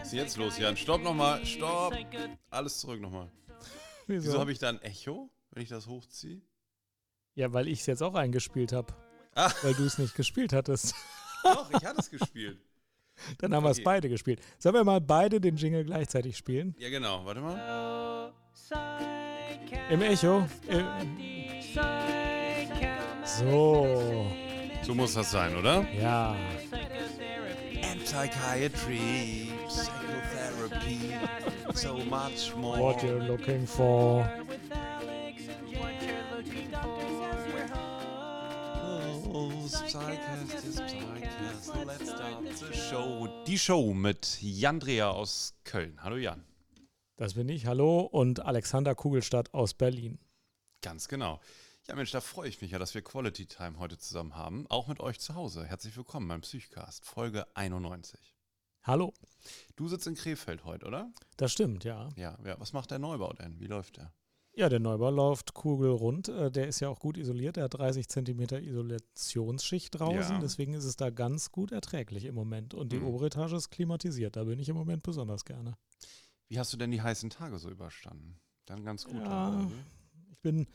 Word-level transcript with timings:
Was 0.00 0.06
ist 0.08 0.12
jetzt 0.12 0.36
los, 0.36 0.58
Jan? 0.58 0.76
Stopp 0.76 1.02
nochmal, 1.02 1.44
stopp! 1.46 1.94
Alles 2.50 2.80
zurück 2.80 3.00
nochmal. 3.00 3.30
Wieso? 4.06 4.26
Wieso 4.28 4.40
habe 4.40 4.52
ich 4.52 4.58
da 4.58 4.68
ein 4.68 4.80
Echo, 4.82 5.30
wenn 5.50 5.62
ich 5.62 5.68
das 5.68 5.86
hochziehe? 5.86 6.40
ja, 7.36 7.52
weil 7.52 7.66
ich 7.68 7.80
es 7.80 7.86
jetzt 7.86 8.02
auch 8.02 8.14
eingespielt 8.14 8.72
habe. 8.72 8.94
Ah. 9.34 9.50
Weil 9.62 9.74
du 9.74 9.84
es 9.84 9.98
nicht 9.98 10.14
gespielt 10.14 10.52
hattest. 10.52 10.94
Doch, 11.42 11.68
ich 11.70 11.84
hatte 11.84 11.98
es 12.00 12.08
gespielt. 12.10 12.58
Dann 13.38 13.52
haben 13.54 13.64
wir 13.64 13.70
es 13.70 13.78
Okay. 13.78 13.84
beide 13.84 14.08
gespielt. 14.08 14.40
Sollen 14.58 14.74
wir 14.76 14.84
mal 14.84 15.00
beide 15.00 15.40
den 15.40 15.56
Jingle 15.56 15.84
gleichzeitig 15.84 16.36
spielen? 16.36 16.74
Ja, 16.78 16.90
genau. 16.90 17.24
Warte 17.24 17.40
mal. 17.40 18.32
Im 19.90 20.02
Echo? 20.02 20.46
Äh, 20.68 20.84
so. 23.24 24.26
So 24.82 24.94
muss 24.94 25.14
das 25.14 25.30
sein, 25.30 25.56
oder? 25.56 25.84
Ja. 25.92 26.36
Psychiatry, 28.14 29.50
Psychotherapy, 29.68 31.16
so 31.74 31.96
much 32.04 32.54
more. 32.54 32.78
What 32.78 33.02
you're 33.02 33.18
looking 33.18 33.66
for. 33.66 34.24
Psychcast 39.66 40.64
is 40.64 40.76
Psychcast. 40.76 41.84
Let's 41.84 42.08
start 42.08 42.44
the 42.60 42.72
show. 42.72 43.28
Die 43.48 43.58
Show 43.58 43.92
mit 43.92 44.38
Jan 44.40 44.78
Dreher 44.78 45.10
aus 45.10 45.54
Köln. 45.64 45.98
Hallo 46.00 46.14
Jan. 46.16 46.44
Das 47.16 47.34
bin 47.34 47.48
ich. 47.48 47.66
Hallo 47.66 48.02
und 48.02 48.38
Alexander 48.38 48.94
Kugelstadt 48.94 49.52
aus 49.52 49.74
Berlin. 49.74 50.20
Ganz 50.82 51.08
genau. 51.08 51.40
Ja, 51.86 51.94
Mensch, 51.94 52.10
da 52.12 52.20
freue 52.20 52.48
ich 52.48 52.60
mich 52.62 52.70
ja, 52.70 52.78
dass 52.78 52.94
wir 52.94 53.02
Quality 53.02 53.46
Time 53.46 53.78
heute 53.78 53.98
zusammen 53.98 54.34
haben. 54.36 54.66
Auch 54.68 54.88
mit 54.88 55.00
euch 55.00 55.20
zu 55.20 55.34
Hause. 55.34 55.64
Herzlich 55.66 55.96
willkommen 55.96 56.26
beim 56.28 56.40
Psychcast, 56.40 57.04
Folge 57.04 57.46
91. 57.54 58.34
Hallo. 58.84 59.12
Du 59.76 59.88
sitzt 59.88 60.06
in 60.06 60.14
Krefeld 60.14 60.64
heute, 60.64 60.86
oder? 60.86 61.12
Das 61.36 61.52
stimmt, 61.52 61.84
ja. 61.84 62.08
Ja, 62.16 62.38
ja. 62.44 62.58
Was 62.58 62.72
macht 62.72 62.90
der 62.90 62.98
Neubau 62.98 63.32
denn? 63.34 63.60
Wie 63.60 63.66
läuft 63.66 63.98
der? 63.98 64.12
Ja, 64.56 64.68
der 64.68 64.78
Neubau 64.80 65.10
läuft 65.10 65.52
kugelrund. 65.52 66.28
Äh, 66.28 66.50
Der 66.50 66.68
ist 66.68 66.80
ja 66.80 66.88
auch 66.88 67.00
gut 67.00 67.16
isoliert. 67.18 67.56
Der 67.56 67.64
hat 67.64 67.74
30 67.74 68.08
Zentimeter 68.08 68.60
Isolationsschicht 68.62 69.98
draußen. 69.98 70.36
Ja. 70.36 70.38
Deswegen 70.40 70.74
ist 70.74 70.84
es 70.84 70.96
da 70.96 71.10
ganz 71.10 71.50
gut 71.50 71.72
erträglich 71.72 72.24
im 72.24 72.34
Moment. 72.36 72.72
Und 72.72 72.92
die 72.92 72.98
Mhm. 73.00 73.06
obere 73.08 73.26
Etage 73.26 73.52
ist 73.52 73.70
klimatisiert. 73.70 74.36
Da 74.36 74.44
bin 74.44 74.58
ich 74.60 74.68
im 74.68 74.76
Moment 74.76 75.02
besonders 75.02 75.44
gerne. 75.44 75.76
Wie 76.48 76.58
hast 76.58 76.72
du 76.72 76.76
denn 76.76 76.92
die 76.92 77.02
heißen 77.02 77.30
Tage 77.30 77.58
so 77.58 77.68
überstanden? 77.68 78.38
Dann 78.66 78.84
ganz 78.84 79.04
gut. 79.04 79.16
Ja. 79.16 79.48
oder? 79.48 79.70
Ich 80.30 80.38
bin, 80.40 80.66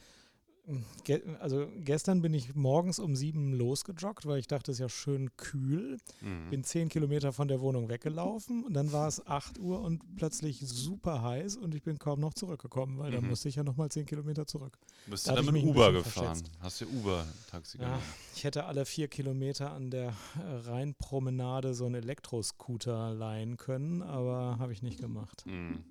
ge 1.04 1.22
also 1.40 1.68
gestern 1.78 2.22
bin 2.22 2.34
ich 2.34 2.56
morgens 2.56 3.00
um 3.00 3.16
sieben 3.16 3.54
losgejoggt, 3.54 4.26
weil 4.26 4.40
ich 4.40 4.48
dachte, 4.48 4.72
es 4.72 4.78
ist 4.78 4.82
ja 4.82 4.90
schön 4.90 5.36
kühl. 5.38 5.98
Mhm. 6.22 6.50
Bin 6.50 6.64
zehn 6.64 6.90
Kilometer 6.90 7.34
von 7.34 7.48
der 7.48 7.62
Wohnung 7.62 7.90
weggelaufen 7.90 8.64
und 8.64 8.74
dann 8.74 8.92
war 8.92 9.08
es 9.08 9.26
8 9.28 9.60
Uhr 9.60 9.82
und 9.82 10.16
plötzlich 10.16 10.60
super 10.68 11.22
heiß 11.22 11.58
und 11.58 11.74
ich 11.76 11.84
bin 11.84 11.98
kaum 12.00 12.20
noch 12.20 12.34
zurückgekommen, 12.34 12.98
weil 13.00 13.12
dann 13.12 13.24
Mhm. 13.24 13.30
musste 13.30 13.50
ich 13.50 13.56
ja 13.56 13.64
nochmal 13.64 13.90
zehn 13.90 14.06
Kilometer 14.06 14.46
zurück. 14.48 14.78
Bist 15.08 15.28
da 15.28 15.36
du 15.36 15.44
dann 15.44 15.54
mit 15.54 15.64
Uber 15.64 15.92
gefahren? 15.92 16.36
verschätzt. 16.36 16.52
Hast 16.60 16.82
du 16.82 16.86
Uber-Taxi 16.88 17.78
Ja, 17.78 17.86
genommen? 17.86 18.04
ich 18.36 18.44
hätte 18.44 18.66
alle 18.66 18.86
vier 18.86 19.08
Kilometer 19.08 19.72
an 19.72 19.90
der 19.92 20.14
Rheinpromenade 20.66 21.74
so 21.74 21.86
einen 21.86 21.96
Elektroscooter 21.96 23.14
leihen 23.14 23.58
können, 23.58 24.02
aber 24.02 24.58
habe 24.60 24.74
ich 24.74 24.82
nicht 24.82 25.00
gemacht. 25.00 25.46
Mhm. 25.46 25.84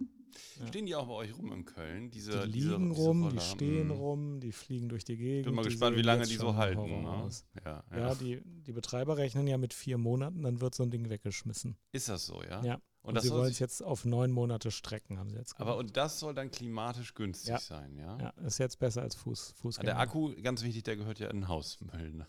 Ja. 0.60 0.66
Stehen 0.68 0.86
die 0.86 0.94
auch 0.94 1.06
bei 1.06 1.14
euch 1.14 1.36
rum 1.36 1.52
im 1.52 1.64
Köln? 1.64 2.10
Diese, 2.10 2.46
Die 2.46 2.60
liegen 2.60 2.90
diese 2.90 3.02
rum, 3.02 3.30
die 3.30 3.40
stehen 3.40 3.90
rum, 3.90 4.40
die 4.40 4.52
fliegen 4.52 4.88
durch 4.88 5.04
die 5.04 5.16
Gegend. 5.16 5.40
Ich 5.40 5.46
bin 5.46 5.54
mal 5.54 5.64
gespannt, 5.64 5.96
wie 5.96 6.02
lange 6.02 6.26
die 6.26 6.36
so 6.36 6.56
halten. 6.56 7.02
Ne? 7.02 7.28
Ja, 7.64 7.84
ja. 7.90 7.98
Ja, 7.98 8.14
die, 8.14 8.40
die 8.44 8.72
Betreiber 8.72 9.16
rechnen 9.16 9.46
ja 9.46 9.58
mit 9.58 9.74
vier 9.74 9.98
Monaten, 9.98 10.42
dann 10.42 10.60
wird 10.60 10.74
so 10.74 10.82
ein 10.82 10.90
Ding 10.90 11.08
weggeschmissen. 11.08 11.76
Ist 11.92 12.08
das 12.08 12.26
so, 12.26 12.42
ja? 12.42 12.62
Ja. 12.64 12.74
Und, 13.02 13.10
Und, 13.10 13.14
das 13.14 13.24
sie 13.24 13.30
wollen 13.30 13.50
es 13.50 13.58
jetzt 13.58 13.82
auf 13.82 14.04
neun 14.04 14.32
Monate 14.32 14.70
strecken, 14.70 15.18
haben 15.18 15.30
sie 15.30 15.36
jetzt 15.38 15.54
aber 15.56 15.70
gemacht. 15.72 15.78
und 15.78 15.96
das 15.96 16.18
soll 16.18 16.34
dann 16.34 16.50
klimatisch 16.50 17.14
günstig 17.14 17.56
sein, 17.58 17.96
ja? 17.96 18.18
Ja, 18.18 18.28
ist 18.44 18.58
jetzt 18.58 18.78
besser 18.80 19.02
als 19.02 19.14
Fuß, 19.14 19.54
Fußgänger. 19.56 19.92
Der 19.92 19.98
Akku, 20.00 20.34
ganz 20.42 20.62
wichtig, 20.62 20.82
der 20.82 20.96
gehört 20.96 21.18
ja 21.18 21.28
in 21.30 21.38
den 21.38 21.48
Hausmüll. 21.48 22.12
Ne? 22.12 22.26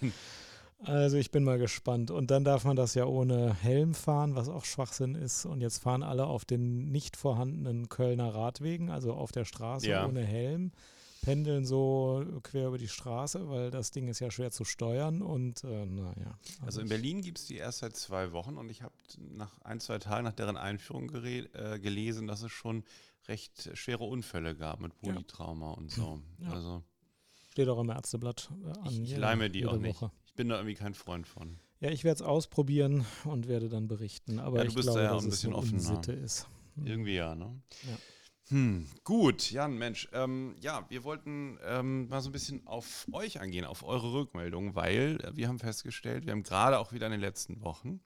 Also 0.86 1.16
ich 1.16 1.30
bin 1.30 1.44
mal 1.44 1.58
gespannt. 1.58 2.10
Und 2.10 2.30
dann 2.30 2.44
darf 2.44 2.64
man 2.64 2.76
das 2.76 2.94
ja 2.94 3.04
ohne 3.06 3.54
Helm 3.54 3.94
fahren, 3.94 4.34
was 4.34 4.48
auch 4.48 4.64
Schwachsinn 4.64 5.14
ist. 5.14 5.46
Und 5.46 5.60
jetzt 5.60 5.78
fahren 5.82 6.02
alle 6.02 6.26
auf 6.26 6.44
den 6.44 6.90
nicht 6.90 7.16
vorhandenen 7.16 7.88
Kölner 7.88 8.34
Radwegen, 8.34 8.90
also 8.90 9.14
auf 9.14 9.32
der 9.32 9.44
Straße 9.44 9.88
Ja. 9.88 10.06
ohne 10.06 10.22
Helm, 10.24 10.72
pendeln 11.22 11.64
so 11.64 12.22
quer 12.42 12.68
über 12.68 12.76
die 12.78 12.88
Straße, 12.88 13.48
weil 13.48 13.70
das 13.70 13.90
Ding 13.92 14.08
ist 14.08 14.20
ja 14.20 14.30
schwer 14.30 14.50
zu 14.50 14.64
steuern. 14.64 15.22
Und 15.22 15.64
äh, 15.64 15.86
naja. 15.86 16.38
Also 16.60 16.80
in 16.80 16.86
ich- 16.86 16.90
Berlin 16.90 17.22
gibt 17.22 17.38
es 17.38 17.46
die 17.46 17.56
erst 17.56 17.78
seit 17.78 17.96
zwei 17.96 18.32
Wochen 18.32 18.56
und 18.58 18.68
ich 18.70 18.82
habe 18.82 18.94
nach 19.34 19.58
ein, 19.62 19.80
zwei 19.80 19.98
Tagen 19.98 20.24
nach 20.24 20.32
deren 20.34 20.56
Einführung 20.56 21.10
äh, 21.14 21.78
gelesen, 21.78 22.26
dass 22.26 22.42
es 22.42 22.52
schon 22.52 22.84
recht 23.26 23.70
schwere 23.72 24.04
Unfälle 24.04 24.54
gab 24.54 24.80
mit 24.80 24.92
Ja. 25.00 25.12
Polytrauma 25.12 25.70
und 25.72 25.90
so. 25.90 26.20
Ja. 26.40 26.50
Also 26.50 26.82
Steht 27.50 27.68
auch 27.68 27.78
im 27.80 27.88
Ärzteblatt 27.88 28.50
äh, 28.66 28.78
an. 28.86 29.02
ich, 29.04 29.16
leih 29.16 29.48
die 29.48 29.64
auch 29.64 29.76
nicht. 29.78 30.02
Woche. 30.02 30.10
Ich 30.23 30.23
bin 30.34 30.48
da 30.48 30.56
irgendwie 30.56 30.74
kein 30.74 30.94
Freund 30.94 31.26
von. 31.26 31.58
Ja, 31.80 31.90
ich 31.90 32.04
werde 32.04 32.16
es 32.16 32.22
ausprobieren 32.22 33.04
und 33.24 33.48
werde 33.48 33.68
dann 33.68 33.88
berichten. 33.88 34.38
Aber 34.38 34.58
Ja, 34.58 34.62
du 34.64 34.68
ich 34.70 34.74
bist 34.74 34.88
da 34.88 34.92
glaube, 34.92 35.04
ja 35.06 35.10
auch 35.12 35.16
dass 35.16 35.24
ein 35.24 35.30
bisschen. 35.30 35.54
Unsitte 35.54 36.12
ist. 36.12 36.46
Hm. 36.76 36.86
Irgendwie 36.86 37.14
ja, 37.14 37.34
ne? 37.34 37.60
Ja. 37.88 37.98
Hm, 38.48 38.86
gut, 39.04 39.50
Jan, 39.50 39.78
Mensch, 39.78 40.06
ähm, 40.12 40.54
ja, 40.60 40.84
wir 40.90 41.02
wollten 41.04 41.58
ähm, 41.64 42.08
mal 42.08 42.20
so 42.20 42.28
ein 42.28 42.32
bisschen 42.32 42.66
auf 42.66 43.06
euch 43.12 43.40
eingehen, 43.40 43.64
auf 43.64 43.82
eure 43.84 44.12
Rückmeldungen, 44.12 44.74
weil 44.74 45.18
äh, 45.22 45.34
wir 45.34 45.48
haben 45.48 45.58
festgestellt, 45.58 46.26
wir 46.26 46.32
haben 46.32 46.42
gerade 46.42 46.78
auch 46.78 46.92
wieder 46.92 47.06
in 47.06 47.12
den 47.12 47.22
letzten 47.22 47.62
Wochen 47.62 48.00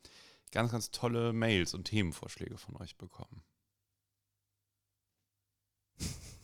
ganz, 0.53 0.71
ganz 0.71 0.93
tolle 0.93 1.33
Mails 1.33 1.75
und 1.75 1.84
Themenvorschläge 1.84 2.56
von 2.56 2.77
euch 2.77 2.97
bekommen. 2.97 3.43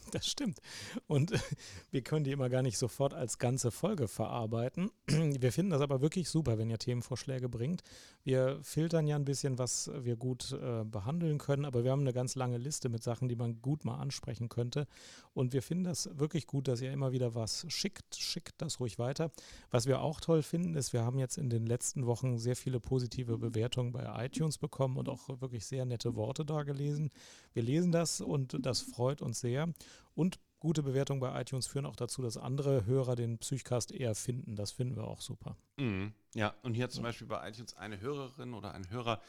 Das 0.13 0.27
stimmt. 0.27 0.61
Und 1.07 1.33
wir 1.91 2.03
können 2.03 2.25
die 2.25 2.31
immer 2.31 2.49
gar 2.49 2.63
nicht 2.63 2.79
sofort 2.79 3.15
als 3.15 3.39
ganze 3.39 3.71
Folge 3.71 4.09
verarbeiten. 4.09 4.91
Wir 5.07 5.53
finden 5.53 5.71
das 5.71 5.81
aber 5.81 6.01
wirklich 6.01 6.29
super, 6.29 6.59
wenn 6.59 6.71
ihr 6.71 6.79
Themenvorschläge 6.79 7.49
bringt. 7.49 7.83
Wir 8.23 8.59
filtern 8.63 9.07
ja 9.07 9.17
ein 9.17 9.25
bisschen, 9.25 9.59
was 9.59 9.91
wir 9.95 10.17
gut 10.17 10.53
äh, 10.53 10.85
behandeln 10.85 11.39
können, 11.39 11.67
aber 11.67 11.85
wir 11.85 11.91
haben 11.91 12.01
eine 12.01 12.15
ganz 12.15 12.37
lange 12.37 12.57
Liste 12.57 12.89
mit 12.89 13.03
Sachen, 13.03 13.29
die 13.29 13.37
man 13.37 13.61
gut 13.61 13.85
mal 13.85 13.97
ansprechen 13.97 14.49
könnte. 14.49 14.87
Und 15.35 15.53
wir 15.53 15.63
finden 15.63 15.85
das 15.85 16.09
wirklich 16.19 16.47
gut, 16.47 16.69
dass 16.69 16.81
ihr 16.81 16.93
immer 16.93 17.13
wieder 17.13 17.35
was 17.35 17.67
schickt. 17.69 18.17
Schickt 18.17 18.55
das 18.63 18.81
ruhig 18.81 18.99
weiter. 18.99 19.31
Was 19.71 19.87
wir 19.87 20.01
auch 20.01 20.21
toll 20.21 20.43
finden, 20.43 20.75
ist, 20.75 20.93
wir 20.93 21.05
haben 21.05 21.19
jetzt 21.19 21.37
in 21.37 21.51
den 21.51 21.67
letzten 21.67 22.07
Wochen 22.07 22.39
sehr 22.39 22.57
viele 22.57 22.81
positive 22.81 23.37
Bewertungen 23.37 23.93
bei 23.93 24.25
iTunes 24.25 24.57
bekommen 24.57 24.97
und 24.97 25.09
auch 25.09 25.29
wirklich 25.41 25.67
sehr 25.67 25.85
nette 25.85 26.15
Worte 26.15 26.45
da 26.47 26.63
gelesen. 26.63 27.11
Wir 27.53 27.63
lesen 27.63 27.93
das 27.93 28.21
und 28.21 28.65
das 28.65 28.81
freut 28.81 29.21
uns 29.21 29.41
sehr. 29.41 29.69
Und 30.15 30.39
gute 30.61 30.83
Bewertungen 30.83 31.21
bei 31.21 31.41
iTunes 31.41 31.67
führen 31.67 31.87
auch 31.87 31.97
dazu, 31.97 32.23
dass 32.23 32.37
andere 32.37 32.87
Hörer 32.87 33.17
den 33.17 33.39
Psychcast 33.39 33.93
eher 33.93 34.15
finden. 34.15 34.57
Das 34.57 34.73
finden 34.73 34.97
wir 34.97 35.05
auch 35.05 35.21
super. 35.21 35.57
Mhm. 35.77 36.13
Ja, 36.35 36.55
und 36.63 36.75
hier 36.75 36.85
hat 36.85 36.93
zum 36.93 37.03
Beispiel 37.03 37.27
bei 37.27 37.49
iTunes 37.49 37.77
eine 37.77 38.01
Hörerin 38.01 38.55
oder 38.55 38.73
ein 38.73 38.89
Hörer 38.91 39.21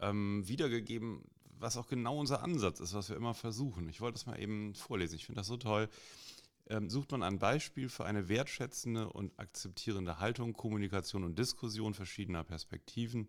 ähm, 0.00 0.46
wiedergegeben, 0.46 1.24
was 1.58 1.76
auch 1.76 1.88
genau 1.88 2.18
unser 2.18 2.42
Ansatz 2.42 2.80
ist, 2.80 2.94
was 2.94 3.08
wir 3.08 3.16
immer 3.16 3.34
versuchen. 3.34 3.88
Ich 3.88 4.00
wollte 4.00 4.14
das 4.14 4.26
mal 4.26 4.38
eben 4.38 4.74
vorlesen. 4.74 5.16
Ich 5.16 5.26
finde 5.26 5.40
das 5.40 5.48
so 5.48 5.56
toll. 5.56 5.88
Ähm, 6.70 6.90
sucht 6.90 7.10
man 7.12 7.22
ein 7.22 7.38
Beispiel 7.38 7.88
für 7.88 8.04
eine 8.04 8.28
wertschätzende 8.28 9.08
und 9.10 9.38
akzeptierende 9.38 10.20
Haltung, 10.20 10.52
Kommunikation 10.52 11.24
und 11.24 11.38
Diskussion 11.38 11.94
verschiedener 11.94 12.44
Perspektiven, 12.44 13.28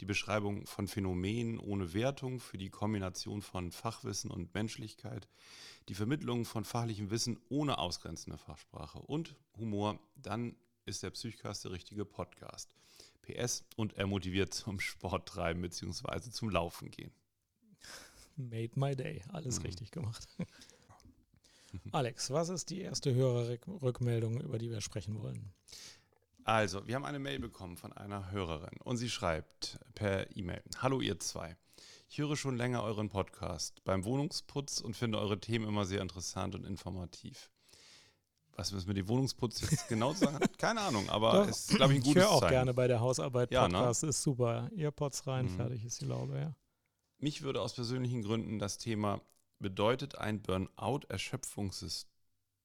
die 0.00 0.04
Beschreibung 0.04 0.66
von 0.66 0.88
Phänomenen 0.88 1.58
ohne 1.58 1.92
Wertung 1.94 2.40
für 2.40 2.58
die 2.58 2.70
Kombination 2.70 3.42
von 3.42 3.70
Fachwissen 3.72 4.30
und 4.30 4.52
Menschlichkeit, 4.54 5.28
die 5.88 5.94
Vermittlung 5.94 6.44
von 6.44 6.64
fachlichem 6.64 7.10
Wissen 7.10 7.38
ohne 7.48 7.78
ausgrenzende 7.78 8.38
Fachsprache 8.38 8.98
und 8.98 9.36
Humor, 9.56 9.98
dann 10.16 10.56
ist 10.86 11.02
der 11.02 11.10
Psychcast 11.10 11.64
der 11.64 11.72
richtige 11.72 12.04
Podcast. 12.04 12.74
PS 13.22 13.64
und 13.76 13.94
er 13.94 14.06
motiviert 14.06 14.52
zum 14.52 14.80
Sport 14.80 15.26
treiben 15.28 15.62
bzw. 15.62 16.30
zum 16.30 16.50
Laufen 16.50 16.90
gehen. 16.90 17.10
Made 18.36 18.72
my 18.74 18.94
day. 18.96 19.22
Alles 19.32 19.58
Mhm. 19.60 19.66
richtig 19.66 19.90
gemacht. 19.92 20.26
Alex, 21.92 22.30
was 22.30 22.50
ist 22.50 22.70
die 22.70 22.80
erste 22.80 23.14
Hörerrückmeldung, 23.14 24.40
über 24.40 24.58
die 24.58 24.70
wir 24.70 24.80
sprechen 24.80 25.20
wollen? 25.20 25.52
Also, 26.44 26.86
wir 26.86 26.94
haben 26.94 27.04
eine 27.04 27.18
Mail 27.18 27.38
bekommen 27.38 27.76
von 27.76 27.92
einer 27.92 28.30
Hörerin 28.30 28.78
und 28.84 28.96
sie 28.98 29.08
schreibt 29.08 29.78
per 29.94 30.36
E-Mail: 30.36 30.62
Hallo, 30.78 31.00
ihr 31.00 31.18
zwei. 31.18 31.56
Ich 32.08 32.18
höre 32.18 32.36
schon 32.36 32.56
länger 32.56 32.82
euren 32.82 33.08
Podcast 33.08 33.82
beim 33.84 34.04
Wohnungsputz 34.04 34.80
und 34.80 34.94
finde 34.94 35.18
eure 35.18 35.40
Themen 35.40 35.66
immer 35.66 35.84
sehr 35.86 36.02
interessant 36.02 36.54
und 36.54 36.64
informativ. 36.64 37.50
Was 38.56 38.70
müssen 38.72 38.86
wir 38.86 38.94
die 38.94 39.08
Wohnungsputz 39.08 39.62
jetzt 39.62 39.88
genau 39.88 40.12
sagen? 40.12 40.38
Keine 40.58 40.82
Ahnung, 40.82 41.08
aber 41.08 41.48
es 41.48 41.70
ist, 41.70 41.76
glaube 41.76 41.94
ich, 41.94 41.98
ein 41.98 42.02
Ich 42.02 42.08
gutes 42.08 42.22
höre 42.22 42.30
auch 42.30 42.40
Zeichen. 42.40 42.52
gerne 42.52 42.74
bei 42.74 42.86
der 42.86 43.00
Hausarbeit 43.00 43.50
Ja, 43.50 43.66
ne? 43.66 43.78
Podcast. 43.78 44.04
Ist 44.04 44.22
super. 44.22 44.70
Earpods 44.76 45.26
rein, 45.26 45.46
Mhm. 45.46 45.56
fertig 45.56 45.84
ist 45.84 46.00
die 46.02 46.04
Laube, 46.04 46.38
ja. 46.38 46.54
Mich 47.18 47.42
würde 47.42 47.62
aus 47.62 47.72
persönlichen 47.74 48.22
Gründen 48.22 48.58
das 48.58 48.76
Thema 48.78 49.20
bedeutet 49.58 50.16
ein 50.18 50.42
Burnout 50.42 51.00
Erschöpfungssys 51.08 52.06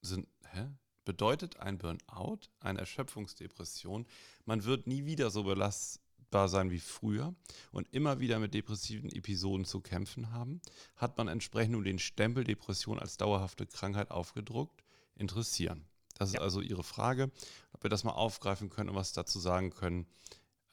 sind, 0.02 0.28
hä? 0.52 0.68
Bedeutet 1.06 1.60
ein 1.60 1.78
Burnout 1.78 2.40
eine 2.60 2.80
Erschöpfungsdepression? 2.80 4.06
Man 4.46 4.64
wird 4.64 4.88
nie 4.88 5.06
wieder 5.06 5.32
so 5.32 5.44
belas 5.44 6.00
belastbar 6.30 6.48
sein 6.48 6.72
wie 6.72 6.80
früher 6.80 7.34
und 7.72 7.88
immer 7.92 8.20
wieder 8.20 8.40
mit 8.40 8.54
depressiven 8.54 9.12
Episoden 9.12 9.66
zu 9.66 9.82
kämpfen 9.82 10.32
haben? 10.32 10.62
Hat 10.96 11.18
man 11.18 11.28
entsprechend 11.28 11.74
nun 11.74 11.84
den 11.84 12.00
Stempel 12.00 12.44
Depression 12.44 13.00
als 13.00 13.18
dauerhafte 13.18 13.66
Krankheit 13.66 14.12
aufgedruckt? 14.12 14.84
Interessieren. 15.16 15.86
Das 16.18 16.34
ja. 16.34 16.40
ist 16.40 16.44
also 16.44 16.62
Ihre 16.62 16.84
Frage, 16.84 17.32
ob 17.74 17.84
wir 17.84 17.90
das 17.90 18.04
mal 18.04 18.12
aufgreifen 18.12 18.70
können 18.70 18.90
und 18.90 18.96
was 18.96 19.14
dazu 19.14 19.40
sagen 19.40 19.72
können. 19.72 20.06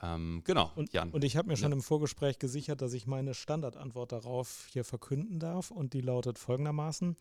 Ähm, 0.03 0.43
genau, 0.45 0.71
und, 0.77 0.93
Jan. 0.93 1.11
Und 1.11 1.25
ich 1.25 1.37
habe 1.37 1.49
mir 1.49 1.57
schon 1.57 1.71
ja. 1.71 1.77
im 1.77 1.83
Vorgespräch 1.83 2.39
gesichert, 2.39 2.83
dass 2.83 2.93
ich 2.93 3.07
meine 3.07 3.33
Standardantwort 3.33 4.13
darauf 4.13 4.67
hier 4.71 4.85
verkünden 4.85 5.41
darf 5.41 5.71
und 5.71 5.95
die 5.95 6.03
lautet 6.03 6.39
folgendermaßen. 6.39 7.17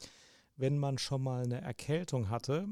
Wenn 0.57 0.77
man 0.77 0.97
schon 0.97 1.23
mal 1.23 1.43
eine 1.43 1.61
Erkältung 1.61 2.29
hatte, 2.29 2.67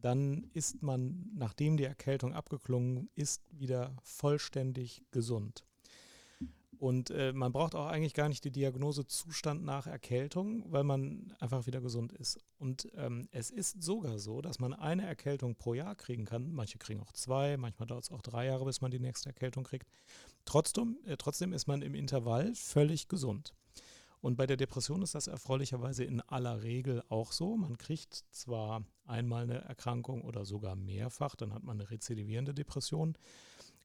dann 0.00 0.44
ist 0.52 0.82
man, 0.82 1.30
nachdem 1.34 1.76
die 1.76 1.84
Erkältung 1.84 2.34
abgeklungen 2.34 3.08
ist, 3.14 3.42
wieder 3.50 3.96
vollständig 4.02 5.02
gesund. 5.10 5.64
Und 6.78 7.10
äh, 7.10 7.32
man 7.32 7.52
braucht 7.52 7.74
auch 7.74 7.86
eigentlich 7.86 8.14
gar 8.14 8.28
nicht 8.28 8.44
die 8.44 8.50
Diagnose 8.50 9.06
Zustand 9.06 9.64
nach 9.64 9.86
Erkältung, 9.86 10.64
weil 10.70 10.84
man 10.84 11.34
einfach 11.40 11.66
wieder 11.66 11.80
gesund 11.80 12.12
ist. 12.12 12.38
Und 12.58 12.88
ähm, 12.94 13.28
es 13.30 13.50
ist 13.50 13.82
sogar 13.82 14.18
so, 14.18 14.42
dass 14.42 14.58
man 14.58 14.74
eine 14.74 15.06
Erkältung 15.06 15.56
pro 15.56 15.74
Jahr 15.74 15.94
kriegen 15.94 16.26
kann. 16.26 16.52
Manche 16.52 16.78
kriegen 16.78 17.00
auch 17.00 17.12
zwei, 17.12 17.56
manchmal 17.56 17.86
dauert 17.86 18.04
es 18.04 18.10
auch 18.10 18.22
drei 18.22 18.46
Jahre, 18.46 18.64
bis 18.64 18.80
man 18.80 18.90
die 18.90 18.98
nächste 18.98 19.30
Erkältung 19.30 19.64
kriegt. 19.64 19.88
Trotzdem, 20.44 20.98
äh, 21.06 21.16
trotzdem 21.16 21.52
ist 21.52 21.66
man 21.66 21.82
im 21.82 21.94
Intervall 21.94 22.54
völlig 22.54 23.08
gesund. 23.08 23.54
Und 24.20 24.36
bei 24.36 24.46
der 24.46 24.56
Depression 24.56 25.02
ist 25.02 25.14
das 25.14 25.26
erfreulicherweise 25.26 26.04
in 26.04 26.20
aller 26.20 26.62
Regel 26.62 27.02
auch 27.08 27.32
so. 27.32 27.56
Man 27.56 27.78
kriegt 27.78 28.24
zwar 28.30 28.84
einmal 29.04 29.44
eine 29.44 29.62
Erkrankung 29.62 30.22
oder 30.22 30.44
sogar 30.44 30.74
mehrfach, 30.74 31.36
dann 31.36 31.52
hat 31.52 31.62
man 31.62 31.80
eine 31.80 31.90
rezidivierende 31.90 32.54
Depression. 32.54 33.16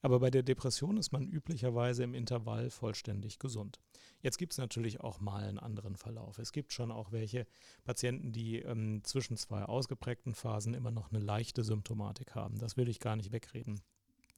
Aber 0.01 0.19
bei 0.19 0.31
der 0.31 0.41
Depression 0.41 0.97
ist 0.97 1.11
man 1.11 1.27
üblicherweise 1.27 2.03
im 2.03 2.15
Intervall 2.15 2.71
vollständig 2.71 3.37
gesund. 3.37 3.79
Jetzt 4.21 4.37
gibt 4.37 4.53
es 4.53 4.57
natürlich 4.57 5.01
auch 5.01 5.19
mal 5.19 5.43
einen 5.43 5.59
anderen 5.59 5.95
Verlauf. 5.95 6.39
Es 6.39 6.51
gibt 6.51 6.73
schon 6.73 6.91
auch 6.91 7.11
welche 7.11 7.45
Patienten, 7.83 8.31
die 8.31 8.59
ähm, 8.59 9.03
zwischen 9.03 9.37
zwei 9.37 9.63
ausgeprägten 9.63 10.33
Phasen 10.33 10.73
immer 10.73 10.91
noch 10.91 11.11
eine 11.11 11.23
leichte 11.23 11.63
Symptomatik 11.63 12.33
haben. 12.33 12.57
Das 12.57 12.77
will 12.77 12.89
ich 12.89 12.99
gar 12.99 13.15
nicht 13.15 13.31
wegreden. 13.31 13.81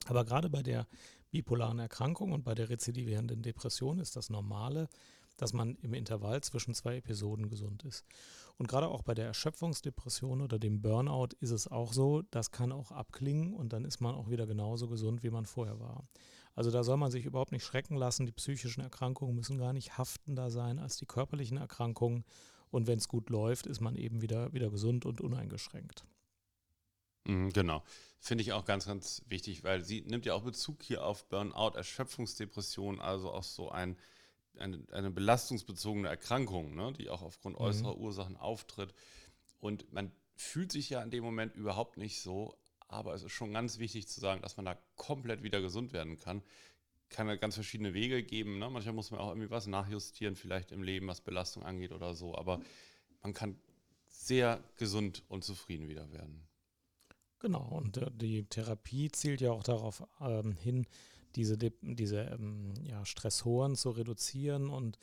Aber 0.06 0.26
gerade 0.26 0.50
bei 0.50 0.64
der 0.64 0.86
bipolaren 1.32 1.80
Erkrankung 1.80 2.34
und 2.34 2.44
bei 2.44 2.56
der 2.56 2.70
rezidivierenden 2.70 3.42
Depression 3.42 4.00
ist 4.00 4.16
das 4.18 4.30
Normale, 4.30 4.90
dass 5.38 5.54
man 5.54 5.76
im 5.82 5.94
Intervall 5.94 6.42
zwischen 6.42 6.74
zwei 6.74 6.98
Episoden 6.98 7.50
gesund 7.50 7.84
ist. 7.84 8.06
Und 8.58 8.68
gerade 8.68 8.88
auch 8.88 9.02
bei 9.02 9.14
der 9.14 9.26
Erschöpfungsdepression 9.26 10.42
oder 10.42 10.60
dem 10.60 10.82
Burnout 10.82 11.30
ist 11.40 11.52
es 11.52 11.68
auch 11.68 11.94
so, 11.94 12.22
das 12.32 12.52
kann 12.52 12.72
auch 12.72 12.92
abklingen 12.92 13.54
und 13.54 13.74
dann 13.74 13.86
ist 13.86 14.00
man 14.00 14.16
auch 14.16 14.30
wieder 14.30 14.46
genauso 14.46 14.88
gesund, 14.88 15.24
wie 15.24 15.32
man 15.32 15.46
vorher 15.46 15.80
war. 15.80 16.08
Also 16.56 16.70
da 16.70 16.84
soll 16.84 16.98
man 16.98 17.12
sich 17.12 17.26
überhaupt 17.26 17.52
nicht 17.52 17.66
schrecken 17.66 17.96
lassen. 17.96 18.26
Die 18.28 18.32
psychischen 18.32 18.82
Erkrankungen 18.82 19.36
müssen 19.36 19.58
gar 19.58 19.74
nicht 19.74 19.98
haftender 19.98 20.52
sein 20.52 20.78
als 20.78 20.98
die 20.98 21.08
körperlichen 21.08 21.58
Erkrankungen. 21.58 22.26
Und 22.70 22.88
wenn 22.88 23.00
es 23.00 23.08
gut 23.08 23.30
läuft, 23.30 23.66
ist 23.66 23.82
man 23.82 23.96
eben 23.96 24.22
wieder, 24.22 24.54
wieder 24.54 24.70
gesund 24.70 25.06
und 25.06 25.20
uneingeschränkt. 25.20 26.06
Mhm, 27.26 27.52
genau. 27.54 27.84
Finde 28.20 28.44
ich 28.44 28.54
auch 28.54 28.66
ganz, 28.66 28.86
ganz 28.86 29.24
wichtig, 29.28 29.64
weil 29.64 29.84
sie 29.84 30.02
nimmt 30.02 30.26
ja 30.26 30.34
auch 30.34 30.44
Bezug 30.44 30.84
hier 30.84 31.04
auf 31.06 31.28
Burnout, 31.28 31.76
Erschöpfungsdepression, 31.76 33.00
also 33.00 33.32
auch 33.32 33.44
so 33.44 33.70
ein 33.70 33.98
eine, 34.60 34.84
eine 34.92 35.12
belastungsbezogene 35.12 36.08
Erkrankung, 36.08 36.76
ne, 36.76 36.94
die 36.94 37.10
auch 37.10 37.22
aufgrund 37.22 37.58
mhm. 37.58 37.66
äußerer 37.66 37.98
Ursachen 37.98 38.38
auftritt. 38.38 38.94
Und 39.60 39.92
man 39.92 40.12
fühlt 40.36 40.72
sich 40.72 40.90
ja 40.90 41.02
in 41.02 41.12
dem 41.12 41.24
Moment 41.24 41.56
überhaupt 41.56 41.98
nicht 41.98 42.22
so, 42.22 42.56
aber 42.88 43.14
es 43.14 43.24
ist 43.24 43.32
schon 43.32 43.54
ganz 43.54 43.80
wichtig 43.80 44.08
zu 44.08 44.20
sagen, 44.20 44.42
dass 44.42 44.58
man 44.58 44.66
da 44.66 44.78
komplett 44.96 45.44
wieder 45.44 45.62
gesund 45.62 45.94
werden 45.94 46.20
kann. 46.20 46.44
Kann 47.10 47.28
ja 47.28 47.36
ganz 47.36 47.56
verschiedene 47.56 47.94
Wege 47.94 48.24
geben. 48.24 48.60
Ne? 48.60 48.70
Manchmal 48.70 48.96
muss 48.96 49.12
man 49.12 49.20
auch 49.20 49.30
irgendwie 49.30 49.50
was 49.50 49.68
nachjustieren, 49.68 50.36
vielleicht 50.36 50.72
im 50.72 50.84
Leben, 50.84 51.08
was 51.08 51.22
Belastung 51.22 51.64
angeht 51.64 51.92
oder 51.92 52.14
so. 52.14 52.36
Aber 52.36 52.62
man 53.22 53.34
kann 53.34 53.60
sehr 54.08 54.64
gesund 54.78 55.24
und 55.28 55.44
zufrieden 55.44 55.88
wieder 55.88 56.12
werden. 56.12 56.48
Genau, 57.40 57.68
und 57.68 57.98
äh, 57.98 58.10
die 58.12 58.46
Therapie 58.46 59.12
zielt 59.12 59.42
ja 59.42 59.52
auch 59.52 59.64
darauf 59.64 60.04
ähm, 60.22 60.54
hin, 60.54 60.88
diese, 61.36 61.58
diese 61.58 62.22
ähm, 62.22 62.74
ja, 62.84 63.06
Stressoren 63.06 63.76
zu 63.76 63.92
reduzieren 63.92 64.70
und 64.70 64.98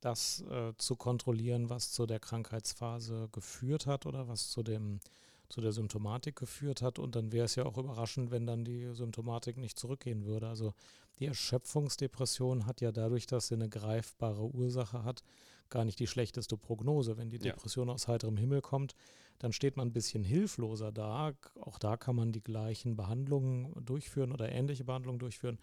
das 0.00 0.42
äh, 0.50 0.72
zu 0.78 0.96
kontrollieren, 0.96 1.70
was 1.70 1.92
zu 1.92 2.06
der 2.06 2.20
Krankheitsphase 2.20 3.28
geführt 3.32 3.86
hat 3.86 4.06
oder 4.06 4.28
was 4.28 4.50
zu 4.50 4.62
dem 4.62 5.00
zu 5.48 5.60
der 5.60 5.72
Symptomatik 5.72 6.36
geführt 6.36 6.82
hat. 6.82 6.98
Und 6.98 7.16
dann 7.16 7.32
wäre 7.32 7.44
es 7.44 7.54
ja 7.54 7.64
auch 7.64 7.78
überraschend, 7.78 8.30
wenn 8.30 8.46
dann 8.46 8.64
die 8.64 8.92
Symptomatik 8.94 9.56
nicht 9.56 9.78
zurückgehen 9.78 10.24
würde. 10.24 10.48
Also 10.48 10.74
die 11.18 11.26
Erschöpfungsdepression 11.26 12.66
hat 12.66 12.80
ja 12.80 12.92
dadurch, 12.92 13.26
dass 13.26 13.48
sie 13.48 13.54
eine 13.54 13.68
greifbare 13.68 14.42
Ursache 14.42 15.04
hat, 15.04 15.22
gar 15.70 15.84
nicht 15.84 15.98
die 15.98 16.06
schlechteste 16.06 16.56
Prognose. 16.56 17.16
Wenn 17.16 17.30
die 17.30 17.38
Depression 17.38 17.88
ja. 17.88 17.94
aus 17.94 18.08
heiterem 18.08 18.36
Himmel 18.36 18.60
kommt, 18.60 18.94
dann 19.38 19.52
steht 19.52 19.76
man 19.76 19.88
ein 19.88 19.92
bisschen 19.92 20.24
hilfloser 20.24 20.92
da. 20.92 21.32
Auch 21.60 21.78
da 21.78 21.96
kann 21.96 22.16
man 22.16 22.32
die 22.32 22.42
gleichen 22.42 22.96
Behandlungen 22.96 23.72
durchführen 23.84 24.32
oder 24.32 24.50
ähnliche 24.50 24.84
Behandlungen 24.84 25.18
durchführen. 25.18 25.58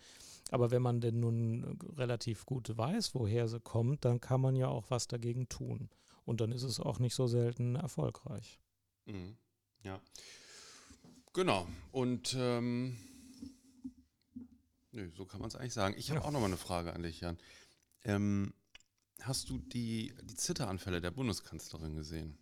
Aber 0.51 0.71
wenn 0.71 0.81
man 0.81 1.01
denn 1.01 1.19
nun 1.19 1.79
relativ 1.97 2.45
gut 2.45 2.77
weiß, 2.77 3.15
woher 3.15 3.47
sie 3.47 3.59
kommt, 3.59 4.05
dann 4.05 4.21
kann 4.21 4.41
man 4.41 4.55
ja 4.55 4.67
auch 4.67 4.89
was 4.89 5.07
dagegen 5.07 5.49
tun. 5.49 5.89
Und 6.25 6.41
dann 6.41 6.51
ist 6.51 6.63
es 6.63 6.79
auch 6.79 6.99
nicht 6.99 7.15
so 7.15 7.27
selten 7.27 7.75
erfolgreich. 7.75 8.59
Mhm. 9.05 9.35
Ja. 9.83 9.99
Genau. 11.33 11.67
Und 11.91 12.35
ähm, 12.37 12.97
nö, 14.91 15.09
so 15.15 15.25
kann 15.25 15.41
man 15.41 15.47
es 15.47 15.55
eigentlich 15.55 15.73
sagen. 15.73 15.95
Ich 15.97 16.09
habe 16.09 16.19
ja. 16.19 16.25
auch 16.25 16.31
noch 16.31 16.39
mal 16.39 16.45
eine 16.45 16.57
Frage 16.57 16.93
an 16.93 17.03
dich, 17.03 17.21
Jan. 17.21 17.37
Ähm, 18.03 18.53
hast 19.21 19.49
du 19.49 19.57
die, 19.57 20.13
die 20.23 20.35
Zitteranfälle 20.35 21.01
der 21.01 21.11
Bundeskanzlerin 21.11 21.95
gesehen? 21.95 22.37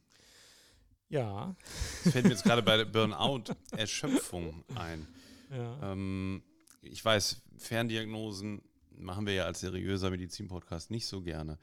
Ja. 1.11 1.55
Das 2.03 2.13
fällt 2.13 2.25
mir 2.25 2.31
jetzt 2.31 2.43
gerade 2.43 2.63
bei 2.63 2.83
Burnout 2.85 3.43
Erschöpfung 3.71 4.63
ein. 4.75 5.07
Ja. 5.51 5.91
Ähm, 5.91 6.41
ich 6.81 7.03
weiß, 7.03 7.41
Ferndiagnosen 7.57 8.61
machen 8.91 9.25
wir 9.25 9.33
ja 9.33 9.45
als 9.45 9.59
seriöser 9.59 10.09
Medizin-Podcast 10.09 10.89
nicht 10.89 11.05
so 11.05 11.21
gerne. 11.21 11.59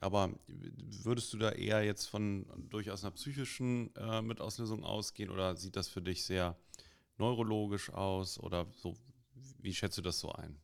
Aber 0.00 0.30
würdest 0.48 1.32
du 1.32 1.38
da 1.38 1.52
eher 1.52 1.84
jetzt 1.84 2.06
von 2.06 2.46
durchaus 2.70 3.04
einer 3.04 3.12
psychischen 3.12 3.94
äh, 3.96 4.22
Mitauslösung 4.22 4.82
ausgehen 4.82 5.30
oder 5.30 5.56
sieht 5.56 5.76
das 5.76 5.88
für 5.88 6.02
dich 6.02 6.24
sehr 6.24 6.56
neurologisch 7.18 7.90
aus 7.90 8.40
oder 8.40 8.66
so? 8.76 8.96
Wie 9.60 9.74
schätzt 9.74 9.98
du 9.98 10.02
das 10.02 10.20
so 10.20 10.32
ein? 10.32 10.58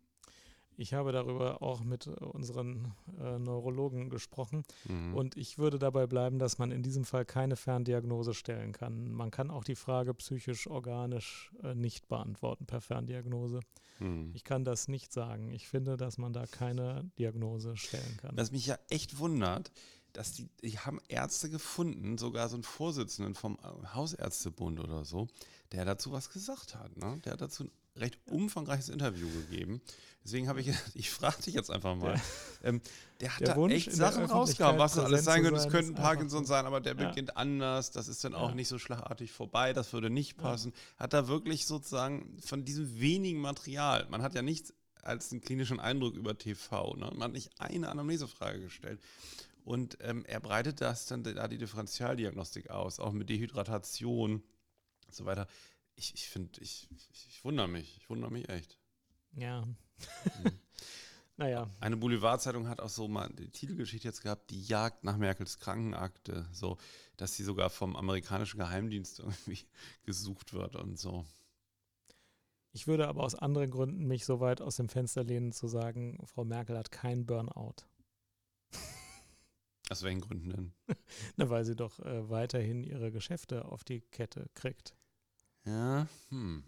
Ich 0.76 0.95
habe 0.95 1.12
darüber 1.12 1.62
auch 1.62 1.85
mit 1.85 2.07
unseren 2.07 2.95
äh, 3.21 3.38
Neurologen 3.38 4.11
gesprochen 4.11 4.64
mhm. 4.88 5.14
und 5.14 5.37
ich 5.37 5.59
würde 5.59 5.79
dabei 5.79 6.07
bleiben, 6.07 6.38
dass 6.38 6.59
man 6.59 6.71
in 6.71 6.83
diesem 6.83 7.05
Fall 7.05 7.25
keine 7.25 7.57
Ferndiagnose 7.57 8.35
stellen 8.35 8.73
kann. 8.73 9.12
Man 9.12 9.31
kann 9.31 9.50
auch 9.50 9.64
die 9.64 9.76
Frage 9.76 10.14
psychisch-organisch 10.14 11.52
äh, 11.62 11.75
nicht 11.75 12.09
beantworten 12.09 12.67
per 12.67 12.81
Ferndiagnose. 12.81 13.61
Mhm. 13.99 14.31
Ich 14.35 14.45
kann 14.45 14.64
das 14.64 14.88
nicht 14.88 15.12
sagen. 15.12 15.50
Ich 15.50 15.69
finde, 15.69 15.97
dass 15.97 16.19
man 16.19 16.33
da 16.33 16.47
keine 16.47 17.11
Diagnose 17.19 17.76
stellen 17.76 18.17
kann. 18.19 18.37
Was 18.37 18.52
mich 18.52 18.67
ja 18.67 18.79
echt 18.88 19.19
wundert, 19.19 19.71
dass 20.12 20.33
die, 20.33 20.49
die 20.62 20.79
haben 20.79 21.00
Ärzte 21.09 21.49
gefunden, 21.49 22.19
sogar 22.19 22.49
so 22.49 22.57
einen 22.57 22.64
Vorsitzenden 22.64 23.35
vom 23.35 23.59
äh, 23.62 23.87
Hausärztebund 23.95 24.81
oder 24.81 25.05
so, 25.05 25.29
der 25.73 25.85
dazu 25.85 26.12
was 26.12 26.31
gesagt 26.31 26.75
hat. 26.75 26.97
Ne? 26.97 27.21
Der 27.25 27.35
hat 27.35 27.41
dazu 27.41 27.64
ein 27.64 27.71
recht 27.97 28.19
umfangreiches 28.27 28.89
Interview 28.89 29.29
gegeben. 29.29 29.81
Deswegen 30.25 30.49
habe 30.49 30.61
ich, 30.61 30.69
ich 30.95 31.11
frage 31.11 31.43
dich 31.43 31.55
jetzt 31.55 31.71
einfach 31.71 31.97
mal. 31.97 32.21
Ähm, 32.63 32.81
der 33.21 33.31
hat 33.35 33.41
der 33.41 33.49
da 33.49 33.57
Wunsch 33.57 33.75
echt 33.75 33.93
Sachen 33.93 34.25
rausgehauen, 34.25 34.79
was 34.79 34.95
das 34.95 35.05
alles 35.05 35.25
sein 35.25 35.43
könnte. 35.43 35.61
Es 35.61 35.69
könnte 35.69 35.93
Parkinson 35.93 36.45
sein, 36.45 36.67
aber 36.67 36.81
der 36.81 36.97
ja. 36.97 37.09
beginnt 37.09 37.37
anders. 37.37 37.91
Das 37.91 38.09
ist 38.09 38.25
dann 38.25 38.35
auch 38.35 38.51
ja. 38.51 38.55
nicht 38.55 38.69
so 38.69 38.79
schlagartig 38.79 39.33
vorbei. 39.33 39.73
Das 39.73 39.93
würde 39.93 40.11
nicht 40.11 40.37
passen. 40.37 40.73
Ja. 40.73 41.05
Hat 41.05 41.13
da 41.13 41.29
wirklich 41.29 41.67
sozusagen 41.67 42.39
von 42.45 42.65
diesem 42.65 43.01
wenigen 43.01 43.41
Material, 43.41 44.07
man 44.11 44.23
hat 44.23 44.35
ja 44.35 44.43
nichts 44.43 44.73
als 45.03 45.33
einen 45.33 45.41
klinischen 45.41 45.81
Eindruck 45.81 46.15
über 46.15 46.39
TV. 46.39 46.95
Ne? 46.95 47.11
Man 47.13 47.25
hat 47.25 47.33
nicht 47.33 47.51
eine 47.59 47.89
Anamnesefrage 47.89 48.61
gestellt. 48.61 49.01
Und 49.65 49.99
ähm, 50.01 50.25
er 50.27 50.41
breitet 50.41 50.81
das 50.81 51.07
dann 51.07 51.23
da 51.23 51.47
die 51.47 51.59
Differentialdiagnostik 51.59 52.71
aus, 52.71 52.99
auch 52.99 53.13
mit 53.13 53.29
Dehydratation 53.29 54.43
und 55.07 55.15
so 55.15 55.25
weiter. 55.25 55.47
Ich, 55.95 56.15
ich 56.15 56.29
finde, 56.29 56.61
ich, 56.61 56.89
ich, 56.91 57.29
ich 57.29 57.45
wundere 57.45 57.69
mich. 57.69 57.97
Ich 57.99 58.09
wundere 58.09 58.31
mich 58.31 58.49
echt. 58.49 58.79
Ja. 59.33 59.63
Mhm. 59.63 59.77
naja. 61.37 61.71
Eine 61.81 61.97
Boulevardzeitung 61.97 62.69
hat 62.69 62.81
auch 62.81 62.89
so 62.89 63.09
mal 63.09 63.29
die 63.29 63.51
Titelgeschichte 63.51 64.09
jetzt 64.09 64.23
gehabt, 64.23 64.51
die 64.51 64.63
Jagd 64.63 65.05
nach 65.05 65.17
Merkels 65.17 65.59
Krankenakte, 65.59 66.49
so, 66.53 66.79
dass 67.17 67.35
sie 67.35 67.45
sogar 67.45 67.71
vom 67.71 67.97
amerikanischen 67.97 68.59
Geheimdienst 68.59 69.19
irgendwie 69.21 69.67
gesucht 70.05 70.53
wird 70.53 70.77
und 70.77 70.99
so. 70.99 71.25
Ich 72.75 72.87
würde 72.87 73.07
aber 73.07 73.23
aus 73.23 73.35
anderen 73.35 73.71
Gründen 73.71 74.07
mich 74.07 74.25
so 74.25 74.41
weit 74.41 74.63
aus 74.63 74.77
dem 74.77 74.89
Fenster 74.89 75.25
lehnen, 75.25 75.53
zu 75.53 75.69
sagen, 75.69 76.19
Frau 76.25 76.45
Merkel 76.45 76.77
hat 76.79 76.91
keinen 76.91 77.27
Burnout. 77.27 77.85
Aus 79.91 80.03
welchen 80.03 80.23
Gründen 80.23 80.49
denn? 80.49 80.73
Na, 81.37 81.51
weil 81.51 81.67
sie 81.67 81.77
doch 81.77 81.99
äh, 81.99 82.31
weiterhin 82.31 82.83
ihre 82.83 83.13
Geschäfte 83.13 83.67
auf 83.67 83.85
die 83.85 84.01
Kette 84.01 84.49
kriegt. 84.55 84.97
Ja, 85.64 86.07
hm. 86.31 86.64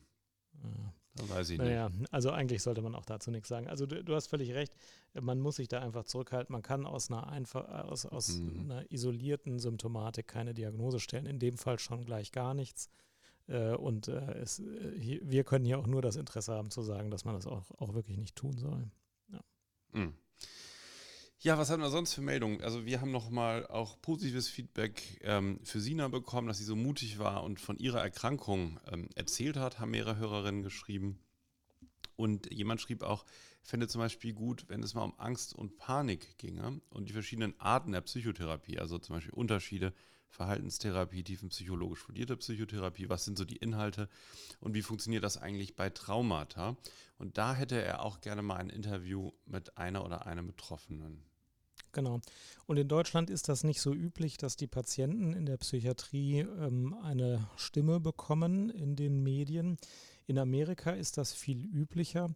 Ja. 0.62 0.94
Da 1.16 1.28
weiß 1.28 1.50
ich 1.50 1.58
naja, 1.58 1.88
nicht. 1.90 2.12
also 2.12 2.32
eigentlich 2.32 2.62
sollte 2.62 2.82
man 2.82 2.94
auch 2.96 3.04
dazu 3.04 3.30
nichts 3.30 3.48
sagen. 3.48 3.68
Also 3.68 3.86
du, 3.86 4.02
du, 4.02 4.14
hast 4.16 4.26
völlig 4.26 4.52
recht, 4.52 4.74
man 5.20 5.40
muss 5.40 5.56
sich 5.56 5.68
da 5.68 5.80
einfach 5.80 6.04
zurückhalten. 6.04 6.52
Man 6.52 6.62
kann 6.62 6.86
aus 6.86 7.08
einer 7.10 7.28
einfach 7.28 7.68
aus, 7.68 8.04
aus 8.04 8.38
mhm. 8.38 8.70
einer 8.70 8.90
isolierten 8.90 9.60
Symptomatik 9.60 10.26
keine 10.26 10.54
Diagnose 10.54 10.98
stellen. 10.98 11.26
In 11.26 11.38
dem 11.38 11.56
Fall 11.56 11.78
schon 11.78 12.04
gleich 12.04 12.32
gar 12.32 12.52
nichts. 12.52 12.88
Äh, 13.46 13.74
und 13.74 14.08
äh, 14.08 14.38
es, 14.38 14.58
äh, 14.58 15.20
wir 15.22 15.44
können 15.44 15.64
hier 15.64 15.78
auch 15.78 15.86
nur 15.86 16.02
das 16.02 16.16
Interesse 16.16 16.52
haben 16.52 16.70
zu 16.70 16.82
sagen, 16.82 17.10
dass 17.10 17.24
man 17.24 17.34
das 17.34 17.46
auch, 17.46 17.70
auch 17.78 17.94
wirklich 17.94 18.18
nicht 18.18 18.34
tun 18.34 18.58
soll. 18.58 18.90
Ja. 19.32 19.40
Mhm. 19.92 20.14
Ja, 21.44 21.58
was 21.58 21.68
haben 21.68 21.82
wir 21.82 21.90
sonst 21.90 22.14
für 22.14 22.22
Meldungen? 22.22 22.62
Also 22.62 22.86
wir 22.86 23.02
haben 23.02 23.10
nochmal 23.10 23.66
auch 23.66 24.00
positives 24.00 24.48
Feedback 24.48 25.20
ähm, 25.20 25.60
für 25.62 25.78
Sina 25.78 26.08
bekommen, 26.08 26.48
dass 26.48 26.56
sie 26.56 26.64
so 26.64 26.74
mutig 26.74 27.18
war 27.18 27.44
und 27.44 27.60
von 27.60 27.76
ihrer 27.76 28.00
Erkrankung 28.00 28.80
ähm, 28.90 29.10
erzählt 29.14 29.58
hat, 29.58 29.78
haben 29.78 29.90
mehrere 29.90 30.16
Hörerinnen 30.16 30.62
geschrieben. 30.62 31.18
Und 32.16 32.50
jemand 32.50 32.80
schrieb 32.80 33.02
auch, 33.02 33.26
fände 33.62 33.88
zum 33.88 34.00
Beispiel 34.00 34.32
gut, 34.32 34.64
wenn 34.68 34.82
es 34.82 34.94
mal 34.94 35.02
um 35.02 35.12
Angst 35.20 35.54
und 35.54 35.76
Panik 35.76 36.38
ginge 36.38 36.80
und 36.88 37.10
die 37.10 37.12
verschiedenen 37.12 37.52
Arten 37.60 37.92
der 37.92 38.00
Psychotherapie, 38.00 38.78
also 38.78 38.98
zum 38.98 39.16
Beispiel 39.16 39.34
Unterschiede, 39.34 39.92
Verhaltenstherapie, 40.30 41.24
tiefenpsychologisch 41.24 41.98
fundierte 41.98 42.38
Psychotherapie, 42.38 43.10
was 43.10 43.26
sind 43.26 43.36
so 43.36 43.44
die 43.44 43.58
Inhalte 43.58 44.08
und 44.60 44.72
wie 44.72 44.80
funktioniert 44.80 45.22
das 45.22 45.36
eigentlich 45.36 45.76
bei 45.76 45.90
Traumata? 45.90 46.78
Und 47.18 47.36
da 47.36 47.54
hätte 47.54 47.82
er 47.82 48.00
auch 48.00 48.22
gerne 48.22 48.40
mal 48.40 48.56
ein 48.56 48.70
Interview 48.70 49.32
mit 49.44 49.76
einer 49.76 50.06
oder 50.06 50.26
einem 50.26 50.46
Betroffenen. 50.46 51.22
Genau. 51.94 52.20
Und 52.66 52.76
in 52.76 52.88
Deutschland 52.88 53.30
ist 53.30 53.48
das 53.48 53.64
nicht 53.64 53.80
so 53.80 53.94
üblich, 53.94 54.36
dass 54.36 54.56
die 54.56 54.66
Patienten 54.66 55.32
in 55.32 55.46
der 55.46 55.56
Psychiatrie 55.56 56.40
ähm, 56.40 56.94
eine 57.02 57.48
Stimme 57.56 58.00
bekommen 58.00 58.68
in 58.68 58.96
den 58.96 59.22
Medien. 59.22 59.78
In 60.26 60.38
Amerika 60.38 60.90
ist 60.90 61.16
das 61.16 61.32
viel 61.32 61.64
üblicher. 61.64 62.34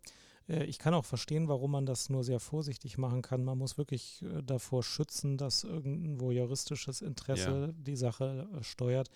Äh, 0.48 0.64
ich 0.64 0.78
kann 0.78 0.94
auch 0.94 1.04
verstehen, 1.04 1.48
warum 1.48 1.72
man 1.72 1.86
das 1.86 2.08
nur 2.08 2.24
sehr 2.24 2.40
vorsichtig 2.40 2.98
machen 2.98 3.22
kann. 3.22 3.44
Man 3.44 3.58
muss 3.58 3.78
wirklich 3.78 4.22
äh, 4.22 4.42
davor 4.42 4.82
schützen, 4.82 5.36
dass 5.36 5.64
irgendwo 5.64 6.30
juristisches 6.30 7.02
Interesse 7.02 7.66
ja. 7.66 7.72
die 7.76 7.96
Sache 7.96 8.48
äh, 8.52 8.62
steuert. 8.62 9.10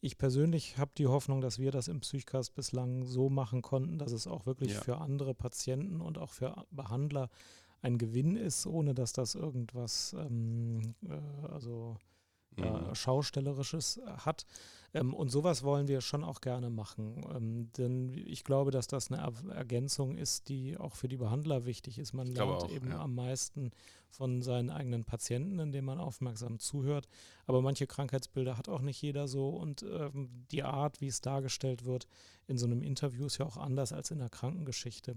Ich 0.00 0.18
persönlich 0.18 0.76
habe 0.78 0.90
die 0.98 1.06
Hoffnung, 1.06 1.40
dass 1.40 1.58
wir 1.58 1.70
das 1.70 1.88
im 1.88 2.00
Psychcast 2.00 2.54
bislang 2.54 3.04
so 3.04 3.30
machen 3.30 3.62
konnten, 3.62 3.98
dass 3.98 4.12
es 4.12 4.26
auch 4.26 4.44
wirklich 4.46 4.74
ja. 4.74 4.80
für 4.80 4.98
andere 4.98 5.34
Patienten 5.34 6.00
und 6.00 6.18
auch 6.18 6.30
für 6.30 6.66
Behandler 6.70 7.30
ein 7.86 7.98
Gewinn 7.98 8.36
ist, 8.36 8.66
ohne 8.66 8.94
dass 8.94 9.12
das 9.12 9.36
irgendwas 9.36 10.14
ähm, 10.18 10.94
äh, 11.08 11.46
also 11.48 11.96
äh, 12.56 12.94
Schaustellerisches 12.94 14.00
hat. 14.24 14.44
Ähm, 14.92 15.14
und 15.14 15.28
sowas 15.28 15.62
wollen 15.62 15.88
wir 15.88 16.00
schon 16.00 16.24
auch 16.24 16.40
gerne 16.40 16.70
machen. 16.70 17.24
Ähm, 17.34 17.70
denn 17.76 18.08
ich 18.08 18.44
glaube, 18.44 18.70
dass 18.70 18.86
das 18.86 19.12
eine 19.12 19.32
Ergänzung 19.54 20.16
ist, 20.16 20.48
die 20.48 20.76
auch 20.76 20.96
für 20.96 21.08
die 21.08 21.16
Behandler 21.16 21.64
wichtig 21.64 21.98
ist. 21.98 22.12
Man 22.12 22.26
lernt 22.26 22.64
auch, 22.64 22.70
eben 22.70 22.90
ja. 22.90 23.00
am 23.00 23.14
meisten 23.14 23.70
von 24.08 24.42
seinen 24.42 24.70
eigenen 24.70 25.04
Patienten, 25.04 25.58
indem 25.58 25.84
man 25.84 26.00
aufmerksam 26.00 26.58
zuhört. 26.58 27.08
Aber 27.46 27.60
manche 27.60 27.86
Krankheitsbilder 27.86 28.56
hat 28.56 28.68
auch 28.68 28.80
nicht 28.80 29.00
jeder 29.02 29.28
so. 29.28 29.50
Und 29.50 29.82
ähm, 29.82 30.46
die 30.50 30.62
Art, 30.62 31.00
wie 31.00 31.08
es 31.08 31.20
dargestellt 31.20 31.84
wird 31.84 32.08
in 32.46 32.58
so 32.58 32.66
einem 32.66 32.82
Interview, 32.82 33.26
ist 33.26 33.38
ja 33.38 33.46
auch 33.46 33.58
anders 33.58 33.92
als 33.92 34.10
in 34.10 34.18
der 34.18 34.30
Krankengeschichte. 34.30 35.16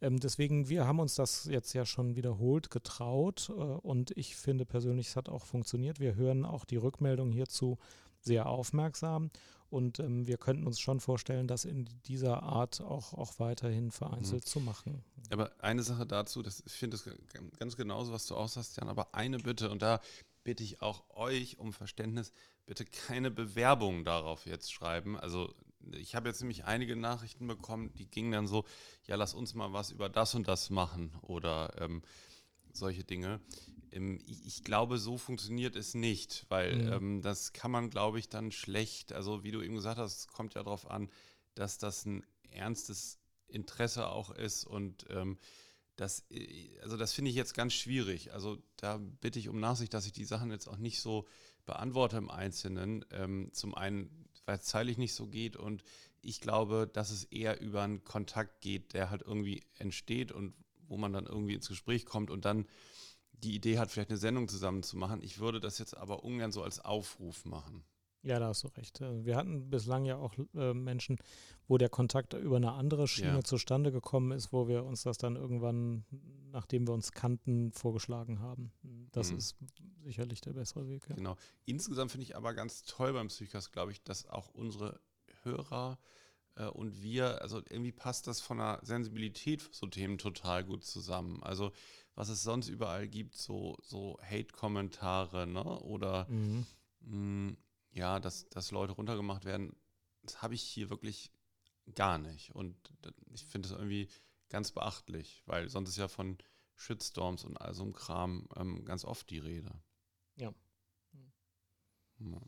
Ähm, 0.00 0.20
deswegen, 0.20 0.68
wir 0.68 0.86
haben 0.86 1.00
uns 1.00 1.14
das 1.14 1.46
jetzt 1.46 1.72
ja 1.72 1.86
schon 1.86 2.16
wiederholt 2.16 2.70
getraut. 2.70 3.50
Äh, 3.50 3.52
und 3.52 4.10
ich 4.16 4.36
finde 4.36 4.66
persönlich, 4.66 5.08
es 5.08 5.16
hat 5.16 5.28
auch 5.28 5.46
funktioniert. 5.46 6.00
Wir 6.00 6.14
hören 6.14 6.44
auch 6.44 6.64
die 6.64 6.76
Rückmeldung 6.76 7.32
hierzu 7.32 7.78
sehr 8.20 8.46
aufmerksam 8.46 9.30
und 9.70 9.98
ähm, 9.98 10.26
wir 10.26 10.36
könnten 10.36 10.66
uns 10.66 10.80
schon 10.80 11.00
vorstellen, 11.00 11.48
das 11.48 11.64
in 11.64 11.88
dieser 12.06 12.42
Art 12.42 12.80
auch, 12.80 13.14
auch 13.14 13.38
weiterhin 13.38 13.90
vereinzelt 13.90 14.44
mhm. 14.44 14.48
zu 14.48 14.60
machen. 14.60 15.04
Aber 15.30 15.52
eine 15.58 15.82
Sache 15.82 16.06
dazu, 16.06 16.42
das, 16.42 16.62
ich 16.66 16.72
finde 16.72 16.96
es 16.96 17.08
ganz 17.58 17.76
genauso, 17.76 18.12
was 18.12 18.26
du 18.26 18.36
auch 18.36 18.48
sagst, 18.48 18.76
Jan, 18.76 18.88
aber 18.88 19.14
eine 19.14 19.38
Bitte 19.38 19.70
und 19.70 19.82
da 19.82 20.00
bitte 20.44 20.62
ich 20.62 20.82
auch 20.82 21.02
euch 21.10 21.58
um 21.58 21.72
Verständnis, 21.72 22.32
bitte 22.66 22.84
keine 22.84 23.30
Bewerbung 23.30 24.04
darauf 24.04 24.46
jetzt 24.46 24.72
schreiben. 24.72 25.16
Also 25.16 25.52
ich 25.92 26.14
habe 26.14 26.28
jetzt 26.28 26.40
nämlich 26.40 26.64
einige 26.64 26.96
Nachrichten 26.96 27.46
bekommen, 27.46 27.92
die 27.94 28.06
gingen 28.06 28.32
dann 28.32 28.46
so, 28.46 28.64
ja, 29.06 29.16
lass 29.16 29.34
uns 29.34 29.54
mal 29.54 29.72
was 29.72 29.90
über 29.90 30.08
das 30.08 30.34
und 30.34 30.48
das 30.48 30.70
machen 30.70 31.12
oder 31.22 31.74
ähm, 31.78 32.02
solche 32.72 33.04
Dinge. 33.04 33.40
Ähm, 33.92 34.20
ich 34.26 34.64
glaube, 34.64 34.98
so 34.98 35.18
funktioniert 35.18 35.76
es 35.76 35.94
nicht, 35.94 36.46
weil 36.48 36.76
mhm. 36.76 36.92
ähm, 36.92 37.22
das 37.22 37.52
kann 37.52 37.70
man, 37.70 37.90
glaube 37.90 38.18
ich, 38.18 38.28
dann 38.28 38.52
schlecht, 38.52 39.12
also 39.12 39.44
wie 39.44 39.52
du 39.52 39.62
eben 39.62 39.74
gesagt 39.74 39.98
hast, 39.98 40.18
es 40.18 40.28
kommt 40.28 40.54
ja 40.54 40.62
darauf 40.62 40.90
an, 40.90 41.10
dass 41.54 41.78
das 41.78 42.04
ein 42.04 42.24
ernstes 42.50 43.18
Interesse 43.48 44.08
auch 44.08 44.30
ist 44.30 44.64
und 44.64 45.06
ähm, 45.10 45.38
das, 45.96 46.24
äh, 46.30 46.78
also 46.82 46.96
das 46.96 47.12
finde 47.12 47.30
ich 47.30 47.36
jetzt 47.36 47.54
ganz 47.54 47.72
schwierig. 47.72 48.32
Also 48.32 48.58
da 48.76 48.98
bitte 48.98 49.38
ich 49.38 49.48
um 49.48 49.58
Nachsicht, 49.58 49.94
dass 49.94 50.06
ich 50.06 50.12
die 50.12 50.24
Sachen 50.24 50.50
jetzt 50.50 50.68
auch 50.68 50.76
nicht 50.78 51.00
so 51.00 51.26
beantworte 51.64 52.16
im 52.16 52.30
Einzelnen. 52.30 53.04
Ähm, 53.10 53.50
zum 53.52 53.74
einen, 53.74 54.28
zeitlich 54.60 54.98
nicht 54.98 55.14
so 55.14 55.26
geht 55.26 55.56
und 55.56 55.82
ich 56.22 56.40
glaube, 56.40 56.88
dass 56.92 57.10
es 57.10 57.24
eher 57.24 57.60
über 57.60 57.82
einen 57.82 58.04
Kontakt 58.04 58.60
geht, 58.60 58.94
der 58.94 59.10
halt 59.10 59.22
irgendwie 59.22 59.62
entsteht 59.78 60.32
und 60.32 60.54
wo 60.88 60.96
man 60.96 61.12
dann 61.12 61.26
irgendwie 61.26 61.54
ins 61.54 61.68
Gespräch 61.68 62.06
kommt 62.06 62.30
und 62.30 62.44
dann 62.44 62.66
die 63.32 63.54
Idee 63.54 63.78
hat, 63.78 63.90
vielleicht 63.90 64.10
eine 64.10 64.18
Sendung 64.18 64.48
zusammen 64.48 64.82
zu 64.82 64.96
machen. 64.96 65.22
Ich 65.22 65.38
würde 65.38 65.60
das 65.60 65.78
jetzt 65.78 65.96
aber 65.96 66.24
ungern 66.24 66.52
so 66.52 66.62
als 66.62 66.80
Aufruf 66.80 67.44
machen. 67.44 67.84
Ja, 68.26 68.40
da 68.40 68.48
hast 68.48 68.64
du 68.64 68.68
recht. 68.68 69.00
Äh, 69.00 69.24
wir 69.24 69.36
hatten 69.36 69.70
bislang 69.70 70.04
ja 70.04 70.16
auch 70.16 70.34
äh, 70.54 70.74
Menschen, 70.74 71.16
wo 71.68 71.78
der 71.78 71.88
Kontakt 71.88 72.34
über 72.34 72.56
eine 72.56 72.72
andere 72.72 73.06
Schiene 73.06 73.36
ja. 73.36 73.42
zustande 73.44 73.92
gekommen 73.92 74.32
ist, 74.32 74.52
wo 74.52 74.66
wir 74.66 74.84
uns 74.84 75.02
das 75.02 75.16
dann 75.16 75.36
irgendwann, 75.36 76.04
nachdem 76.50 76.88
wir 76.88 76.92
uns 76.92 77.12
kannten, 77.12 77.70
vorgeschlagen 77.72 78.40
haben. 78.40 78.72
Das 79.12 79.30
mhm. 79.30 79.38
ist 79.38 79.56
sicherlich 80.02 80.40
der 80.40 80.54
bessere 80.54 80.88
Weg. 80.88 81.08
Ja. 81.08 81.14
Genau. 81.14 81.36
Insgesamt 81.66 82.10
finde 82.10 82.24
ich 82.24 82.34
aber 82.34 82.52
ganz 82.52 82.82
toll 82.82 83.12
beim 83.12 83.28
Psychcast, 83.28 83.72
glaube 83.72 83.92
ich, 83.92 84.02
dass 84.02 84.26
auch 84.26 84.48
unsere 84.48 84.98
Hörer 85.44 85.96
äh, 86.56 86.66
und 86.66 87.00
wir, 87.02 87.40
also 87.42 87.58
irgendwie 87.70 87.92
passt 87.92 88.26
das 88.26 88.40
von 88.40 88.58
der 88.58 88.80
Sensibilität 88.82 89.62
für 89.62 89.72
so 89.72 89.86
Themen 89.86 90.18
total 90.18 90.64
gut 90.64 90.84
zusammen. 90.84 91.44
Also 91.44 91.70
was 92.16 92.28
es 92.28 92.42
sonst 92.42 92.68
überall 92.68 93.06
gibt, 93.06 93.36
so, 93.36 93.76
so 93.82 94.18
Hate-Kommentare, 94.20 95.46
ne? 95.46 95.62
Oder 95.80 96.26
mhm. 96.28 96.66
mh, 97.02 97.16
mm, 97.16 97.56
ja, 97.96 98.20
dass, 98.20 98.48
dass 98.50 98.70
Leute 98.70 98.92
runtergemacht 98.92 99.44
werden, 99.44 99.74
das 100.22 100.42
habe 100.42 100.54
ich 100.54 100.62
hier 100.62 100.90
wirklich 100.90 101.32
gar 101.94 102.18
nicht. 102.18 102.54
Und 102.54 102.76
ich 103.32 103.44
finde 103.44 103.68
das 103.68 103.78
irgendwie 103.78 104.08
ganz 104.48 104.70
beachtlich, 104.70 105.42
weil 105.46 105.70
sonst 105.70 105.90
ist 105.90 105.96
ja 105.96 106.08
von 106.08 106.36
Shitstorms 106.74 107.44
und 107.44 107.56
all 107.56 107.74
so 107.74 107.82
einem 107.82 107.94
Kram 107.94 108.48
ähm, 108.56 108.84
ganz 108.84 109.04
oft 109.04 109.30
die 109.30 109.38
Rede. 109.38 109.70
Ja. 110.36 110.52
ja. 112.18 112.40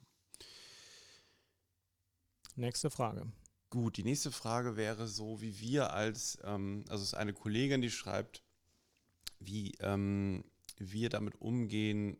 Nächste 2.54 2.90
Frage. 2.90 3.32
Gut, 3.70 3.96
die 3.96 4.04
nächste 4.04 4.32
Frage 4.32 4.76
wäre 4.76 5.08
so, 5.08 5.40
wie 5.40 5.60
wir 5.60 5.92
als, 5.92 6.38
ähm, 6.42 6.84
also 6.88 7.02
es 7.02 7.10
ist 7.10 7.14
eine 7.14 7.32
Kollegin, 7.32 7.80
die 7.80 7.90
schreibt, 7.90 8.42
wie 9.38 9.72
ähm, 9.80 10.44
wir 10.76 11.08
damit 11.08 11.40
umgehen, 11.40 12.18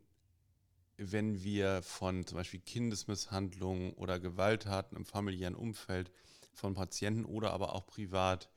wenn 0.99 1.43
wir 1.43 1.81
von 1.83 2.27
zum 2.27 2.37
Beispiel 2.37 2.61
Kindesmisshandlungen 2.61 3.93
oder 3.95 4.19
Gewalttaten 4.19 4.97
im 4.97 5.05
familiären 5.05 5.55
Umfeld 5.55 6.11
von 6.53 6.75
Patienten 6.75 7.25
oder 7.25 7.53
aber 7.53 7.75
auch 7.75 7.87
privat 7.87 8.51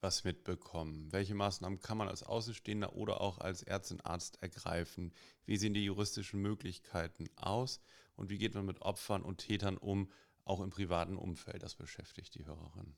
was 0.00 0.24
mitbekommen. 0.24 1.12
Welche 1.12 1.34
Maßnahmen 1.34 1.80
kann 1.80 1.96
man 1.96 2.08
als 2.08 2.22
Außenstehender 2.22 2.94
oder 2.94 3.20
auch 3.20 3.38
als 3.38 3.62
Ärztin, 3.62 4.00
Arzt 4.00 4.42
ergreifen? 4.42 5.12
Wie 5.46 5.56
sehen 5.56 5.74
die 5.74 5.84
juristischen 5.84 6.40
Möglichkeiten 6.42 7.28
aus? 7.36 7.80
Und 8.16 8.28
wie 8.30 8.38
geht 8.38 8.54
man 8.54 8.66
mit 8.66 8.82
Opfern 8.82 9.22
und 9.22 9.38
Tätern 9.38 9.76
um, 9.78 10.10
auch 10.44 10.60
im 10.60 10.70
privaten 10.70 11.16
Umfeld? 11.16 11.62
Das 11.62 11.74
beschäftigt 11.74 12.34
die 12.34 12.44
Hörerin. 12.44 12.96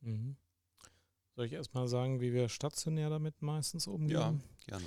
Mhm. 0.00 0.36
Soll 1.36 1.46
ich 1.46 1.52
erstmal 1.52 1.86
sagen, 1.86 2.20
wie 2.20 2.32
wir 2.32 2.48
stationär 2.48 3.08
damit 3.08 3.40
meistens 3.40 3.86
umgehen? 3.86 4.10
Ja, 4.10 4.34
gerne. 4.66 4.86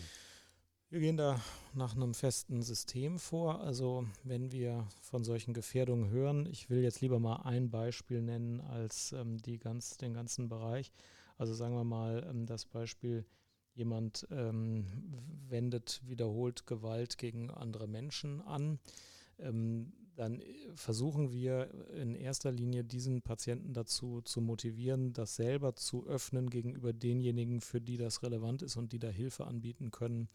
Wir 0.93 0.99
gehen 0.99 1.17
da 1.17 1.41
nach 1.73 1.95
einem 1.95 2.13
festen 2.13 2.61
System 2.61 3.17
vor. 3.17 3.61
Also 3.61 4.05
wenn 4.23 4.51
wir 4.51 4.87
von 5.01 5.23
solchen 5.23 5.55
Gefährdungen 5.55 6.11
hören, 6.11 6.45
ich 6.45 6.69
will 6.69 6.83
jetzt 6.83 7.01
lieber 7.01 7.17
mal 7.19 7.37
ein 7.37 7.71
Beispiel 7.71 8.21
nennen 8.21 8.61
als 8.61 9.11
ähm, 9.11 9.39
die 9.39 9.57
ganz, 9.57 9.97
den 9.97 10.13
ganzen 10.13 10.49
Bereich. 10.49 10.91
Also 11.39 11.55
sagen 11.55 11.73
wir 11.73 11.83
mal 11.83 12.23
ähm, 12.29 12.45
das 12.45 12.67
Beispiel, 12.67 13.25
jemand 13.73 14.27
ähm, 14.29 14.85
wendet 15.49 15.99
wiederholt 16.05 16.67
Gewalt 16.67 17.17
gegen 17.17 17.49
andere 17.49 17.87
Menschen 17.87 18.41
an. 18.41 18.77
Ähm, 19.39 19.93
dann 20.15 20.41
äh, 20.41 20.45
versuchen 20.75 21.31
wir 21.31 21.71
in 21.99 22.13
erster 22.13 22.51
Linie 22.51 22.83
diesen 22.83 23.23
Patienten 23.23 23.73
dazu 23.73 24.21
zu 24.21 24.41
motivieren, 24.41 25.11
das 25.11 25.37
selber 25.37 25.75
zu 25.75 26.05
öffnen 26.05 26.51
gegenüber 26.51 26.93
denjenigen, 26.93 27.61
für 27.61 27.81
die 27.81 27.97
das 27.97 28.21
relevant 28.21 28.61
ist 28.61 28.77
und 28.77 28.91
die 28.91 28.99
da 28.99 29.07
Hilfe 29.07 29.47
anbieten 29.47 29.89
können. 29.89 30.29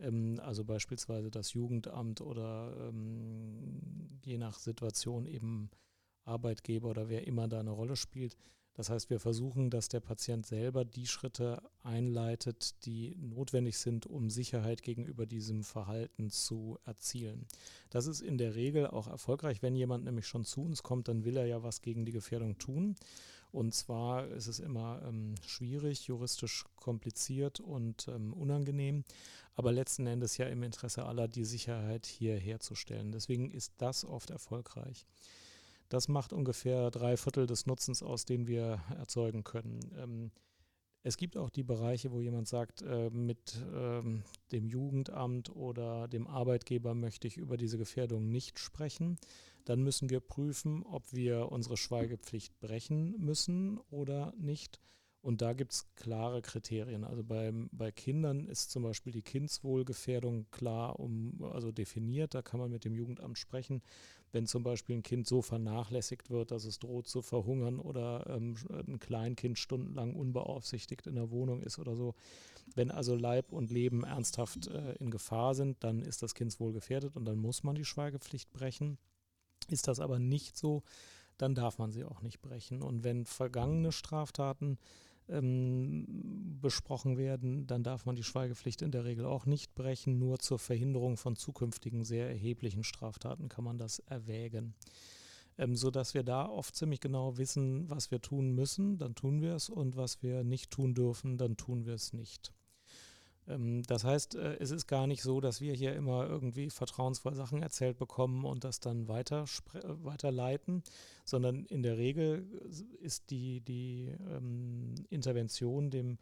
Ähm, 0.00 0.40
also 0.42 0.64
beispielsweise 0.64 1.30
das 1.30 1.52
Jugendamt 1.52 2.20
oder 2.20 2.74
ähm, 2.88 4.18
je 4.24 4.38
nach 4.38 4.58
Situation 4.58 5.26
eben 5.26 5.70
Arbeitgeber 6.24 6.90
oder 6.90 7.08
wer 7.08 7.26
immer 7.26 7.48
da 7.48 7.60
eine 7.60 7.70
Rolle 7.70 7.96
spielt. 7.96 8.36
Das 8.74 8.88
heißt, 8.88 9.10
wir 9.10 9.20
versuchen, 9.20 9.68
dass 9.68 9.88
der 9.88 10.00
Patient 10.00 10.46
selber 10.46 10.84
die 10.84 11.06
Schritte 11.06 11.60
einleitet, 11.82 12.86
die 12.86 13.16
notwendig 13.16 13.76
sind, 13.78 14.06
um 14.06 14.30
Sicherheit 14.30 14.82
gegenüber 14.82 15.26
diesem 15.26 15.64
Verhalten 15.64 16.30
zu 16.30 16.78
erzielen. 16.84 17.46
Das 17.90 18.06
ist 18.06 18.20
in 18.20 18.38
der 18.38 18.54
Regel 18.54 18.86
auch 18.86 19.08
erfolgreich. 19.08 19.60
Wenn 19.60 19.76
jemand 19.76 20.04
nämlich 20.04 20.26
schon 20.26 20.44
zu 20.44 20.62
uns 20.62 20.82
kommt, 20.82 21.08
dann 21.08 21.24
will 21.24 21.36
er 21.36 21.46
ja 21.46 21.62
was 21.62 21.82
gegen 21.82 22.04
die 22.04 22.12
Gefährdung 22.12 22.58
tun. 22.58 22.94
Und 23.52 23.74
zwar 23.74 24.28
ist 24.28 24.46
es 24.46 24.60
immer 24.60 25.02
ähm, 25.04 25.34
schwierig, 25.44 26.06
juristisch 26.06 26.64
kompliziert 26.76 27.58
und 27.58 28.06
ähm, 28.08 28.32
unangenehm, 28.32 29.04
aber 29.54 29.72
letzten 29.72 30.06
Endes 30.06 30.36
ja 30.36 30.46
im 30.46 30.62
Interesse 30.62 31.04
aller, 31.04 31.28
die 31.28 31.44
Sicherheit 31.44 32.06
hier 32.06 32.36
herzustellen. 32.36 33.12
Deswegen 33.12 33.50
ist 33.50 33.74
das 33.78 34.04
oft 34.04 34.30
erfolgreich. 34.30 35.06
Das 35.88 36.08
macht 36.08 36.32
ungefähr 36.32 36.90
drei 36.90 37.16
Viertel 37.16 37.46
des 37.46 37.66
Nutzens 37.66 38.02
aus, 38.02 38.24
den 38.24 38.46
wir 38.46 38.80
erzeugen 38.96 39.42
können. 39.42 39.80
Ähm, 39.96 40.30
es 41.02 41.16
gibt 41.16 41.36
auch 41.36 41.48
die 41.48 41.62
Bereiche, 41.62 42.12
wo 42.12 42.20
jemand 42.20 42.46
sagt, 42.46 42.82
äh, 42.82 43.08
mit 43.10 43.56
ähm, 43.74 44.22
dem 44.52 44.68
Jugendamt 44.68 45.54
oder 45.56 46.08
dem 46.08 46.26
Arbeitgeber 46.26 46.94
möchte 46.94 47.26
ich 47.26 47.38
über 47.38 47.56
diese 47.56 47.78
Gefährdung 47.78 48.30
nicht 48.30 48.58
sprechen. 48.58 49.16
Dann 49.64 49.82
müssen 49.82 50.10
wir 50.10 50.20
prüfen, 50.20 50.82
ob 50.82 51.12
wir 51.12 51.50
unsere 51.50 51.76
Schweigepflicht 51.76 52.60
brechen 52.60 53.18
müssen 53.18 53.78
oder 53.90 54.34
nicht. 54.36 54.78
Und 55.22 55.42
da 55.42 55.52
gibt 55.52 55.72
es 55.72 55.94
klare 55.96 56.40
Kriterien. 56.40 57.04
Also 57.04 57.22
bei, 57.22 57.52
bei 57.72 57.92
Kindern 57.92 58.48
ist 58.48 58.70
zum 58.70 58.82
Beispiel 58.82 59.12
die 59.12 59.22
Kindswohlgefährdung 59.22 60.46
klar 60.50 60.98
um, 60.98 61.42
also 61.52 61.72
definiert. 61.72 62.34
Da 62.34 62.40
kann 62.40 62.58
man 62.58 62.70
mit 62.70 62.86
dem 62.86 62.94
Jugendamt 62.94 63.36
sprechen. 63.36 63.82
Wenn 64.32 64.46
zum 64.46 64.62
Beispiel 64.62 64.96
ein 64.96 65.02
Kind 65.02 65.26
so 65.26 65.42
vernachlässigt 65.42 66.30
wird, 66.30 66.52
dass 66.52 66.64
es 66.64 66.78
droht 66.78 67.06
zu 67.06 67.20
verhungern 67.20 67.80
oder 67.80 68.24
ähm, 68.28 68.54
ein 68.86 68.98
Kleinkind 68.98 69.58
stundenlang 69.58 70.14
unbeaufsichtigt 70.14 71.06
in 71.06 71.16
der 71.16 71.30
Wohnung 71.30 71.62
ist 71.62 71.78
oder 71.78 71.96
so. 71.96 72.14
Wenn 72.74 72.90
also 72.90 73.14
Leib 73.14 73.52
und 73.52 73.70
Leben 73.70 74.04
ernsthaft 74.04 74.68
äh, 74.68 74.94
in 74.94 75.10
Gefahr 75.10 75.54
sind, 75.54 75.84
dann 75.84 76.00
ist 76.00 76.22
das 76.22 76.34
Kindswohl 76.34 76.72
gefährdet 76.72 77.16
und 77.16 77.26
dann 77.26 77.36
muss 77.36 77.62
man 77.62 77.74
die 77.74 77.84
Schweigepflicht 77.84 78.52
brechen. 78.52 78.96
Ist 79.68 79.86
das 79.88 80.00
aber 80.00 80.18
nicht 80.18 80.56
so, 80.56 80.82
dann 81.36 81.54
darf 81.54 81.78
man 81.78 81.90
sie 81.90 82.04
auch 82.04 82.22
nicht 82.22 82.40
brechen. 82.40 82.82
Und 82.82 83.04
wenn 83.04 83.26
vergangene 83.26 83.92
Straftaten 83.92 84.78
ähm, 85.30 86.58
besprochen 86.60 87.16
werden, 87.16 87.66
dann 87.66 87.82
darf 87.82 88.06
man 88.06 88.16
die 88.16 88.22
Schweigepflicht 88.22 88.82
in 88.82 88.90
der 88.90 89.04
Regel 89.04 89.24
auch 89.24 89.46
nicht 89.46 89.74
brechen. 89.74 90.18
Nur 90.18 90.38
zur 90.38 90.58
Verhinderung 90.58 91.16
von 91.16 91.36
zukünftigen 91.36 92.04
sehr 92.04 92.28
erheblichen 92.28 92.84
Straftaten 92.84 93.48
kann 93.48 93.64
man 93.64 93.78
das 93.78 94.00
erwägen. 94.00 94.74
Ähm, 95.58 95.76
sodass 95.76 96.14
wir 96.14 96.22
da 96.22 96.46
oft 96.46 96.74
ziemlich 96.74 97.00
genau 97.00 97.36
wissen, 97.36 97.88
was 97.90 98.10
wir 98.10 98.20
tun 98.20 98.54
müssen, 98.54 98.98
dann 98.98 99.14
tun 99.14 99.40
wir 99.40 99.54
es 99.54 99.68
und 99.68 99.96
was 99.96 100.22
wir 100.22 100.44
nicht 100.44 100.70
tun 100.70 100.94
dürfen, 100.94 101.38
dann 101.38 101.56
tun 101.56 101.86
wir 101.86 101.94
es 101.94 102.12
nicht. 102.12 102.52
Ähm, 103.50 103.82
das 103.84 104.04
heißt, 104.04 104.34
äh, 104.34 104.56
es 104.58 104.70
ist 104.70 104.86
gar 104.86 105.06
nicht 105.06 105.22
so, 105.22 105.40
dass 105.40 105.60
wir 105.60 105.74
hier 105.74 105.94
immer 105.94 106.26
irgendwie 106.26 106.70
vertrauensvoll 106.70 107.34
Sachen 107.34 107.62
erzählt 107.62 107.98
bekommen 107.98 108.44
und 108.44 108.64
das 108.64 108.80
dann 108.80 109.08
weiter, 109.08 109.44
äh, 109.74 109.80
weiterleiten, 110.04 110.82
sondern 111.24 111.66
in 111.66 111.82
der 111.82 111.98
Regel 111.98 112.46
ist 113.00 113.30
die, 113.30 113.60
die 113.60 114.14
ähm, 114.28 114.94
Intervention 115.10 115.90
dem, 115.90 116.18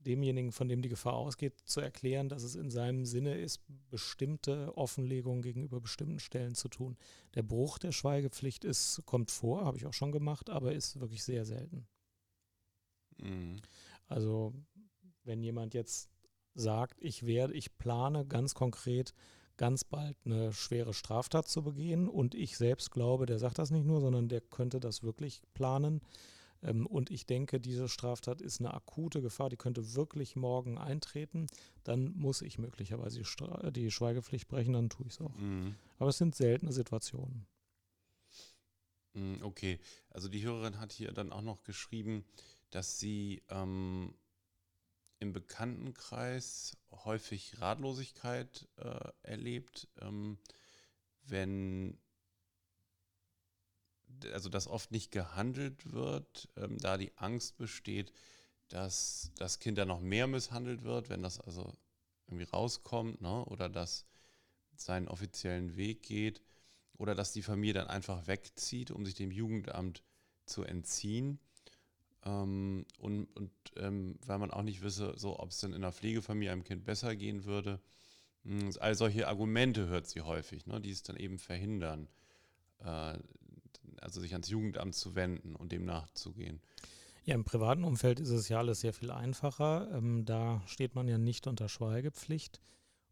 demjenigen, 0.00 0.52
von 0.52 0.68
dem 0.68 0.82
die 0.82 0.88
Gefahr 0.88 1.14
ausgeht, 1.14 1.54
zu 1.64 1.80
erklären, 1.80 2.28
dass 2.28 2.42
es 2.42 2.56
in 2.56 2.70
seinem 2.70 3.04
Sinne 3.04 3.38
ist, 3.38 3.62
bestimmte 3.90 4.76
Offenlegungen 4.76 5.42
gegenüber 5.42 5.80
bestimmten 5.80 6.18
Stellen 6.18 6.54
zu 6.54 6.68
tun. 6.68 6.96
Der 7.34 7.42
Bruch 7.42 7.78
der 7.78 7.92
Schweigepflicht 7.92 8.64
ist, 8.64 9.02
kommt 9.06 9.30
vor, 9.30 9.64
habe 9.64 9.76
ich 9.76 9.86
auch 9.86 9.94
schon 9.94 10.12
gemacht, 10.12 10.50
aber 10.50 10.72
ist 10.72 11.00
wirklich 11.00 11.22
sehr 11.22 11.44
selten. 11.44 11.86
Mhm. 13.18 13.60
Also 14.06 14.54
wenn 15.24 15.42
jemand 15.42 15.74
jetzt 15.74 16.08
sagt, 16.58 16.98
ich 17.00 17.26
werde, 17.26 17.54
ich 17.54 17.78
plane 17.78 18.26
ganz 18.26 18.54
konkret 18.54 19.14
ganz 19.58 19.84
bald 19.84 20.16
eine 20.24 20.52
schwere 20.52 20.94
Straftat 20.94 21.48
zu 21.48 21.62
begehen 21.62 22.08
und 22.08 22.34
ich 22.34 22.56
selbst 22.56 22.90
glaube, 22.90 23.26
der 23.26 23.38
sagt 23.38 23.58
das 23.58 23.70
nicht 23.70 23.84
nur, 23.84 24.00
sondern 24.00 24.28
der 24.28 24.40
könnte 24.40 24.80
das 24.80 25.02
wirklich 25.02 25.42
planen. 25.52 26.00
Ähm, 26.62 26.86
und 26.86 27.10
ich 27.10 27.26
denke, 27.26 27.60
diese 27.60 27.88
Straftat 27.88 28.40
ist 28.40 28.60
eine 28.60 28.72
akute 28.72 29.20
Gefahr, 29.20 29.50
die 29.50 29.56
könnte 29.56 29.94
wirklich 29.94 30.36
morgen 30.36 30.78
eintreten. 30.78 31.46
Dann 31.84 32.12
muss 32.16 32.40
ich 32.40 32.58
möglicherweise 32.58 33.22
die, 33.72 33.90
Schweigepflicht 33.90 34.48
brechen, 34.48 34.72
dann 34.72 34.88
tue 34.88 35.06
ich 35.06 35.14
es 35.14 35.20
auch. 35.20 35.34
Mhm. 35.36 35.74
Aber 35.98 36.10
es 36.10 36.18
sind 36.18 36.34
seltene 36.34 36.72
Situationen. 36.72 37.46
Mhm, 39.14 39.38
okay, 39.42 39.80
also 40.10 40.28
die 40.28 40.42
Hörerin 40.42 40.78
hat 40.78 40.92
hier 40.92 41.12
dann 41.12 41.32
auch 41.32 41.42
noch 41.42 41.62
geschrieben, 41.64 42.24
dass 42.70 42.98
sie 42.98 43.42
ähm, 43.48 44.14
im 45.20 45.32
Bekanntenkreis 45.32 46.76
häufig 46.90 47.60
Ratlosigkeit 47.60 48.68
äh, 48.76 49.10
erlebt, 49.22 49.88
ähm, 50.00 50.38
wenn 51.22 51.98
also 54.32 54.48
dass 54.48 54.66
oft 54.66 54.90
nicht 54.90 55.10
gehandelt 55.10 55.92
wird, 55.92 56.48
ähm, 56.56 56.78
da 56.78 56.96
die 56.96 57.16
Angst 57.16 57.56
besteht, 57.56 58.12
dass 58.68 59.32
das 59.36 59.58
Kind 59.58 59.78
dann 59.78 59.88
noch 59.88 60.00
mehr 60.00 60.26
misshandelt 60.26 60.82
wird, 60.82 61.08
wenn 61.08 61.22
das 61.22 61.40
also 61.40 61.72
irgendwie 62.26 62.44
rauskommt, 62.44 63.20
ne? 63.20 63.44
oder 63.46 63.68
dass 63.68 64.06
seinen 64.76 65.08
offiziellen 65.08 65.76
Weg 65.76 66.02
geht, 66.02 66.42
oder 66.94 67.14
dass 67.14 67.32
die 67.32 67.42
Familie 67.42 67.74
dann 67.74 67.88
einfach 67.88 68.26
wegzieht, 68.26 68.90
um 68.90 69.04
sich 69.06 69.14
dem 69.14 69.30
Jugendamt 69.30 70.02
zu 70.46 70.64
entziehen. 70.64 71.38
Ähm, 72.24 72.84
und 72.98 73.26
und 73.36 73.50
ähm, 73.76 74.18
weil 74.26 74.38
man 74.38 74.50
auch 74.50 74.62
nicht 74.62 74.82
wisse, 74.82 75.14
so, 75.16 75.38
ob 75.38 75.50
es 75.50 75.58
denn 75.58 75.70
in 75.72 75.82
einer 75.82 75.92
Pflegefamilie 75.92 76.52
einem 76.52 76.64
Kind 76.64 76.84
besser 76.84 77.14
gehen 77.16 77.44
würde. 77.44 77.80
Hm, 78.44 78.70
all 78.80 78.94
solche 78.94 79.28
Argumente 79.28 79.86
hört 79.86 80.06
sie 80.06 80.20
häufig, 80.20 80.66
ne, 80.66 80.80
die 80.80 80.90
es 80.90 81.02
dann 81.02 81.16
eben 81.16 81.38
verhindern, 81.38 82.08
äh, 82.80 83.18
also 84.00 84.20
sich 84.20 84.32
ans 84.32 84.48
Jugendamt 84.48 84.94
zu 84.94 85.14
wenden 85.14 85.56
und 85.56 85.72
dem 85.72 85.84
nachzugehen. 85.84 86.60
Ja, 87.24 87.34
im 87.34 87.44
privaten 87.44 87.84
Umfeld 87.84 88.20
ist 88.20 88.30
es 88.30 88.48
ja 88.48 88.58
alles 88.58 88.80
sehr 88.80 88.94
viel 88.94 89.10
einfacher. 89.10 89.90
Ähm, 89.92 90.24
da 90.24 90.62
steht 90.66 90.94
man 90.94 91.08
ja 91.08 91.18
nicht 91.18 91.46
unter 91.46 91.68
Schweigepflicht. 91.68 92.60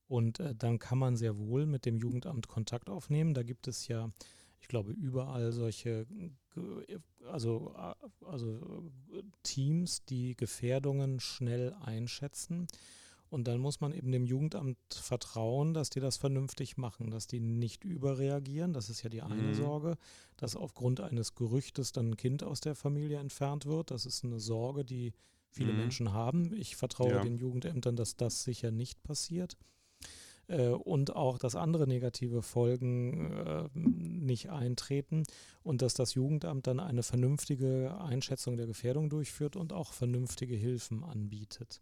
Und 0.08 0.40
äh, 0.40 0.54
dann 0.54 0.78
kann 0.78 0.98
man 0.98 1.16
sehr 1.16 1.36
wohl 1.36 1.66
mit 1.66 1.84
dem 1.84 1.98
Jugendamt 1.98 2.48
Kontakt 2.48 2.88
aufnehmen. 2.88 3.34
Da 3.34 3.42
gibt 3.42 3.68
es 3.68 3.88
ja 3.88 4.10
ich 4.60 4.68
glaube, 4.68 4.92
überall 4.92 5.52
solche, 5.52 6.06
also, 7.30 7.74
also 8.24 8.90
Teams, 9.42 10.04
die 10.04 10.36
Gefährdungen 10.36 11.20
schnell 11.20 11.74
einschätzen. 11.74 12.66
Und 13.28 13.48
dann 13.48 13.58
muss 13.58 13.80
man 13.80 13.92
eben 13.92 14.12
dem 14.12 14.24
Jugendamt 14.24 14.78
vertrauen, 14.90 15.74
dass 15.74 15.90
die 15.90 16.00
das 16.00 16.16
vernünftig 16.16 16.76
machen, 16.76 17.10
dass 17.10 17.26
die 17.26 17.40
nicht 17.40 17.84
überreagieren. 17.84 18.72
Das 18.72 18.88
ist 18.88 19.02
ja 19.02 19.10
die 19.10 19.22
eine 19.22 19.42
mhm. 19.42 19.54
Sorge, 19.54 19.98
dass 20.36 20.54
aufgrund 20.54 21.00
eines 21.00 21.34
Gerüchtes 21.34 21.92
dann 21.92 22.10
ein 22.10 22.16
Kind 22.16 22.44
aus 22.44 22.60
der 22.60 22.76
Familie 22.76 23.18
entfernt 23.18 23.66
wird. 23.66 23.90
Das 23.90 24.06
ist 24.06 24.24
eine 24.24 24.38
Sorge, 24.38 24.84
die 24.84 25.12
viele 25.50 25.72
mhm. 25.72 25.78
Menschen 25.78 26.12
haben. 26.12 26.52
Ich 26.54 26.76
vertraue 26.76 27.10
ja. 27.10 27.22
den 27.22 27.36
Jugendämtern, 27.36 27.96
dass 27.96 28.16
das 28.16 28.44
sicher 28.44 28.70
nicht 28.70 29.02
passiert. 29.02 29.56
Äh, 30.48 30.68
und 30.68 31.16
auch, 31.16 31.38
dass 31.38 31.56
andere 31.56 31.86
negative 31.86 32.42
Folgen 32.42 33.32
äh, 33.32 33.68
nicht 33.74 34.50
eintreten 34.50 35.24
und 35.62 35.82
dass 35.82 35.94
das 35.94 36.14
Jugendamt 36.14 36.66
dann 36.66 36.80
eine 36.80 37.02
vernünftige 37.02 37.96
Einschätzung 37.98 38.56
der 38.56 38.66
Gefährdung 38.66 39.08
durchführt 39.08 39.56
und 39.56 39.72
auch 39.72 39.92
vernünftige 39.92 40.54
Hilfen 40.54 41.04
anbietet. 41.04 41.80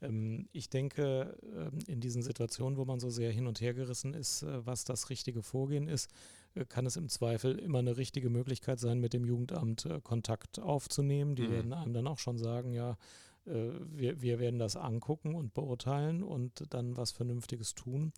Ähm, 0.00 0.48
ich 0.52 0.70
denke, 0.70 1.36
äh, 1.42 1.90
in 1.90 2.00
diesen 2.00 2.22
Situationen, 2.22 2.78
wo 2.78 2.84
man 2.84 3.00
so 3.00 3.10
sehr 3.10 3.32
hin 3.32 3.46
und 3.46 3.60
her 3.60 3.74
gerissen 3.74 4.14
ist, 4.14 4.42
äh, 4.42 4.64
was 4.66 4.84
das 4.84 5.10
richtige 5.10 5.42
Vorgehen 5.42 5.88
ist, 5.88 6.10
äh, 6.54 6.64
kann 6.64 6.86
es 6.86 6.96
im 6.96 7.08
Zweifel 7.08 7.58
immer 7.58 7.80
eine 7.80 7.96
richtige 7.96 8.30
Möglichkeit 8.30 8.78
sein, 8.78 9.00
mit 9.00 9.12
dem 9.12 9.24
Jugendamt 9.24 9.88
Kontakt 10.04 10.60
aufzunehmen. 10.60 11.34
Die 11.34 11.48
mhm. 11.48 11.50
werden 11.50 11.72
einem 11.72 11.92
dann 11.92 12.06
auch 12.06 12.18
schon 12.18 12.38
sagen, 12.38 12.72
ja, 12.72 12.96
wir, 13.48 14.20
wir 14.20 14.38
werden 14.38 14.58
das 14.58 14.76
angucken 14.76 15.34
und 15.34 15.54
beurteilen 15.54 16.22
und 16.22 16.64
dann 16.70 16.96
was 16.96 17.12
Vernünftiges 17.12 17.74
tun. 17.74 18.12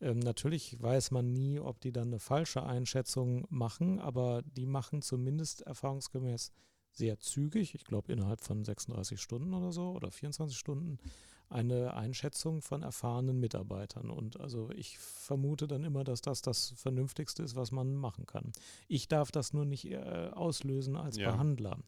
Ähm, 0.00 0.18
natürlich 0.20 0.80
weiß 0.80 1.10
man 1.10 1.32
nie, 1.32 1.58
ob 1.58 1.80
die 1.80 1.92
dann 1.92 2.08
eine 2.08 2.20
falsche 2.20 2.62
Einschätzung 2.62 3.46
machen, 3.50 3.98
aber 3.98 4.42
die 4.42 4.66
machen 4.66 5.02
zumindest 5.02 5.62
erfahrungsgemäß 5.62 6.52
sehr 6.92 7.18
zügig, 7.18 7.74
ich 7.74 7.84
glaube 7.84 8.12
innerhalb 8.12 8.40
von 8.40 8.64
36 8.64 9.20
Stunden 9.20 9.54
oder 9.54 9.72
so 9.72 9.90
oder 9.90 10.10
24 10.10 10.56
Stunden, 10.56 10.98
eine 11.50 11.94
Einschätzung 11.94 12.60
von 12.60 12.82
erfahrenen 12.82 13.40
Mitarbeitern. 13.40 14.10
Und 14.10 14.38
also 14.38 14.70
ich 14.70 14.98
vermute 14.98 15.66
dann 15.66 15.84
immer, 15.84 16.04
dass 16.04 16.20
das 16.20 16.42
das 16.42 16.74
Vernünftigste 16.76 17.42
ist, 17.42 17.56
was 17.56 17.72
man 17.72 17.94
machen 17.96 18.26
kann. 18.26 18.52
Ich 18.86 19.08
darf 19.08 19.30
das 19.30 19.52
nur 19.52 19.64
nicht 19.64 19.86
äh, 19.86 20.30
auslösen 20.32 20.96
als 20.96 21.16
ja. 21.16 21.30
Behandler, 21.30 21.78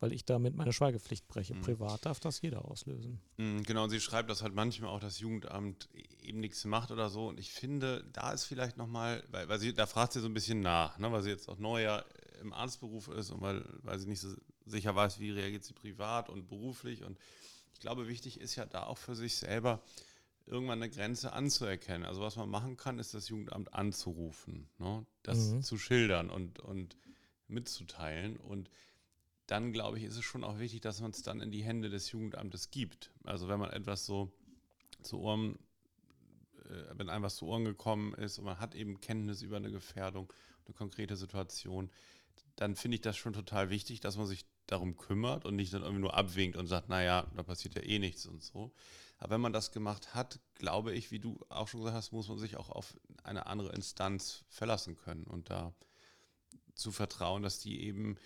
weil 0.00 0.12
ich 0.12 0.24
damit 0.26 0.54
meine 0.54 0.72
Schweigepflicht 0.72 1.26
breche. 1.28 1.54
Mhm. 1.54 1.62
Privat 1.62 2.04
darf 2.04 2.20
das 2.20 2.42
jeder 2.42 2.66
auslösen. 2.66 3.20
Mhm, 3.38 3.62
genau, 3.62 3.84
und 3.84 3.90
sie 3.90 4.00
schreibt, 4.00 4.28
dass 4.28 4.42
halt 4.42 4.54
manchmal 4.54 4.90
auch 4.90 5.00
das 5.00 5.18
Jugendamt 5.18 5.88
eben 6.20 6.40
nichts 6.40 6.64
macht 6.66 6.90
oder 6.90 7.08
so. 7.08 7.28
Und 7.28 7.40
ich 7.40 7.52
finde, 7.52 8.04
da 8.12 8.32
ist 8.32 8.44
vielleicht 8.44 8.76
nochmal, 8.76 9.24
weil, 9.30 9.48
weil 9.48 9.58
sie, 9.58 9.72
da 9.72 9.86
fragt 9.86 10.12
sie 10.12 10.20
so 10.20 10.28
ein 10.28 10.34
bisschen 10.34 10.60
nach, 10.60 10.98
ne, 10.98 11.10
weil 11.10 11.22
sie 11.22 11.30
jetzt 11.30 11.48
auch 11.48 11.58
neuer 11.58 12.04
im 12.42 12.52
Arztberuf 12.52 13.08
ist 13.08 13.30
und 13.30 13.40
weil, 13.40 13.64
weil 13.82 13.98
sie 13.98 14.06
nicht 14.06 14.20
so 14.20 14.28
sicher 14.66 14.94
weiß, 14.94 15.20
wie 15.20 15.30
reagiert 15.30 15.64
sie 15.64 15.72
privat 15.72 16.28
und 16.28 16.48
beruflich. 16.48 17.02
Und 17.02 17.18
ich 17.76 17.80
glaube, 17.80 18.08
wichtig 18.08 18.40
ist 18.40 18.56
ja 18.56 18.64
da 18.64 18.84
auch 18.84 18.96
für 18.96 19.14
sich 19.14 19.36
selber 19.36 19.82
irgendwann 20.46 20.82
eine 20.82 20.90
Grenze 20.90 21.34
anzuerkennen. 21.34 22.04
Also 22.04 22.22
was 22.22 22.36
man 22.36 22.48
machen 22.48 22.78
kann, 22.78 22.98
ist 22.98 23.12
das 23.12 23.28
Jugendamt 23.28 23.74
anzurufen, 23.74 24.66
ne? 24.78 25.04
das 25.22 25.50
mhm. 25.50 25.62
zu 25.62 25.76
schildern 25.76 26.30
und, 26.30 26.58
und 26.58 26.96
mitzuteilen. 27.48 28.38
Und 28.38 28.70
dann, 29.46 29.74
glaube 29.74 29.98
ich, 29.98 30.04
ist 30.04 30.16
es 30.16 30.24
schon 30.24 30.42
auch 30.42 30.58
wichtig, 30.58 30.80
dass 30.80 31.02
man 31.02 31.10
es 31.10 31.20
dann 31.20 31.42
in 31.42 31.50
die 31.50 31.64
Hände 31.64 31.90
des 31.90 32.10
Jugendamtes 32.12 32.70
gibt. 32.70 33.12
Also 33.24 33.46
wenn 33.46 33.60
man 33.60 33.70
etwas 33.70 34.06
so 34.06 34.32
zu 35.02 35.20
Ohren, 35.20 35.58
äh, 36.64 36.94
wenn 36.94 37.10
einem 37.10 37.24
was 37.24 37.36
zu 37.36 37.46
Ohren 37.46 37.66
gekommen 37.66 38.14
ist 38.14 38.38
und 38.38 38.46
man 38.46 38.58
hat 38.58 38.74
eben 38.74 39.02
Kenntnis 39.02 39.42
über 39.42 39.58
eine 39.58 39.70
Gefährdung, 39.70 40.32
eine 40.64 40.72
konkrete 40.72 41.14
Situation, 41.16 41.90
dann 42.54 42.74
finde 42.74 42.94
ich 42.94 43.02
das 43.02 43.18
schon 43.18 43.34
total 43.34 43.68
wichtig, 43.68 44.00
dass 44.00 44.16
man 44.16 44.26
sich 44.26 44.46
darum 44.66 44.96
kümmert 44.96 45.44
und 45.44 45.56
nicht 45.56 45.72
dann 45.72 45.82
irgendwie 45.82 46.02
nur 46.02 46.14
abwinkt 46.14 46.56
und 46.56 46.66
sagt, 46.66 46.88
naja, 46.88 47.26
da 47.34 47.42
passiert 47.42 47.74
ja 47.74 47.82
eh 47.82 47.98
nichts 47.98 48.26
und 48.26 48.42
so. 48.42 48.72
Aber 49.18 49.34
wenn 49.34 49.40
man 49.40 49.52
das 49.52 49.72
gemacht 49.72 50.14
hat, 50.14 50.40
glaube 50.54 50.92
ich, 50.92 51.10
wie 51.10 51.18
du 51.18 51.38
auch 51.48 51.68
schon 51.68 51.80
gesagt 51.80 51.96
hast, 51.96 52.12
muss 52.12 52.28
man 52.28 52.38
sich 52.38 52.56
auch 52.56 52.68
auf 52.68 52.98
eine 53.22 53.46
andere 53.46 53.72
Instanz 53.72 54.44
verlassen 54.48 54.96
können 54.96 55.24
und 55.24 55.50
da 55.50 55.72
zu 56.74 56.92
vertrauen, 56.92 57.42
dass 57.42 57.58
die 57.58 57.80
eben 57.82 58.16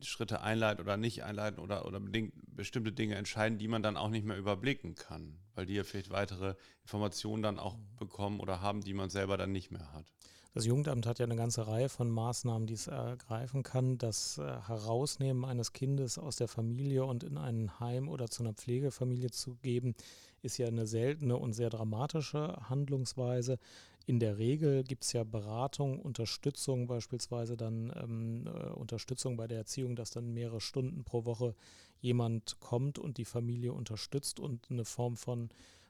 Schritte 0.00 0.40
einleiten 0.40 0.82
oder 0.82 0.96
nicht 0.96 1.22
einleiten 1.22 1.60
oder, 1.60 1.86
oder 1.86 2.00
bestimmte 2.46 2.92
Dinge 2.92 3.14
entscheiden, 3.16 3.58
die 3.58 3.68
man 3.68 3.82
dann 3.82 3.96
auch 3.96 4.08
nicht 4.08 4.24
mehr 4.24 4.38
überblicken 4.38 4.94
kann, 4.94 5.38
weil 5.54 5.66
die 5.66 5.74
ja 5.74 5.84
vielleicht 5.84 6.10
weitere 6.10 6.54
Informationen 6.82 7.42
dann 7.42 7.58
auch 7.58 7.76
bekommen 7.98 8.40
oder 8.40 8.60
haben, 8.60 8.80
die 8.80 8.94
man 8.94 9.10
selber 9.10 9.36
dann 9.36 9.52
nicht 9.52 9.70
mehr 9.70 9.92
hat. 9.92 10.06
Das 10.54 10.66
Jugendamt 10.66 11.06
hat 11.06 11.18
ja 11.18 11.24
eine 11.24 11.36
ganze 11.36 11.66
Reihe 11.66 11.88
von 11.88 12.10
Maßnahmen, 12.10 12.66
die 12.66 12.74
es 12.74 12.86
ergreifen 12.86 13.62
kann. 13.62 13.96
Das 13.96 14.36
äh, 14.36 14.42
Herausnehmen 14.42 15.46
eines 15.46 15.72
Kindes 15.72 16.18
aus 16.18 16.36
der 16.36 16.48
Familie 16.48 17.06
und 17.06 17.24
in 17.24 17.38
ein 17.38 17.80
Heim 17.80 18.06
oder 18.06 18.28
zu 18.28 18.42
einer 18.42 18.52
Pflegefamilie 18.52 19.30
zu 19.30 19.54
geben, 19.62 19.94
ist 20.42 20.58
ja 20.58 20.66
eine 20.66 20.86
seltene 20.86 21.38
und 21.38 21.54
sehr 21.54 21.70
dramatische 21.70 22.68
Handlungsweise. 22.68 23.58
In 24.04 24.20
der 24.20 24.36
Regel 24.36 24.84
gibt 24.84 25.04
es 25.04 25.14
ja 25.14 25.24
Beratung, 25.24 25.98
Unterstützung, 26.00 26.86
beispielsweise 26.86 27.56
dann 27.56 27.90
ähm, 27.96 28.46
äh, 28.46 28.72
Unterstützung 28.72 29.38
bei 29.38 29.46
der 29.46 29.58
Erziehung, 29.58 29.96
dass 29.96 30.10
dann 30.10 30.34
mehrere 30.34 30.60
Stunden 30.60 31.02
pro 31.04 31.24
Woche 31.24 31.54
jemand 32.00 32.60
kommt 32.60 32.98
und 32.98 33.16
die 33.16 33.24
Familie 33.24 33.72
unterstützt 33.72 34.38
und 34.38 34.70
eine 34.70 34.84
Form 34.84 35.16
von 35.16 35.48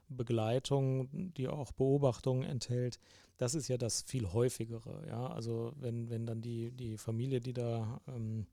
Begleitung, 0.09 1.09
die 1.33 1.47
auch 1.47 1.71
Beobachtungen 1.71 2.43
enthält, 2.43 2.99
das 3.37 3.55
ist 3.55 3.67
ja 3.67 3.77
das 3.77 4.01
viel 4.03 4.31
häufigere. 4.31 5.05
Ja? 5.07 5.27
Also 5.27 5.73
wenn, 5.79 6.09
wenn 6.09 6.25
dann 6.25 6.41
die, 6.41 6.71
die 6.71 6.97
Familie, 6.97 7.39
die 7.41 7.53
da 7.53 7.99
ähm, 8.07 8.45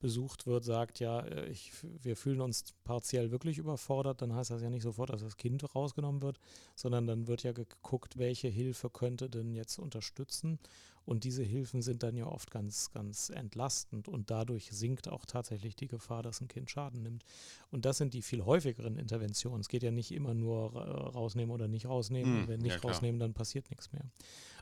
besucht 0.00 0.46
wird, 0.46 0.64
sagt, 0.64 0.98
ja, 0.98 1.20
äh, 1.20 1.48
ich, 1.48 1.72
wir 2.02 2.16
fühlen 2.16 2.40
uns 2.40 2.74
partiell 2.84 3.30
wirklich 3.30 3.58
überfordert, 3.58 4.22
dann 4.22 4.34
heißt 4.34 4.50
das 4.50 4.62
ja 4.62 4.70
nicht 4.70 4.82
sofort, 4.82 5.10
dass 5.10 5.22
das 5.22 5.36
Kind 5.36 5.62
rausgenommen 5.74 6.22
wird, 6.22 6.40
sondern 6.74 7.06
dann 7.06 7.28
wird 7.28 7.42
ja 7.44 7.52
geguckt, 7.52 8.18
welche 8.18 8.48
Hilfe 8.48 8.90
könnte 8.90 9.30
denn 9.30 9.52
jetzt 9.52 9.78
unterstützen. 9.78 10.58
Und 11.06 11.24
diese 11.24 11.42
Hilfen 11.42 11.82
sind 11.82 12.02
dann 12.02 12.16
ja 12.16 12.26
oft 12.26 12.50
ganz, 12.50 12.90
ganz 12.92 13.30
entlastend 13.30 14.06
und 14.06 14.30
dadurch 14.30 14.70
sinkt 14.70 15.08
auch 15.08 15.24
tatsächlich 15.24 15.74
die 15.74 15.88
Gefahr, 15.88 16.22
dass 16.22 16.40
ein 16.40 16.48
Kind 16.48 16.70
Schaden 16.70 17.02
nimmt. 17.02 17.24
Und 17.70 17.84
das 17.84 17.98
sind 17.98 18.14
die 18.14 18.22
viel 18.22 18.44
häufigeren 18.44 18.96
Interventionen. 18.96 19.60
Es 19.60 19.68
geht 19.68 19.82
ja 19.82 19.90
nicht 19.90 20.12
immer 20.12 20.34
nur 20.34 20.76
rausnehmen 20.76 21.52
oder 21.52 21.68
nicht 21.68 21.86
rausnehmen. 21.86 22.42
Hm, 22.42 22.48
Wenn 22.48 22.60
nicht 22.60 22.76
ja, 22.76 22.80
rausnehmen, 22.80 23.18
dann 23.18 23.32
passiert 23.32 23.70
nichts 23.70 23.92
mehr. 23.92 24.04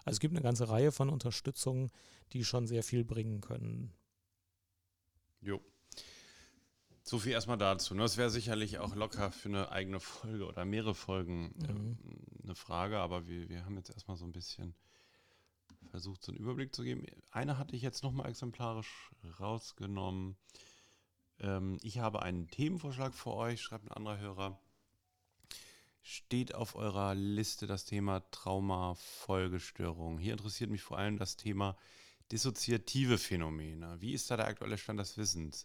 Also 0.04 0.16
es 0.16 0.20
gibt 0.20 0.34
eine 0.34 0.42
ganze 0.42 0.68
Reihe 0.68 0.92
von 0.92 1.10
Unterstützungen, 1.10 1.90
die 2.32 2.44
schon 2.44 2.66
sehr 2.66 2.82
viel 2.82 3.04
bringen 3.04 3.40
können. 3.40 3.92
Jo. 5.40 5.60
So 7.02 7.18
viel 7.18 7.32
erstmal 7.32 7.56
dazu. 7.56 7.94
Das 7.94 8.12
ne? 8.12 8.18
wäre 8.18 8.30
sicherlich 8.30 8.78
auch 8.78 8.94
locker 8.94 9.32
für 9.32 9.48
eine 9.48 9.72
eigene 9.72 9.98
Folge 9.98 10.46
oder 10.46 10.64
mehrere 10.64 10.94
Folgen 10.94 11.54
äh, 11.62 11.72
mhm. 11.72 11.98
eine 12.42 12.54
Frage, 12.54 12.98
aber 12.98 13.26
wir, 13.26 13.48
wir 13.48 13.64
haben 13.64 13.76
jetzt 13.76 13.90
erstmal 13.90 14.16
so 14.16 14.26
ein 14.26 14.32
bisschen 14.32 14.74
versucht, 15.88 16.22
so 16.22 16.32
einen 16.32 16.40
Überblick 16.40 16.74
zu 16.74 16.82
geben. 16.82 17.06
Eine 17.30 17.56
hatte 17.56 17.74
ich 17.74 17.82
jetzt 17.82 18.02
nochmal 18.02 18.28
exemplarisch 18.28 19.10
rausgenommen. 19.40 20.36
Ähm, 21.40 21.78
ich 21.82 21.98
habe 21.98 22.22
einen 22.22 22.48
Themenvorschlag 22.48 23.14
für 23.14 23.32
euch, 23.32 23.62
schreibt 23.62 23.86
ein 23.86 23.92
anderer 23.92 24.18
Hörer. 24.18 24.60
Steht 26.02 26.54
auf 26.54 26.74
eurer 26.74 27.14
Liste 27.14 27.66
das 27.66 27.84
Thema 27.84 28.20
Trauma-Folgestörung. 28.30 30.18
Hier 30.18 30.32
interessiert 30.32 30.70
mich 30.70 30.82
vor 30.82 30.98
allem 30.98 31.18
das 31.18 31.36
Thema 31.36 31.76
dissoziative 32.32 33.18
Phänomene. 33.18 34.00
Wie 34.00 34.12
ist 34.12 34.30
da 34.30 34.36
der 34.36 34.46
aktuelle 34.46 34.78
Stand 34.78 35.00
des 35.00 35.16
Wissens? 35.16 35.64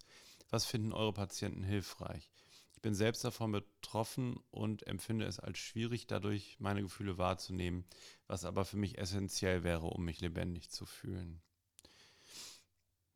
Was 0.49 0.65
finden 0.65 0.93
eure 0.93 1.13
Patienten 1.13 1.63
hilfreich? 1.63 2.30
Ich 2.73 2.82
bin 2.82 2.93
selbst 2.93 3.23
davon 3.23 3.52
betroffen 3.52 4.38
und 4.52 4.86
empfinde 4.88 5.26
es 5.26 5.39
als 5.39 5.58
schwierig, 5.58 6.06
dadurch 6.06 6.58
meine 6.60 6.82
Gefühle 6.82 7.17
wahrzunehmen, 7.17 7.86
was 8.28 8.45
aber 8.45 8.65
für 8.65 8.78
mich 8.78 8.97
essentiell 8.97 9.63
wäre, 9.63 9.88
um 9.88 10.04
mich 10.04 10.21
lebendig 10.21 10.69
zu 10.69 10.86
fühlen. 10.86 11.41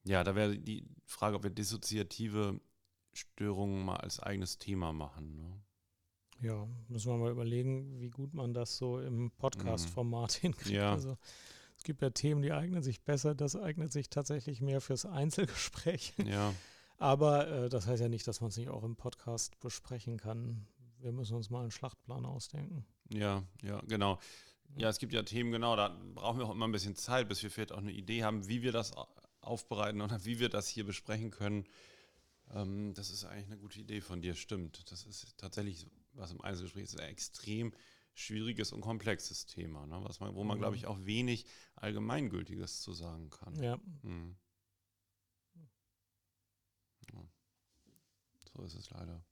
Ja, 0.04 0.24
da 0.24 0.36
wäre 0.36 0.58
die 0.58 0.88
Frage, 1.06 1.36
ob 1.36 1.44
wir 1.44 1.50
dissoziative 1.50 2.62
Störungen 3.14 3.84
mal 3.84 3.98
als 3.98 4.20
eigenes 4.22 4.58
Thema 4.58 4.94
machen. 4.94 5.36
Ne? 5.36 5.62
Ja, 6.48 6.68
müssen 6.88 7.12
wir 7.12 7.18
mal 7.18 7.32
überlegen, 7.32 8.00
wie 8.00 8.10
gut 8.10 8.34
man 8.34 8.54
das 8.54 8.78
so 8.78 9.00
im 9.02 9.32
Podcast-Format 9.32 10.38
mhm. 10.38 10.42
hinkriegt. 10.42 10.76
Ja. 10.76 10.94
Also 10.94 11.18
gibt 11.88 12.02
ja 12.02 12.10
Themen, 12.10 12.42
die 12.42 12.52
eignen 12.52 12.84
sich 12.84 13.02
besser, 13.02 13.34
das 13.34 13.56
eignet 13.56 13.94
sich 13.94 14.10
tatsächlich 14.10 14.62
mehr 14.62 14.82
fürs 14.82 15.06
Einzelgespräch. 15.06 16.14
Ja. 16.26 16.54
Aber 16.98 17.48
äh, 17.48 17.70
das 17.70 17.88
heißt 17.88 18.02
ja 18.02 18.10
nicht, 18.10 18.28
dass 18.28 18.42
man 18.42 18.50
es 18.50 18.58
nicht 18.58 18.70
auch 18.70 18.84
im 18.84 18.98
Podcast 18.98 19.58
besprechen 19.62 20.18
kann. 20.18 20.68
Wir 21.00 21.14
müssen 21.14 21.36
uns 21.36 21.50
mal 21.50 21.62
einen 21.62 21.72
Schlachtplan 21.72 22.26
ausdenken. 22.26 22.86
Ja, 23.10 23.44
ja, 23.62 23.82
genau. 23.88 24.20
Ja, 24.76 24.90
es 24.90 25.00
gibt 25.00 25.14
ja 25.14 25.24
Themen, 25.24 25.54
genau, 25.54 25.78
da 25.78 25.98
brauchen 26.14 26.40
wir 26.40 26.46
auch 26.46 26.52
immer 26.52 26.68
ein 26.68 26.74
bisschen 26.74 26.96
Zeit, 26.96 27.30
bis 27.30 27.42
wir 27.42 27.50
vielleicht 27.50 27.72
auch 27.72 27.78
eine 27.78 27.94
Idee 27.94 28.24
haben, 28.24 28.50
wie 28.50 28.62
wir 28.62 28.74
das 28.74 28.92
aufbereiten 29.40 30.02
oder 30.02 30.26
wie 30.26 30.40
wir 30.40 30.50
das 30.50 30.68
hier 30.68 30.86
besprechen 30.86 31.32
können. 31.32 31.66
Ähm, 32.54 32.94
das 32.96 33.12
ist 33.12 33.24
eigentlich 33.24 33.46
eine 33.46 33.58
gute 33.58 33.80
Idee 33.80 34.02
von 34.02 34.22
dir, 34.22 34.36
stimmt. 34.36 34.92
Das 34.92 35.06
ist 35.06 35.38
tatsächlich, 35.38 35.88
was 36.14 36.32
im 36.32 36.42
Einzelgespräch 36.42 36.84
ist, 36.84 37.00
extrem 37.00 37.72
schwieriges 38.18 38.72
und 38.72 38.82
komplexes 38.82 39.46
Thema, 39.46 39.86
ne? 39.86 40.00
was 40.04 40.20
man, 40.20 40.34
wo 40.34 40.44
man, 40.44 40.58
mhm. 40.58 40.62
glaube 40.62 40.76
ich, 40.76 40.88
auch 40.88 41.06
wenig 41.06 41.46
Allgemeingültiges 41.76 42.82
zu 42.82 42.92
sagen 42.94 43.30
kann. 43.30 43.56
Ja. 43.62 43.78
Mhm. 44.02 44.36
ja. 47.14 47.22
So 48.54 48.64
ist 48.64 48.74
es 48.74 48.90
leider. 48.90 49.24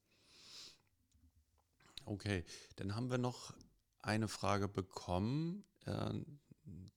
Okay, 2.06 2.45
dann 2.76 2.95
haben 2.95 3.10
wir 3.10 3.17
noch 3.17 3.56
eine 4.04 4.28
Frage 4.28 4.67
bekommen, 4.67 5.65
äh, 5.86 6.13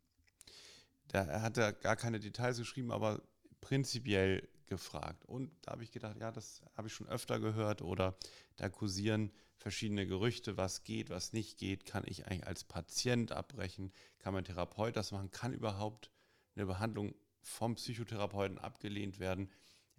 Da, 1.07 1.23
er 1.23 1.41
hat 1.41 1.57
da 1.57 1.71
gar 1.71 1.95
keine 1.95 2.19
Details 2.19 2.57
geschrieben, 2.57 2.91
aber 2.91 3.21
prinzipiell 3.59 4.47
gefragt. 4.65 5.25
Und 5.25 5.51
da 5.61 5.73
habe 5.73 5.83
ich 5.83 5.91
gedacht, 5.91 6.17
ja, 6.19 6.31
das 6.31 6.61
habe 6.75 6.87
ich 6.87 6.93
schon 6.93 7.07
öfter 7.07 7.39
gehört 7.39 7.81
oder 7.81 8.17
da 8.55 8.69
kursieren 8.69 9.31
verschiedene 9.57 10.07
Gerüchte, 10.07 10.57
was 10.57 10.83
geht, 10.83 11.09
was 11.09 11.33
nicht 11.33 11.57
geht. 11.57 11.85
Kann 11.85 12.03
ich 12.07 12.25
eigentlich 12.25 12.47
als 12.47 12.63
Patient 12.63 13.31
abbrechen? 13.31 13.91
Kann 14.19 14.33
mein 14.33 14.45
Therapeut 14.45 14.95
das 14.95 15.11
machen? 15.11 15.29
Kann 15.31 15.53
überhaupt 15.53 16.09
eine 16.55 16.65
Behandlung 16.65 17.13
vom 17.41 17.75
Psychotherapeuten 17.75 18.57
abgelehnt 18.57 19.19
werden, 19.19 19.51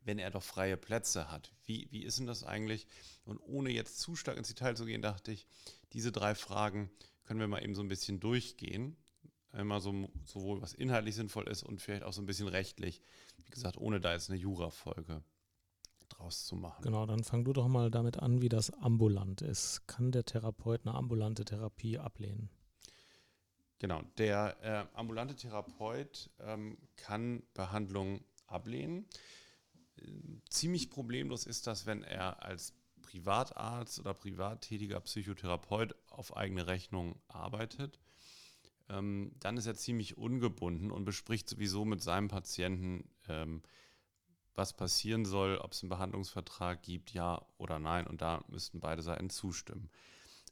wenn 0.04 0.18
er 0.18 0.30
doch 0.30 0.42
freie 0.42 0.76
Plätze 0.76 1.30
hat? 1.30 1.52
Wie, 1.64 1.88
wie 1.90 2.02
ist 2.02 2.18
denn 2.18 2.26
das 2.26 2.44
eigentlich? 2.44 2.86
Und 3.24 3.38
ohne 3.38 3.70
jetzt 3.70 4.00
zu 4.00 4.16
stark 4.16 4.36
ins 4.36 4.48
Detail 4.48 4.76
zu 4.76 4.84
gehen, 4.84 5.02
dachte 5.02 5.32
ich, 5.32 5.46
diese 5.92 6.12
drei 6.12 6.34
Fragen 6.34 6.90
können 7.24 7.40
wir 7.40 7.48
mal 7.48 7.62
eben 7.62 7.74
so 7.74 7.82
ein 7.82 7.88
bisschen 7.88 8.20
durchgehen 8.20 8.96
immer 9.52 9.80
so, 9.80 10.08
sowohl 10.24 10.62
was 10.62 10.72
inhaltlich 10.72 11.14
sinnvoll 11.14 11.48
ist 11.48 11.62
und 11.62 11.80
vielleicht 11.80 12.04
auch 12.04 12.12
so 12.12 12.22
ein 12.22 12.26
bisschen 12.26 12.48
rechtlich. 12.48 13.02
Wie 13.44 13.50
gesagt, 13.50 13.76
ohne 13.76 14.00
da 14.00 14.12
jetzt 14.12 14.30
eine 14.30 14.38
Jura-Folge 14.38 15.22
draus 16.08 16.46
zu 16.46 16.56
machen. 16.56 16.82
Genau, 16.82 17.06
dann 17.06 17.24
fang 17.24 17.44
du 17.44 17.52
doch 17.52 17.68
mal 17.68 17.90
damit 17.90 18.18
an, 18.18 18.42
wie 18.42 18.48
das 18.48 18.70
ambulant 18.70 19.42
ist. 19.42 19.86
Kann 19.86 20.12
der 20.12 20.24
Therapeut 20.24 20.86
eine 20.86 20.94
ambulante 20.94 21.44
Therapie 21.44 21.98
ablehnen? 21.98 22.50
Genau, 23.78 24.02
der 24.16 24.56
äh, 24.62 24.96
ambulante 24.96 25.34
Therapeut 25.34 26.30
ähm, 26.40 26.78
kann 26.96 27.42
Behandlung 27.54 28.24
ablehnen. 28.46 29.06
Ziemlich 30.48 30.90
problemlos 30.90 31.46
ist 31.46 31.66
das, 31.66 31.86
wenn 31.86 32.02
er 32.02 32.42
als 32.42 32.74
Privatarzt 33.02 33.98
oder 34.00 34.14
privat 34.14 34.62
tätiger 34.62 35.00
Psychotherapeut 35.00 35.94
auf 36.08 36.36
eigene 36.36 36.66
Rechnung 36.66 37.20
arbeitet 37.28 37.98
ähm, 38.92 39.32
dann 39.40 39.56
ist 39.56 39.66
er 39.66 39.74
ziemlich 39.74 40.18
ungebunden 40.18 40.90
und 40.90 41.04
bespricht 41.04 41.48
sowieso 41.48 41.84
mit 41.84 42.02
seinem 42.02 42.28
Patienten, 42.28 43.08
ähm, 43.28 43.62
was 44.54 44.74
passieren 44.74 45.24
soll, 45.24 45.56
ob 45.56 45.72
es 45.72 45.82
einen 45.82 45.88
Behandlungsvertrag 45.88 46.82
gibt, 46.82 47.12
ja 47.12 47.44
oder 47.56 47.78
nein. 47.78 48.06
Und 48.06 48.20
da 48.20 48.44
müssten 48.48 48.80
beide 48.80 49.02
Seiten 49.02 49.30
zustimmen. 49.30 49.88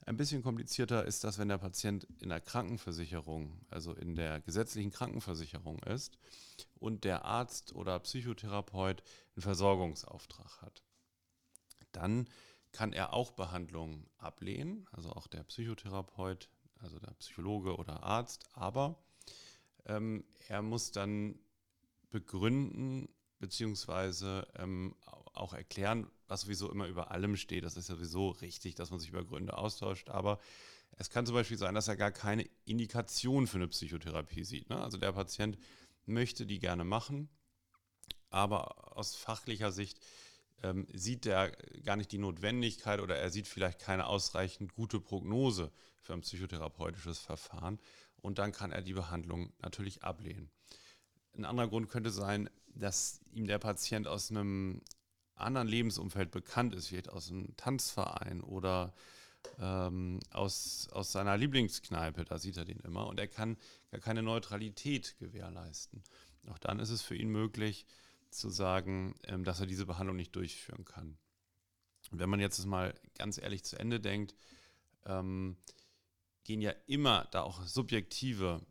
Ein 0.06 0.16
bisschen 0.16 0.42
komplizierter 0.42 1.04
ist 1.04 1.24
das, 1.24 1.36
wenn 1.36 1.48
der 1.48 1.58
Patient 1.58 2.06
in 2.20 2.30
der 2.30 2.40
Krankenversicherung, 2.40 3.60
also 3.68 3.92
in 3.92 4.14
der 4.14 4.40
gesetzlichen 4.40 4.90
Krankenversicherung 4.90 5.80
ist 5.80 6.18
und 6.78 7.04
der 7.04 7.26
Arzt 7.26 7.74
oder 7.74 7.98
Psychotherapeut 8.00 9.02
einen 9.40 9.54
Versorgungsauftrag 9.54 10.60
hat. 10.60 10.82
Dann 11.92 12.28
kann 12.72 12.92
er 12.92 13.14
auch 13.14 13.32
Behandlungen 13.32 14.08
ablehnen, 14.18 14.86
also 14.92 15.10
auch 15.10 15.26
der 15.26 15.42
Psychotherapeut 15.44 16.50
also 16.82 16.98
der 16.98 17.12
Psychologe 17.14 17.76
oder 17.76 18.02
Arzt, 18.02 18.48
aber 18.54 19.02
ähm, 19.86 20.24
er 20.48 20.62
muss 20.62 20.92
dann 20.92 21.38
begründen 22.10 23.08
beziehungsweise 23.38 24.46
ähm, 24.56 24.94
auch 25.34 25.52
erklären, 25.52 26.10
was 26.26 26.42
sowieso 26.42 26.70
immer 26.70 26.86
über 26.86 27.10
allem 27.10 27.36
steht. 27.36 27.64
Das 27.64 27.76
ist 27.76 27.88
ja 27.88 27.96
sowieso 27.96 28.30
richtig, 28.30 28.74
dass 28.76 28.90
man 28.90 28.98
sich 28.98 29.10
über 29.10 29.24
Gründe 29.24 29.56
austauscht, 29.56 30.08
aber 30.08 30.38
es 30.96 31.10
kann 31.10 31.26
zum 31.26 31.34
Beispiel 31.34 31.58
sein, 31.58 31.74
dass 31.74 31.88
er 31.88 31.96
gar 31.96 32.12
keine 32.12 32.48
Indikation 32.64 33.46
für 33.46 33.56
eine 33.56 33.68
Psychotherapie 33.68 34.44
sieht. 34.44 34.70
Ne? 34.70 34.82
Also 34.82 34.96
der 34.96 35.12
Patient 35.12 35.58
möchte 36.06 36.46
die 36.46 36.58
gerne 36.58 36.84
machen, 36.84 37.28
aber 38.30 38.96
aus 38.96 39.14
fachlicher 39.14 39.72
Sicht 39.72 39.98
ähm, 40.62 40.86
sieht 40.92 41.26
er 41.26 41.50
gar 41.84 41.96
nicht 41.96 42.12
die 42.12 42.18
Notwendigkeit 42.18 43.00
oder 43.00 43.16
er 43.16 43.30
sieht 43.30 43.46
vielleicht 43.46 43.80
keine 43.80 44.06
ausreichend 44.06 44.74
gute 44.74 45.00
Prognose 45.00 45.70
für 46.02 46.12
ein 46.12 46.20
psychotherapeutisches 46.20 47.18
Verfahren 47.18 47.78
und 48.20 48.38
dann 48.38 48.52
kann 48.52 48.72
er 48.72 48.82
die 48.82 48.92
Behandlung 48.92 49.52
natürlich 49.60 50.02
ablehnen. 50.02 50.50
Ein 51.36 51.44
anderer 51.44 51.68
Grund 51.68 51.88
könnte 51.88 52.10
sein, 52.10 52.50
dass 52.74 53.20
ihm 53.32 53.46
der 53.46 53.58
Patient 53.58 54.06
aus 54.06 54.30
einem 54.30 54.82
anderen 55.34 55.68
Lebensumfeld 55.68 56.30
bekannt 56.30 56.74
ist, 56.74 56.88
vielleicht 56.88 57.08
aus 57.08 57.30
einem 57.30 57.56
Tanzverein 57.56 58.42
oder 58.42 58.92
ähm, 59.58 60.20
aus, 60.30 60.88
aus 60.92 61.12
seiner 61.12 61.36
Lieblingskneipe, 61.36 62.24
da 62.24 62.38
sieht 62.38 62.58
er 62.58 62.64
den 62.64 62.80
immer 62.80 63.06
und 63.06 63.18
er 63.18 63.28
kann 63.28 63.56
gar 63.90 64.00
keine 64.00 64.22
Neutralität 64.22 65.16
gewährleisten. 65.18 66.02
Auch 66.50 66.58
dann 66.58 66.78
ist 66.78 66.90
es 66.90 67.02
für 67.02 67.14
ihn 67.14 67.28
möglich, 67.28 67.86
zu 68.30 68.48
sagen, 68.48 69.14
ähm, 69.24 69.44
dass 69.44 69.60
er 69.60 69.66
diese 69.66 69.86
Behandlung 69.86 70.16
nicht 70.16 70.34
durchführen 70.34 70.84
kann. 70.84 71.18
Und 72.10 72.18
wenn 72.18 72.30
man 72.30 72.40
jetzt 72.40 72.64
mal 72.66 72.94
ganz 73.16 73.38
ehrlich 73.38 73.64
zu 73.64 73.78
Ende 73.78 74.00
denkt, 74.00 74.34
ähm, 75.04 75.56
gehen 76.44 76.60
ja 76.60 76.72
immer 76.86 77.28
da 77.30 77.42
auch 77.42 77.64
subjektive 77.64 78.64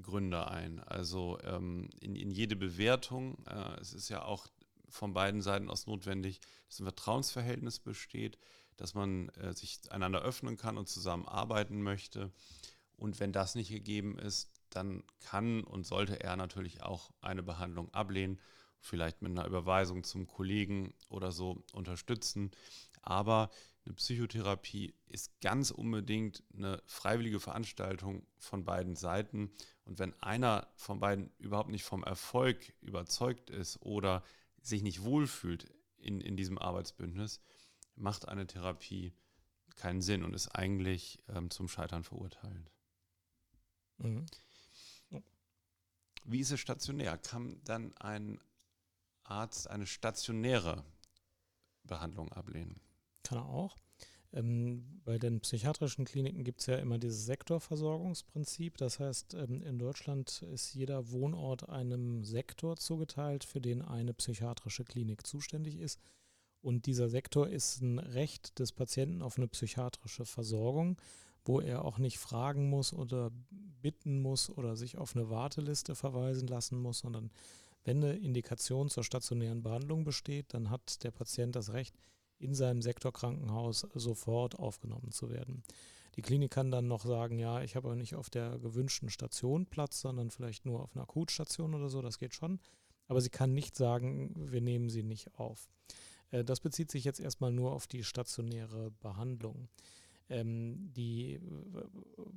Gründe 0.00 0.48
ein. 0.48 0.80
Also 0.80 1.38
ähm, 1.42 1.88
in, 2.00 2.16
in, 2.16 2.30
jede 2.30 2.56
Bewertung. 2.56 3.44
Äh, 3.46 3.80
es 3.80 3.92
ist 3.92 4.08
ja 4.08 4.24
auch 4.24 4.46
von 4.88 5.14
beiden 5.14 5.42
Seiten 5.42 5.70
aus 5.70 5.86
notwendig, 5.86 6.40
dass 6.68 6.80
ein 6.80 6.84
Vertrauensverhältnis 6.84 7.78
besteht, 7.78 8.38
dass 8.76 8.94
man 8.94 9.30
äh, 9.30 9.52
sich 9.54 9.80
einander 9.90 10.20
öffnen 10.22 10.56
kann 10.56 10.76
und 10.76 10.88
zusammenarbeiten 10.88 11.82
möchte. 11.82 12.32
Und 12.96 13.20
wenn 13.20 13.32
das 13.32 13.54
nicht 13.54 13.70
gegeben 13.70 14.18
ist, 14.18 14.52
dann 14.70 15.02
kann 15.20 15.64
und 15.64 15.86
sollte 15.86 16.20
er 16.20 16.36
natürlich 16.36 16.82
auch 16.82 17.12
eine 17.20 17.42
Behandlung 17.42 17.92
ablehnen 17.94 18.38
vielleicht 18.80 19.22
mit 19.22 19.32
einer 19.32 19.46
Überweisung 19.46 20.04
zum 20.04 20.26
Kollegen 20.26 20.94
oder 21.08 21.32
so 21.32 21.62
unterstützen. 21.72 22.50
Aber 23.02 23.50
eine 23.84 23.94
Psychotherapie 23.94 24.94
ist 25.06 25.40
ganz 25.40 25.70
unbedingt 25.70 26.42
eine 26.54 26.82
freiwillige 26.86 27.40
Veranstaltung 27.40 28.26
von 28.36 28.64
beiden 28.64 28.96
Seiten. 28.96 29.52
Und 29.84 29.98
wenn 29.98 30.20
einer 30.22 30.68
von 30.74 30.98
beiden 30.98 31.30
überhaupt 31.38 31.70
nicht 31.70 31.84
vom 31.84 32.02
Erfolg 32.02 32.72
überzeugt 32.80 33.50
ist 33.50 33.80
oder 33.82 34.24
sich 34.60 34.82
nicht 34.82 35.02
wohlfühlt 35.04 35.72
in, 35.98 36.20
in 36.20 36.36
diesem 36.36 36.58
Arbeitsbündnis, 36.58 37.40
macht 37.94 38.28
eine 38.28 38.46
Therapie 38.46 39.12
keinen 39.76 40.02
Sinn 40.02 40.24
und 40.24 40.34
ist 40.34 40.48
eigentlich 40.48 41.22
ähm, 41.28 41.50
zum 41.50 41.68
Scheitern 41.68 42.02
verurteilt. 42.02 42.72
Mhm. 43.98 44.26
Wie 46.24 46.40
ist 46.40 46.50
es 46.50 46.58
stationär? 46.58 47.18
Kann 47.18 47.60
dann 47.64 47.96
ein 47.98 48.40
Arzt 49.30 49.68
eine 49.70 49.86
stationäre 49.86 50.84
Behandlung 51.84 52.32
ablehnen? 52.32 52.80
Kann 53.22 53.38
er 53.38 53.46
auch. 53.46 53.76
Ähm, 54.32 55.00
bei 55.04 55.18
den 55.18 55.40
psychiatrischen 55.40 56.04
Kliniken 56.04 56.44
gibt 56.44 56.60
es 56.60 56.66
ja 56.66 56.76
immer 56.76 56.98
dieses 56.98 57.24
Sektorversorgungsprinzip. 57.26 58.76
Das 58.76 59.00
heißt, 59.00 59.34
ähm, 59.34 59.62
in 59.62 59.78
Deutschland 59.78 60.42
ist 60.42 60.74
jeder 60.74 61.10
Wohnort 61.10 61.68
einem 61.68 62.24
Sektor 62.24 62.76
zugeteilt, 62.76 63.44
für 63.44 63.60
den 63.60 63.82
eine 63.82 64.14
psychiatrische 64.14 64.84
Klinik 64.84 65.26
zuständig 65.26 65.78
ist. 65.78 66.00
Und 66.60 66.86
dieser 66.86 67.08
Sektor 67.08 67.48
ist 67.48 67.80
ein 67.80 67.98
Recht 67.98 68.58
des 68.58 68.72
Patienten 68.72 69.22
auf 69.22 69.38
eine 69.38 69.48
psychiatrische 69.48 70.26
Versorgung, 70.26 71.00
wo 71.44 71.60
er 71.60 71.84
auch 71.84 71.98
nicht 71.98 72.18
fragen 72.18 72.68
muss 72.68 72.92
oder 72.92 73.30
bitten 73.80 74.20
muss 74.20 74.50
oder 74.50 74.74
sich 74.76 74.98
auf 74.98 75.14
eine 75.14 75.30
Warteliste 75.30 75.94
verweisen 75.94 76.48
lassen 76.48 76.80
muss, 76.80 76.98
sondern 76.98 77.30
wenn 77.86 78.02
eine 78.02 78.16
Indikation 78.16 78.90
zur 78.90 79.04
stationären 79.04 79.62
Behandlung 79.62 80.02
besteht, 80.02 80.52
dann 80.52 80.70
hat 80.70 81.04
der 81.04 81.12
Patient 81.12 81.54
das 81.54 81.72
Recht, 81.72 81.94
in 82.38 82.52
seinem 82.52 82.82
Sektor 82.82 83.12
Krankenhaus 83.12 83.86
sofort 83.94 84.58
aufgenommen 84.58 85.12
zu 85.12 85.30
werden. 85.30 85.62
Die 86.16 86.22
Klinik 86.22 86.50
kann 86.50 86.70
dann 86.70 86.88
noch 86.88 87.04
sagen, 87.04 87.38
ja, 87.38 87.62
ich 87.62 87.76
habe 87.76 87.88
aber 87.88 87.96
nicht 87.96 88.16
auf 88.16 88.28
der 88.28 88.58
gewünschten 88.58 89.08
Station 89.08 89.66
Platz, 89.66 90.00
sondern 90.00 90.30
vielleicht 90.30 90.66
nur 90.66 90.82
auf 90.82 90.94
einer 90.94 91.04
Akutstation 91.04 91.74
oder 91.74 91.88
so, 91.88 92.02
das 92.02 92.18
geht 92.18 92.34
schon. 92.34 92.58
Aber 93.06 93.20
sie 93.20 93.30
kann 93.30 93.54
nicht 93.54 93.76
sagen, 93.76 94.34
wir 94.34 94.60
nehmen 94.60 94.90
sie 94.90 95.04
nicht 95.04 95.38
auf. 95.38 95.68
Äh, 96.32 96.42
das 96.42 96.60
bezieht 96.60 96.90
sich 96.90 97.04
jetzt 97.04 97.20
erstmal 97.20 97.52
nur 97.52 97.72
auf 97.72 97.86
die 97.86 98.02
stationäre 98.02 98.90
Behandlung. 99.00 99.68
Ähm, 100.28 100.92
die, 100.96 101.40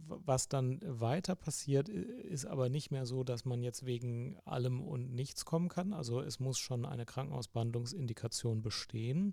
was 0.07 0.47
dann 0.47 0.79
weiter 0.83 1.35
passiert, 1.35 1.89
ist 1.89 2.45
aber 2.45 2.69
nicht 2.69 2.91
mehr 2.91 3.05
so, 3.05 3.23
dass 3.23 3.45
man 3.45 3.63
jetzt 3.63 3.85
wegen 3.85 4.37
allem 4.45 4.81
und 4.81 5.13
nichts 5.13 5.43
kommen 5.45 5.69
kann. 5.69 5.93
Also 5.93 6.21
es 6.21 6.39
muss 6.39 6.59
schon 6.59 6.85
eine 6.85 7.05
Krankenhausbehandlungsindikation 7.05 8.61
bestehen. 8.61 9.31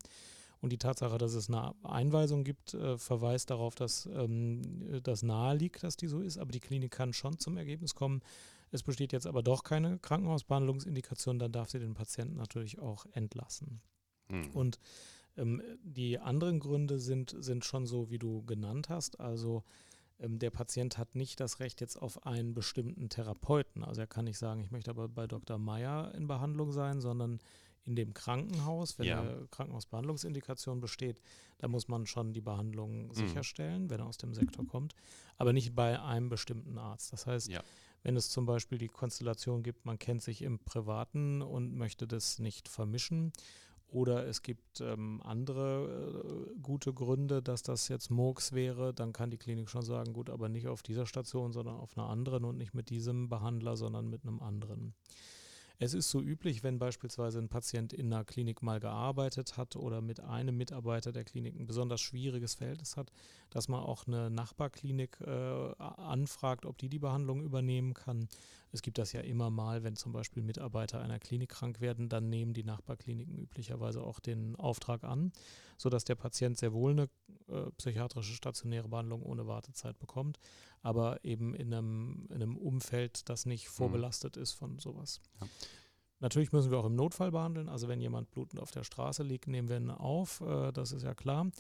Und 0.63 0.73
die 0.73 0.79
Tatsache, 0.79 1.19
dass 1.19 1.35
es 1.35 1.49
eine 1.51 1.75
Einweisung 1.85 2.43
gibt, 2.43 2.73
äh, 2.73 2.97
verweist 2.97 3.51
darauf, 3.51 3.75
dass 3.75 4.07
ähm, 4.07 4.63
das 5.03 5.23
nahe 5.23 5.55
liegt, 5.55 5.83
dass 5.83 5.99
die 5.99 6.07
so 6.07 6.21
ist. 6.21 6.39
Aber 6.39 6.51
die 6.51 6.61
Klinik 6.61 6.93
kann 6.93 7.13
schon 7.13 7.39
zum 7.39 7.59
Ergebnis 7.59 7.95
kommen. 7.95 8.23
Es 8.71 8.83
besteht 8.83 9.13
jetzt 9.13 9.27
aber 9.27 9.43
doch 9.43 9.65
keine 9.65 9.99
Krankenhausbehandlungsindikation, 9.99 11.39
dann 11.39 11.53
darf 11.53 11.71
sie 11.71 11.79
den 11.79 11.95
Patienten 11.95 12.37
natürlich 12.37 12.79
auch 12.79 13.07
entlassen. 13.13 13.81
Hm. 14.31 14.51
Und 14.53 14.79
ähm, 15.37 15.63
die 15.83 16.19
anderen 16.19 16.61
Gründe 16.61 16.99
sind, 16.99 17.35
sind 17.39 17.65
schon 17.65 17.87
so, 17.87 18.11
wie 18.11 18.19
du 18.19 18.43
genannt 18.45 18.89
hast. 18.89 19.21
Also 19.21 19.65
ähm, 20.19 20.39
der 20.39 20.51
Patient 20.51 20.99
hat 20.99 21.15
nicht 21.15 21.41
das 21.41 21.61
Recht 21.61 21.81
jetzt 21.81 21.97
auf 21.97 22.27
einen 22.27 22.55
bestimmten 22.55 23.09
Therapeuten. 23.09 23.85
Also 23.85 24.01
er 24.01 24.07
kann 24.07 24.25
nicht 24.25 24.39
sagen, 24.39 24.61
ich 24.61 24.71
möchte 24.71 24.91
aber 24.91 25.09
bei 25.09 25.27
Dr. 25.27 25.59
Meyer 25.59 26.15
in 26.15 26.27
Behandlung 26.27 26.73
sein, 26.73 27.01
sondern 27.01 27.41
in 27.85 27.95
dem 27.95 28.15
Krankenhaus, 28.15 28.99
wenn 28.99 29.07
ja. 29.07 29.21
eine 29.21 29.47
Krankenhausbehandlungsindikation 29.51 30.81
besteht, 30.81 31.21
da 31.59 31.69
muss 31.69 31.87
man 31.87 32.07
schon 32.07 32.33
die 32.33 32.41
Behandlung 32.41 33.07
mhm. 33.07 33.13
sicherstellen, 33.15 33.91
wenn 33.91 34.01
er 34.01 34.07
aus 34.07 34.17
dem 34.17 34.35
Sektor 34.35 34.67
kommt, 34.67 34.95
aber 35.37 35.53
nicht 35.53 35.75
bei 35.77 36.01
einem 36.01 36.29
bestimmten 36.29 36.79
Arzt. 36.79 37.13
Das 37.13 37.27
heißt, 37.27 37.49
ja. 37.49 37.63
Wenn 38.07 38.15
es 38.15 38.31
zum 38.31 38.47
Beispiel 38.47 38.79
die 38.79 38.87
Konstellation 38.87 39.65
gibt, 39.65 39.85
man 39.85 39.99
kennt 39.99 40.23
sich 40.23 40.43
im 40.43 40.61
Privaten 40.61 41.43
und 41.43 41.75
möchte 41.75 42.07
das 42.07 42.39
nicht 42.39 42.69
vermischen, 42.69 43.33
oder 43.89 44.27
es 44.27 44.43
gibt 44.43 44.81
ähm, 44.81 45.23
andere 45.23 46.49
äh, 46.55 46.61
gute 46.61 46.93
Gründe, 46.93 47.43
dass 47.43 47.63
das 47.63 47.89
jetzt 47.89 48.11
Murks 48.11 48.53
wäre, 48.53 48.93
dann 48.93 49.13
kann 49.13 49.31
die 49.31 49.39
Klinik 49.39 49.71
schon 49.71 49.83
sagen, 49.83 50.13
gut, 50.13 50.29
aber 50.29 50.49
nicht 50.49 50.67
auf 50.67 50.83
dieser 50.83 51.07
Station, 51.07 51.53
sondern 51.53 51.77
auf 51.77 51.97
einer 51.97 52.09
anderen 52.09 52.45
und 52.45 52.59
nicht 52.59 52.75
mit 52.75 52.91
diesem 52.91 53.29
Behandler, 53.29 53.77
sondern 53.77 54.09
mit 54.09 54.23
einem 54.25 54.41
anderen. 54.41 54.95
Es 55.79 55.93
ist 55.93 56.11
so 56.11 56.23
üblich, 56.23 56.63
wenn 56.63 56.79
beispielsweise 56.79 57.39
ein 57.39 57.51
Patient 57.51 57.93
in 57.93 58.11
einer 58.13 58.25
Klinik 58.25 58.63
mal 58.63 58.81
gearbeitet 58.81 59.59
hat 59.59 59.77
oder 59.77 60.01
mit 60.01 60.21
einem 60.21 60.57
Mitarbeiter 60.57 61.13
der 61.13 61.25
Klinik 61.25 61.55
ein 61.55 61.67
besonders 61.67 62.01
schwieriges 62.01 62.55
Verhältnis 62.55 62.97
hat, 62.97 63.13
dass 63.51 63.69
man 63.69 63.81
auch 63.81 64.07
eine 64.07 64.31
Nachbarklinik 64.31 65.21
äh, 65.21 65.75
anfragt, 65.79 66.65
ob 66.65 66.79
die 66.79 66.89
die 66.89 66.99
Behandlung 66.99 67.43
übernehmen 67.43 67.93
kann. 67.93 68.27
Es 68.73 68.81
gibt 68.81 68.97
das 68.97 69.13
ja 69.13 69.21
immer 69.21 69.51
mal, 69.51 69.85
wenn 69.85 69.97
zum 69.97 70.13
Beispiel 70.13 70.43
Mitarbeiter 70.43 71.01
einer 71.01 71.19
Klinik 71.19 71.51
krank 71.51 71.81
werden, 71.81 72.09
dann 72.09 72.31
nehmen 72.31 72.55
die 72.55 72.65
Nachbarkliniken 72.65 73.37
üblicherweise 73.39 74.03
auch 74.03 74.19
den 74.19 74.57
Auftrag 74.57 75.05
an, 75.05 75.31
sodass 75.77 76.05
der 76.05 76.15
Patient 76.15 76.57
sehr 76.57 76.73
wohl 76.73 76.93
eine 76.93 77.09
äh, 77.49 77.71
psychiatrische 77.77 78.35
stationäre 78.35 78.89
Behandlung 78.89 79.23
ohne 79.23 79.47
Wartezeit 79.47 79.99
bekommt, 79.99 80.39
aber 80.87 81.25
eben 81.25 81.53
in 81.53 81.75
einem, 81.75 82.27
in 82.29 82.37
einem 82.37 82.57
Umfeld, 82.57 83.29
das 83.29 83.45
nicht 83.45 83.67
mhm. 83.67 83.73
vorbelastet 83.73 84.37
mhm. 84.37 84.43
ist 84.43 84.53
von 84.53 84.79
sowas. 84.79 85.21
Ja. 85.41 85.49
Natürlich 86.21 86.53
müssen 86.53 86.71
wir 86.71 86.79
auch 86.79 86.87
im 86.87 86.95
Notfall 86.95 87.33
behandeln. 87.33 87.69
Also 87.69 87.89
wenn 87.89 88.01
jemand 88.01 88.31
blutend 88.31 88.63
auf 88.63 88.71
der 88.71 88.85
Straße 88.85 89.25
liegt, 89.25 89.49
nehmen 89.49 89.69
wir 89.69 89.79
ihn 89.79 89.91
auf. 89.91 90.41
Äh, 90.43 90.73
das 90.73 90.93
ist 90.93 91.03
ja 91.03 91.15
klar. 91.15 91.51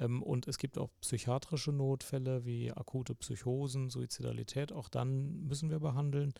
Ähm, 0.00 0.20
und 0.20 0.48
es 0.48 0.58
gibt 0.58 0.78
auch 0.78 0.90
psychiatrische 1.00 1.70
Notfälle 1.70 2.44
wie 2.44 2.72
akute 2.72 3.14
Psychosen, 3.14 3.88
Suizidalität. 3.88 4.72
Auch 4.72 4.88
dann 4.88 5.44
müssen 5.44 5.70
wir 5.70 5.78
behandeln, 5.78 6.34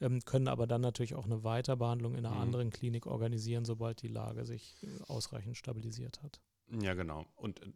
ähm, 0.00 0.20
können 0.24 0.48
aber 0.48 0.66
dann 0.66 0.80
natürlich 0.80 1.14
auch 1.14 1.26
eine 1.26 1.44
Weiterbehandlung 1.44 2.16
in 2.16 2.26
einer 2.26 2.34
mhm. 2.34 2.42
anderen 2.42 2.70
Klinik 2.70 3.06
organisieren, 3.06 3.64
sobald 3.64 4.02
die 4.02 4.08
Lage 4.08 4.44
sich 4.44 4.82
äh, 4.82 5.02
ausreichend 5.06 5.56
stabilisiert 5.56 6.24
hat. 6.24 6.40
Ja, 6.82 6.94
genau. 6.94 7.24
Und 7.36 7.62
äh, 7.62 7.66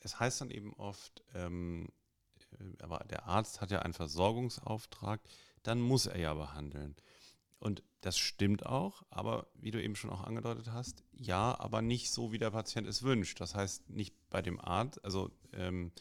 es 0.00 0.18
heißt 0.18 0.40
dann 0.40 0.50
eben 0.50 0.72
oft, 0.72 1.22
ähm, 1.34 1.88
äh, 1.88 2.05
aber 2.80 3.04
der 3.10 3.26
Arzt 3.26 3.60
hat 3.60 3.70
ja 3.70 3.80
einen 3.80 3.94
Versorgungsauftrag, 3.94 5.20
dann 5.62 5.80
muss 5.80 6.06
er 6.06 6.18
ja 6.18 6.34
behandeln. 6.34 6.96
Und 7.58 7.82
das 8.02 8.18
stimmt 8.18 8.66
auch, 8.66 9.02
aber 9.10 9.48
wie 9.54 9.70
du 9.70 9.82
eben 9.82 9.96
schon 9.96 10.10
auch 10.10 10.22
angedeutet 10.22 10.70
hast, 10.70 11.02
ja, 11.12 11.58
aber 11.58 11.82
nicht 11.82 12.10
so, 12.10 12.30
wie 12.30 12.38
der 12.38 12.50
Patient 12.50 12.86
es 12.86 13.02
wünscht. 13.02 13.40
Das 13.40 13.54
heißt, 13.54 13.88
nicht 13.90 14.14
bei 14.30 14.42
dem 14.42 14.60
Arzt, 14.60 15.02
also 15.04 15.30
ähm, 15.52 15.92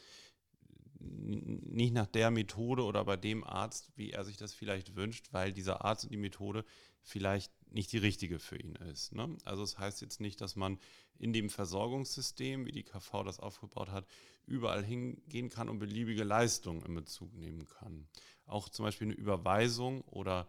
nicht 1.06 1.94
nach 1.94 2.08
der 2.08 2.32
Methode 2.32 2.84
oder 2.84 3.04
bei 3.06 3.18
dem 3.18 3.44
Arzt, 3.44 3.91
wie 3.96 4.12
er 4.12 4.24
sich 4.24 4.38
das 4.38 4.54
vielleicht 4.54 4.96
wünscht, 4.96 5.28
weil 5.32 5.54
dieser 5.54 5.86
Arzt 5.86 6.06
und 6.06 6.12
die 6.12 6.18
Methode 6.18 6.65
vielleicht 7.02 7.52
nicht 7.72 7.91
die 7.91 7.98
richtige 7.98 8.39
für 8.39 8.58
ihn 8.58 8.76
ist. 8.76 9.13
Ne? 9.13 9.38
Also 9.46 9.63
es 9.63 9.74
das 9.74 9.80
heißt 9.80 10.02
jetzt 10.02 10.20
nicht, 10.20 10.41
dass 10.41 10.56
man 10.56 10.80
in 11.18 11.34
dem 11.34 11.50
Versorgungssystem, 11.50 12.65
wie 12.65 12.72
die 12.72 12.84
KV 12.84 13.24
das 13.24 13.39
aufgebaut 13.39 13.89
hat, 13.89 14.06
überall 14.48 14.84
hingehen 14.84 15.50
kann 15.50 15.70
und 15.70 15.80
beliebige 15.80 16.24
Leistungen 16.24 16.84
in 16.84 16.96
Bezug 16.96 17.34
nehmen 17.34 17.68
kann. 17.68 18.08
Auch 18.46 18.70
zum 18.70 18.86
Beispiel 18.86 19.08
eine 19.08 19.15
Überweisung 19.15 20.02
oder 20.04 20.48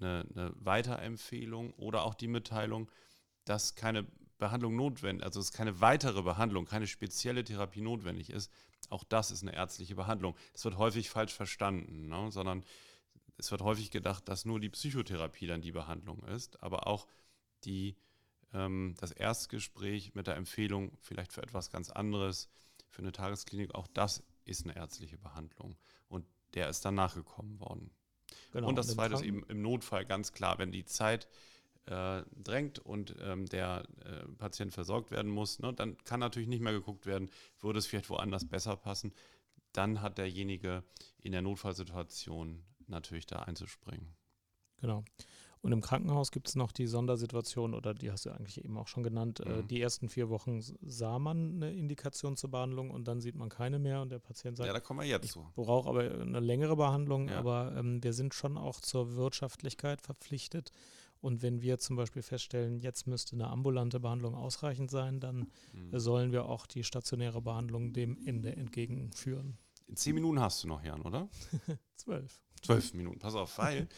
eine, 0.00 0.26
eine 0.34 0.52
Weiterempfehlung 0.56 1.72
oder 1.74 2.04
auch 2.04 2.14
die 2.14 2.28
Mitteilung, 2.28 2.90
dass 3.44 3.74
keine 3.74 4.06
Behandlung 4.38 4.76
notwendig, 4.76 5.24
also 5.24 5.40
dass 5.40 5.52
keine 5.52 5.80
weitere 5.80 6.22
Behandlung, 6.22 6.66
keine 6.66 6.86
spezielle 6.86 7.44
Therapie 7.44 7.80
notwendig 7.80 8.30
ist, 8.30 8.50
auch 8.90 9.04
das 9.04 9.30
ist 9.30 9.42
eine 9.42 9.54
ärztliche 9.54 9.94
Behandlung. 9.94 10.36
Das 10.52 10.64
wird 10.64 10.78
häufig 10.78 11.10
falsch 11.10 11.32
verstanden, 11.32 12.08
ne? 12.08 12.30
sondern 12.30 12.64
es 13.36 13.50
wird 13.50 13.62
häufig 13.62 13.90
gedacht, 13.90 14.28
dass 14.28 14.44
nur 14.44 14.60
die 14.60 14.68
Psychotherapie 14.68 15.46
dann 15.46 15.60
die 15.60 15.72
Behandlung 15.72 16.22
ist, 16.24 16.62
aber 16.62 16.86
auch 16.86 17.06
die, 17.64 17.96
ähm, 18.52 18.94
das 18.98 19.10
Erstgespräch 19.12 20.14
mit 20.14 20.26
der 20.26 20.36
Empfehlung 20.36 20.96
vielleicht 21.00 21.32
für 21.32 21.42
etwas 21.42 21.70
ganz 21.70 21.90
anderes, 21.90 22.48
für 22.88 23.02
eine 23.02 23.12
Tagesklinik, 23.12 23.74
auch 23.74 23.88
das 23.88 24.22
ist 24.44 24.64
eine 24.64 24.76
ärztliche 24.76 25.18
Behandlung. 25.18 25.76
Und 26.08 26.26
der 26.54 26.68
ist 26.68 26.84
dann 26.84 26.94
nachgekommen 26.94 27.58
worden. 27.60 27.90
Genau, 28.52 28.68
und 28.68 28.76
das 28.76 28.88
zweite 28.88 29.14
ist 29.14 29.22
eben 29.22 29.44
im 29.48 29.62
Notfall 29.62 30.06
ganz 30.06 30.32
klar, 30.32 30.58
wenn 30.58 30.70
die 30.70 30.84
Zeit 30.84 31.28
äh, 31.86 32.22
drängt 32.42 32.78
und 32.78 33.14
ähm, 33.20 33.46
der 33.46 33.84
äh, 34.04 34.26
Patient 34.38 34.72
versorgt 34.72 35.10
werden 35.10 35.30
muss, 35.30 35.58
ne, 35.58 35.72
dann 35.72 35.96
kann 36.04 36.20
natürlich 36.20 36.48
nicht 36.48 36.62
mehr 36.62 36.72
geguckt 36.72 37.06
werden, 37.06 37.30
würde 37.60 37.78
es 37.78 37.86
vielleicht 37.86 38.10
woanders 38.10 38.46
besser 38.46 38.76
passen. 38.76 39.12
Dann 39.72 40.00
hat 40.00 40.18
derjenige 40.18 40.84
in 41.18 41.32
der 41.32 41.42
Notfallsituation 41.42 42.62
natürlich 42.86 43.26
da 43.26 43.40
einzuspringen. 43.40 44.14
Genau. 44.80 45.04
Und 45.64 45.72
im 45.72 45.80
Krankenhaus 45.80 46.30
gibt 46.30 46.48
es 46.48 46.56
noch 46.56 46.72
die 46.72 46.86
Sondersituation, 46.86 47.72
oder 47.72 47.94
die 47.94 48.12
hast 48.12 48.26
du 48.26 48.30
eigentlich 48.30 48.62
eben 48.62 48.76
auch 48.76 48.86
schon 48.86 49.02
genannt. 49.02 49.40
Äh, 49.40 49.48
mhm. 49.48 49.60
Äh, 49.60 49.62
die 49.62 49.80
ersten 49.80 50.10
vier 50.10 50.28
Wochen 50.28 50.60
sah 50.82 51.18
man 51.18 51.54
eine 51.54 51.72
Indikation 51.72 52.36
zur 52.36 52.50
Behandlung 52.50 52.90
und 52.90 53.08
dann 53.08 53.22
sieht 53.22 53.34
man 53.34 53.48
keine 53.48 53.78
mehr 53.78 54.02
und 54.02 54.10
der 54.12 54.18
Patient 54.18 54.58
sagt, 54.58 54.66
ja, 54.66 54.74
da 54.74 54.80
kommen 54.80 55.00
wir 55.00 55.06
jetzt 55.06 55.24
ich 55.24 55.32
zu. 55.32 55.50
brauche 55.54 55.88
aber 55.88 56.00
eine 56.02 56.40
längere 56.40 56.76
Behandlung, 56.76 57.30
ja. 57.30 57.38
aber 57.38 57.74
ähm, 57.78 58.04
wir 58.04 58.12
sind 58.12 58.34
schon 58.34 58.58
auch 58.58 58.78
zur 58.80 59.16
Wirtschaftlichkeit 59.16 60.02
verpflichtet. 60.02 60.70
Und 61.24 61.40
wenn 61.40 61.62
wir 61.62 61.78
zum 61.78 61.96
Beispiel 61.96 62.20
feststellen, 62.20 62.80
jetzt 62.80 63.06
müsste 63.06 63.34
eine 63.34 63.48
ambulante 63.48 63.98
Behandlung 63.98 64.34
ausreichend 64.34 64.90
sein, 64.90 65.20
dann 65.20 65.50
mhm. 65.72 65.98
sollen 65.98 66.32
wir 66.32 66.44
auch 66.44 66.66
die 66.66 66.84
stationäre 66.84 67.40
Behandlung 67.40 67.94
dem 67.94 68.18
Ende 68.26 68.54
entgegenführen. 68.54 69.56
In 69.86 69.96
zehn 69.96 70.14
Minuten 70.14 70.38
hast 70.38 70.62
du 70.62 70.68
noch, 70.68 70.84
Jan, 70.84 71.00
oder? 71.00 71.30
Zwölf. 71.96 72.42
Zwölf 72.60 72.92
Minuten, 72.92 73.20
pass 73.20 73.34
auf, 73.36 73.56
weil 73.56 73.88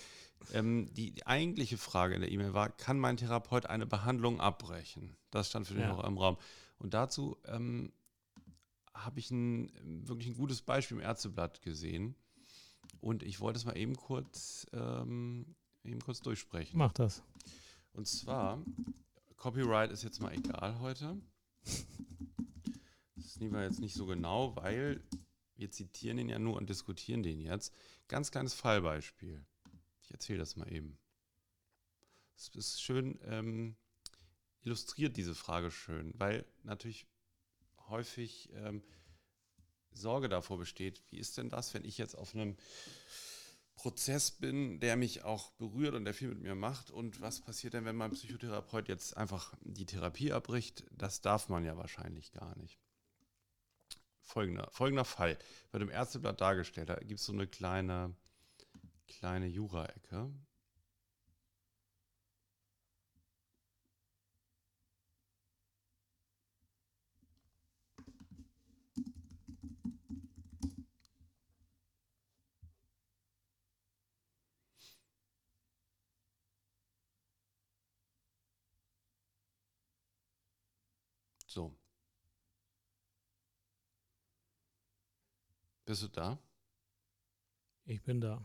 ähm, 0.53 0.89
die, 0.95 1.11
die, 1.11 1.27
eigentliche 1.27 1.79
Frage 1.79 2.15
in 2.15 2.21
der 2.21 2.31
E-Mail 2.31 2.55
war, 2.55 2.71
kann 2.71 2.97
mein 2.97 3.17
Therapeut 3.17 3.67
eine 3.67 3.87
Behandlung 3.87 4.41
abbrechen? 4.41 5.17
Das 5.33 5.49
stand 5.49 5.67
für 5.67 5.75
den 5.75 5.83
ja. 5.83 6.01
im 6.07 6.19
Raum. 6.19 6.37
Und 6.79 6.95
dazu 6.95 7.39
ähm, 7.47 7.93
habe 8.95 9.19
ich 9.19 9.33
ein, 9.33 9.73
wirklich 10.07 10.29
ein 10.29 10.37
gutes 10.37 10.63
Beispiel 10.63 10.99
im 10.99 11.03
Ärzteblatt 11.03 11.61
gesehen. 11.63 12.15
Und 13.01 13.25
ich 13.25 13.41
wollte 13.41 13.59
es 13.59 13.65
mal 13.65 13.77
eben 13.77 13.97
kurz, 13.97 14.69
ähm, 14.73 15.57
eben 15.87 16.01
kurz 16.01 16.21
durchsprechen. 16.21 16.77
Mach 16.77 16.93
das. 16.93 17.23
Und 17.93 18.07
zwar, 18.07 18.63
Copyright 19.37 19.91
ist 19.91 20.03
jetzt 20.03 20.21
mal 20.21 20.33
egal 20.33 20.79
heute. 20.81 21.21
Das 23.17 23.41
nehmen 23.41 23.55
wir 23.55 23.65
jetzt 23.65 23.81
nicht 23.81 23.95
so 23.95 24.07
genau, 24.07 24.55
weil 24.57 25.03
wir 25.57 25.71
zitieren 25.71 26.19
den 26.19 26.29
ja 26.29 26.39
nur 26.39 26.57
und 26.57 26.69
diskutieren 26.69 27.23
den 27.23 27.41
jetzt. 27.41 27.75
Ganz 28.09 28.31
kleines 28.31 28.55
Fallbeispiel. 28.55 29.45
Ich 30.03 30.11
erzähle 30.11 30.39
das 30.39 30.57
mal 30.57 30.71
eben. 30.73 30.99
Es 32.37 32.49
ist 32.49 32.83
schön, 32.83 33.19
ähm, 33.25 33.77
illustriert 34.63 35.17
diese 35.17 35.35
Frage 35.35 35.71
schön, 35.71 36.13
weil 36.19 36.45
natürlich 36.63 37.07
häufig 37.89 38.51
ähm, 38.53 38.83
Sorge 39.93 40.29
davor 40.29 40.59
besteht, 40.59 41.03
wie 41.11 41.19
ist 41.19 41.39
denn 41.39 41.49
das, 41.49 41.73
wenn 41.73 41.85
ich 41.85 41.99
jetzt 41.99 42.17
auf 42.17 42.35
einem 42.35 42.57
Prozess 43.77 44.31
bin, 44.31 44.81
der 44.81 44.97
mich 44.97 45.25
auch 45.25 45.53
berührt 45.53 45.95
und 45.95 46.05
der 46.05 46.15
viel 46.15 46.29
mit 46.29 46.41
mir 46.41 46.55
macht. 46.55 46.91
Und 46.91 47.21
was 47.21 47.41
passiert 47.41 47.75
denn, 47.75 47.85
wenn 47.85 47.97
mein 47.97 48.13
Psychotherapeut 48.13 48.89
jetzt 48.89 49.17
einfach 49.17 49.55
die 49.61 49.87
Therapie 49.87 50.33
abbricht? 50.33 50.85
Das 50.91 51.21
darf 51.21 51.49
man 51.49 51.65
ja 51.65 51.77
wahrscheinlich 51.77 52.33
gar 52.33 52.57
nicht. 52.59 52.79
Folgender, 54.23 54.69
folgender 54.73 55.05
Fall 55.05 55.39
wird 55.71 55.83
im 55.83 55.91
Ärzteblatt 55.91 56.41
dargestellt. 56.41 56.89
Da 56.89 56.97
gibt 56.97 57.21
es 57.21 57.27
so 57.27 57.33
eine 57.33 57.47
kleine 57.47 58.17
kleine 59.07 59.47
Jura-Ecke. 59.47 60.31
So. 81.47 81.75
Bist 85.87 86.03
du 86.03 86.09
da? 86.09 86.39
Ich 87.85 88.03
bin 88.03 88.21
da. 88.21 88.45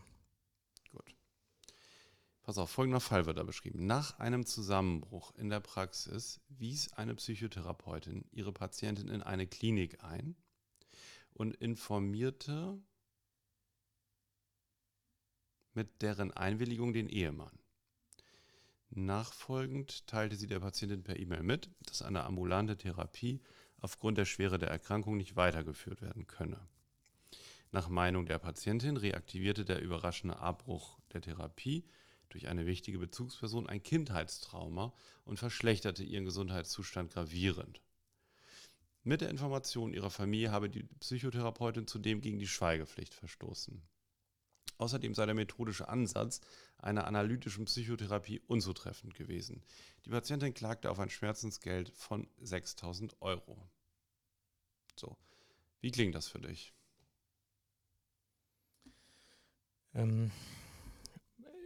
Pass 2.44 2.58
auf, 2.58 2.70
folgender 2.70 3.00
Fall 3.00 3.26
wird 3.26 3.38
da 3.38 3.44
beschrieben. 3.44 3.86
Nach 3.86 4.18
einem 4.18 4.46
Zusammenbruch 4.46 5.32
in 5.36 5.48
der 5.48 5.60
Praxis 5.60 6.40
wies 6.48 6.92
eine 6.92 7.14
Psychotherapeutin 7.14 8.24
ihre 8.32 8.52
Patientin 8.52 9.08
in 9.08 9.22
eine 9.22 9.46
Klinik 9.46 10.02
ein 10.02 10.34
und 11.34 11.54
informierte 11.54 12.80
mit 15.74 16.02
deren 16.02 16.32
Einwilligung 16.32 16.92
den 16.92 17.08
Ehemann. 17.08 17.58
Nachfolgend 18.90 20.06
teilte 20.06 20.36
sie 20.36 20.48
der 20.48 20.60
Patientin 20.60 21.04
per 21.04 21.18
E-Mail 21.18 21.42
mit, 21.42 21.70
dass 21.86 22.02
eine 22.02 22.24
ambulante 22.24 22.76
Therapie 22.76 23.40
aufgrund 23.80 24.18
der 24.18 24.26
Schwere 24.26 24.58
der 24.58 24.70
Erkrankung 24.70 25.16
nicht 25.16 25.36
weitergeführt 25.36 26.02
werden 26.02 26.26
könne. 26.26 26.68
Nach 27.74 27.88
Meinung 27.88 28.26
der 28.26 28.38
Patientin 28.38 28.98
reaktivierte 28.98 29.64
der 29.64 29.80
überraschende 29.80 30.38
Abbruch 30.38 30.98
der 31.14 31.22
Therapie 31.22 31.86
durch 32.28 32.48
eine 32.48 32.66
wichtige 32.66 32.98
Bezugsperson 32.98 33.66
ein 33.66 33.82
Kindheitstrauma 33.82 34.92
und 35.24 35.38
verschlechterte 35.38 36.04
ihren 36.04 36.26
Gesundheitszustand 36.26 37.14
gravierend. 37.14 37.80
Mit 39.04 39.22
der 39.22 39.30
Information 39.30 39.94
ihrer 39.94 40.10
Familie 40.10 40.50
habe 40.50 40.68
die 40.68 40.82
Psychotherapeutin 41.00 41.86
zudem 41.86 42.20
gegen 42.20 42.38
die 42.38 42.46
Schweigepflicht 42.46 43.14
verstoßen. 43.14 43.82
Außerdem 44.76 45.14
sei 45.14 45.24
der 45.24 45.34
methodische 45.34 45.88
Ansatz 45.88 46.42
einer 46.76 47.06
analytischen 47.06 47.64
Psychotherapie 47.64 48.40
unzutreffend 48.48 49.14
gewesen. 49.14 49.64
Die 50.04 50.10
Patientin 50.10 50.52
klagte 50.52 50.90
auf 50.90 50.98
ein 50.98 51.10
Schmerzensgeld 51.10 51.90
von 51.94 52.28
6000 52.38 53.16
Euro. 53.22 53.66
So, 54.94 55.16
wie 55.80 55.90
klingt 55.90 56.14
das 56.14 56.28
für 56.28 56.40
dich? 56.40 56.74
Ähm, 59.94 60.30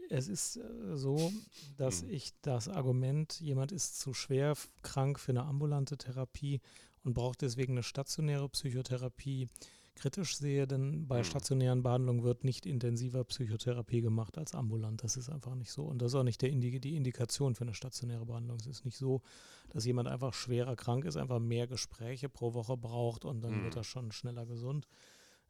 es 0.08 0.28
ist 0.28 0.56
äh, 0.56 0.96
so, 0.96 1.32
dass 1.76 2.02
hm. 2.02 2.10
ich 2.10 2.32
das 2.42 2.68
Argument, 2.68 3.40
jemand 3.40 3.72
ist 3.72 3.98
zu 3.98 4.14
schwer 4.14 4.54
krank 4.82 5.18
für 5.18 5.32
eine 5.32 5.44
ambulante 5.44 5.96
Therapie 5.96 6.60
und 7.04 7.14
braucht 7.14 7.42
deswegen 7.42 7.74
eine 7.74 7.82
stationäre 7.82 8.48
Psychotherapie, 8.48 9.48
kritisch 9.94 10.36
sehe, 10.36 10.66
denn 10.66 11.06
bei 11.06 11.18
hm. 11.18 11.24
stationären 11.24 11.82
Behandlungen 11.82 12.22
wird 12.22 12.44
nicht 12.44 12.66
intensiver 12.66 13.24
Psychotherapie 13.24 14.02
gemacht 14.02 14.36
als 14.38 14.54
ambulant. 14.54 15.02
Das 15.02 15.16
ist 15.16 15.30
einfach 15.30 15.54
nicht 15.54 15.72
so. 15.72 15.84
Und 15.84 16.02
das 16.02 16.12
ist 16.12 16.16
auch 16.16 16.22
nicht 16.22 16.42
der 16.42 16.50
Indi 16.50 16.78
die 16.80 16.96
Indikation 16.96 17.54
für 17.54 17.64
eine 17.64 17.74
stationäre 17.74 18.26
Behandlung. 18.26 18.58
Es 18.58 18.66
ist 18.66 18.84
nicht 18.84 18.98
so, 18.98 19.22
dass 19.70 19.86
jemand 19.86 20.08
einfach 20.08 20.34
schwerer 20.34 20.76
krank 20.76 21.04
ist, 21.04 21.16
einfach 21.16 21.38
mehr 21.38 21.66
Gespräche 21.66 22.28
pro 22.28 22.52
Woche 22.54 22.76
braucht 22.76 23.24
und 23.24 23.40
dann 23.40 23.54
hm. 23.54 23.64
wird 23.64 23.76
er 23.76 23.84
schon 23.84 24.12
schneller 24.12 24.44
gesund. 24.46 24.86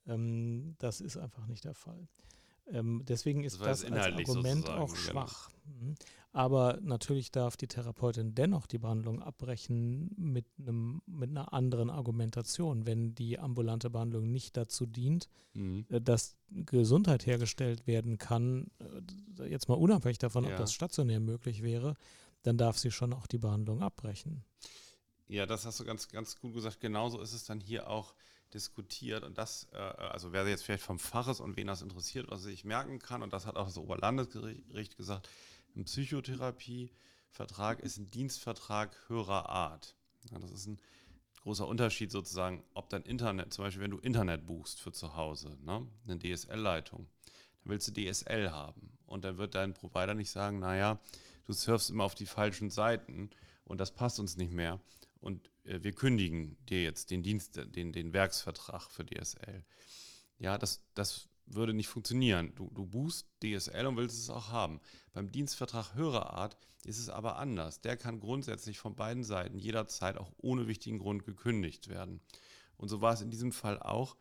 Ähm, 0.07 0.77
das 0.79 1.01
ist 1.01 1.17
einfach 1.17 1.47
nicht 1.47 1.65
der 1.65 1.75
Fall. 1.75 2.07
Ähm, 2.71 3.03
deswegen 3.07 3.45
ist 3.45 3.61
das, 3.61 3.83
das 3.83 3.93
als 3.93 4.15
Argument 4.15 4.69
auch 4.69 4.89
genau. 4.89 4.97
schwach. 4.97 5.51
Genau. 5.81 5.95
Aber 6.37 6.79
natürlich 6.83 7.31
darf 7.31 7.57
die 7.57 7.67
Therapeutin 7.67 8.35
dennoch 8.35 8.67
die 8.67 8.77
Behandlung 8.77 9.23
abbrechen 9.23 10.11
mit, 10.19 10.45
einem, 10.59 11.01
mit 11.07 11.31
einer 11.31 11.55
anderen 11.55 11.89
Argumentation, 11.89 12.85
wenn 12.85 13.15
die 13.15 13.39
ambulante 13.39 13.89
Behandlung 13.89 14.31
nicht 14.31 14.55
dazu 14.55 14.85
dient, 14.85 15.31
mhm. 15.55 15.87
Äh, 15.89 16.01
dass 16.03 16.37
Gesundheit 16.51 17.25
hergestellt 17.25 17.87
werden 17.87 18.19
kann, 18.19 18.67
äh, 19.39 19.49
jetzt 19.49 19.71
mal 19.71 19.77
unabhängig 19.77 20.19
davon, 20.19 20.45
ja. 20.45 20.51
ob 20.51 20.59
das 20.59 20.75
stationär 20.75 21.21
möglich 21.21 21.63
wäre, 21.63 21.95
dann 22.43 22.59
darf 22.59 22.77
sie 22.77 22.91
schon 22.91 23.15
auch 23.15 23.27
die 23.27 23.39
Behandlung 23.39 23.83
abbrechen. 23.83 24.45
Ja, 25.29 25.47
das 25.47 25.65
hast 25.65 25.81
du 25.81 25.85
ganz, 25.85 26.09
ganz 26.09 26.39
gut 26.39 26.53
gesagt. 26.53 26.81
Genauso 26.81 27.19
ist 27.21 27.33
es 27.33 27.45
dann 27.45 27.61
hier 27.61 27.89
auch 27.89 28.15
diskutiert 28.57 29.23
und 29.23 29.37
das, 29.39 29.69
äh, 29.73 29.77
also 29.77 30.33
wer 30.33 30.49
jetzt 30.49 30.65
vielleicht 30.65 30.83
vom 30.83 30.99
Fach 30.99 31.29
ist 31.29 31.41
und 31.41 31.57
wen 31.57 31.67
das 31.67 31.83
interessiert, 31.83 32.31
was 32.31 32.47
ich 32.47 32.65
merken 32.65 32.99
kann, 32.99 33.23
und 33.23 33.33
das 33.33 33.47
hat 33.47 33.57
auch 33.57 33.67
das 33.67 33.77
Oberlandesgericht 33.77 34.97
gesagt, 34.97 35.29
ein 35.77 35.85
Psychotherapievertrag 35.85 37.81
ist 37.81 37.99
ein 37.99 38.11
Dienstvertrag 38.11 38.97
höherer 39.09 39.51
Art. 39.51 39.95
Ja, 40.31 40.39
das 40.39 40.51
ist 40.51 40.67
ein 40.67 40.81
großer 41.43 41.69
Unterschied 41.69 42.11
sozusagen, 42.11 42.65
ob 42.73 42.89
dein 42.89 43.03
Internet, 43.03 43.53
zum 43.53 43.65
Beispiel 43.65 43.83
wenn 43.83 43.91
du 43.91 43.99
Internet 43.99 44.47
buchst 44.47 44.81
für 44.81 44.91
zu 44.91 45.15
Hause, 45.15 45.57
ne, 45.63 45.87
eine 46.09 46.19
DSL-Leitung, 46.19 47.07
dann 47.63 47.71
willst 47.71 47.87
du 47.89 47.93
DSL 47.93 48.51
haben 48.51 48.99
und 49.05 49.25
dann 49.25 49.37
wird 49.37 49.55
dein 49.55 49.75
Provider 49.75 50.15
nicht 50.15 50.31
sagen, 50.31 50.59
naja, 50.59 50.99
du 51.45 51.53
surfst 51.53 51.91
immer 51.91 52.05
auf 52.05 52.15
die 52.15 52.27
falschen 52.27 52.71
Seiten 52.71 53.31
und 53.65 53.79
das 53.79 53.93
passt 53.93 54.19
uns 54.19 54.37
nicht 54.37 54.53
mehr 54.53 54.81
und 55.21 55.51
wir 55.67 55.93
kündigen 55.93 56.57
dir 56.67 56.83
jetzt 56.83 57.11
den 57.11 57.23
Dienst, 57.23 57.57
den, 57.57 57.93
den 57.93 58.13
Werksvertrag 58.13 58.91
für 58.91 59.05
DSL. 59.05 59.65
Ja, 60.39 60.59
das, 60.59 60.85
das 60.95 61.29
würde 61.47 61.75
nicht 61.75 61.89
funktionieren. 61.89 62.53
Du, 62.55 62.71
du 62.71 62.87
buchst 62.87 63.27
DSL 63.43 63.87
und 63.87 63.97
willst 63.97 64.19
es 64.19 64.31
auch 64.31 64.51
haben. 64.51 64.81
Beim 65.13 65.31
Dienstvertrag 65.31 65.95
höherer 65.95 66.35
Art 66.35 66.57
ist 66.85 66.99
es 66.99 67.09
aber 67.09 67.37
anders. 67.37 67.81
Der 67.81 67.97
kann 67.97 68.21
grundsätzlich 68.21 68.79
von 68.79 68.95
beiden 68.95 69.25
Seiten 69.25 69.59
jederzeit 69.59 70.19
auch 70.19 70.33
ohne 70.39 70.67
wichtigen 70.67 70.99
Grund 70.99 71.25
gekündigt 71.25 71.89
werden. 71.89 72.21
Und 72.77 72.89
so 72.89 73.01
war 73.01 73.15
es 73.15 73.23
in 73.23 73.31
diesem 73.31 73.53
Fall 73.53 73.81
auch, 73.81 74.17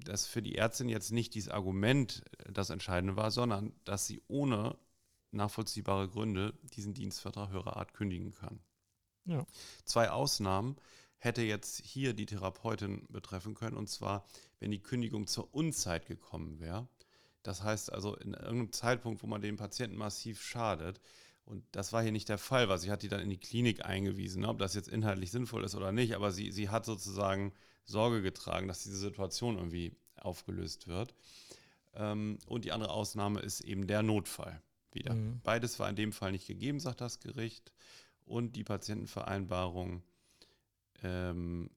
dass 0.00 0.26
für 0.26 0.42
die 0.42 0.56
Ärztin 0.56 0.88
jetzt 0.88 1.12
nicht 1.12 1.34
dieses 1.34 1.50
Argument 1.50 2.22
äh, 2.38 2.52
das 2.52 2.70
Entscheidende 2.70 3.16
war, 3.16 3.30
sondern 3.30 3.74
dass 3.84 4.06
sie 4.06 4.22
ohne 4.28 4.78
nachvollziehbare 5.30 6.08
Gründe 6.08 6.54
diesen 6.74 6.94
Dienstvertrag 6.94 7.50
höherer 7.50 7.76
Art 7.76 7.92
kündigen 7.92 8.32
kann. 8.32 8.60
Ja. 9.26 9.46
Zwei 9.84 10.10
Ausnahmen 10.10 10.76
hätte 11.18 11.42
jetzt 11.42 11.80
hier 11.82 12.12
die 12.12 12.26
Therapeutin 12.26 13.06
betreffen 13.08 13.54
können, 13.54 13.76
und 13.76 13.88
zwar, 13.88 14.26
wenn 14.60 14.70
die 14.70 14.82
Kündigung 14.82 15.26
zur 15.26 15.54
Unzeit 15.54 16.06
gekommen 16.06 16.60
wäre. 16.60 16.86
Das 17.42 17.62
heißt 17.62 17.92
also 17.92 18.14
in 18.16 18.34
irgendeinem 18.34 18.72
Zeitpunkt, 18.72 19.22
wo 19.22 19.26
man 19.26 19.40
dem 19.40 19.56
Patienten 19.56 19.96
massiv 19.96 20.42
schadet. 20.42 21.00
Und 21.44 21.64
das 21.72 21.92
war 21.92 22.02
hier 22.02 22.12
nicht 22.12 22.28
der 22.28 22.38
Fall, 22.38 22.68
weil 22.68 22.78
sie 22.78 22.90
hat 22.90 23.02
die 23.02 23.08
dann 23.08 23.20
in 23.20 23.28
die 23.28 23.38
Klinik 23.38 23.84
eingewiesen, 23.84 24.42
ne? 24.42 24.48
ob 24.48 24.58
das 24.58 24.74
jetzt 24.74 24.88
inhaltlich 24.88 25.30
sinnvoll 25.30 25.64
ist 25.64 25.74
oder 25.74 25.92
nicht, 25.92 26.14
aber 26.14 26.30
sie, 26.32 26.50
sie 26.52 26.70
hat 26.70 26.86
sozusagen 26.86 27.52
Sorge 27.84 28.22
getragen, 28.22 28.66
dass 28.66 28.82
diese 28.82 28.96
Situation 28.96 29.56
irgendwie 29.56 29.92
aufgelöst 30.16 30.86
wird. 30.86 31.14
Ähm, 31.94 32.38
und 32.46 32.64
die 32.64 32.72
andere 32.72 32.90
Ausnahme 32.90 33.40
ist 33.40 33.60
eben 33.60 33.86
der 33.86 34.02
Notfall 34.02 34.62
wieder. 34.92 35.14
Mhm. 35.14 35.40
Beides 35.42 35.78
war 35.78 35.88
in 35.90 35.96
dem 35.96 36.12
Fall 36.12 36.32
nicht 36.32 36.46
gegeben, 36.46 36.80
sagt 36.80 37.02
das 37.02 37.20
Gericht 37.20 37.72
und 38.24 38.56
die 38.56 38.64
Patientenvereinbarung 38.64 40.02
ähm, 41.02 41.70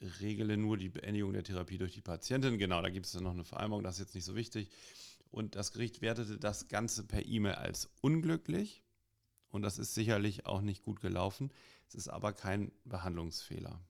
regele 0.00 0.56
nur 0.56 0.76
die 0.76 0.88
Beendigung 0.88 1.32
der 1.32 1.44
Therapie 1.44 1.78
durch 1.78 1.94
die 1.94 2.00
Patientin. 2.00 2.58
Genau, 2.58 2.82
da 2.82 2.90
gibt 2.90 3.06
es 3.06 3.12
dann 3.12 3.24
noch 3.24 3.32
eine 3.32 3.44
Vereinbarung, 3.44 3.84
das 3.84 3.96
ist 3.96 4.06
jetzt 4.06 4.14
nicht 4.14 4.24
so 4.24 4.34
wichtig. 4.34 4.70
Und 5.30 5.56
das 5.56 5.72
Gericht 5.72 6.00
wertete 6.00 6.38
das 6.38 6.68
Ganze 6.68 7.04
per 7.04 7.24
E-Mail 7.24 7.54
als 7.54 7.90
unglücklich. 8.00 8.82
Und 9.48 9.62
das 9.62 9.78
ist 9.78 9.94
sicherlich 9.94 10.46
auch 10.46 10.60
nicht 10.60 10.82
gut 10.82 11.00
gelaufen. 11.00 11.52
Es 11.88 11.94
ist 11.94 12.08
aber 12.08 12.32
kein 12.32 12.72
Behandlungsfehler. 12.84 13.80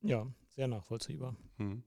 Ja, 0.00 0.26
sehr 0.48 0.68
nachvollziehbar. 0.68 1.36
Hm. 1.56 1.82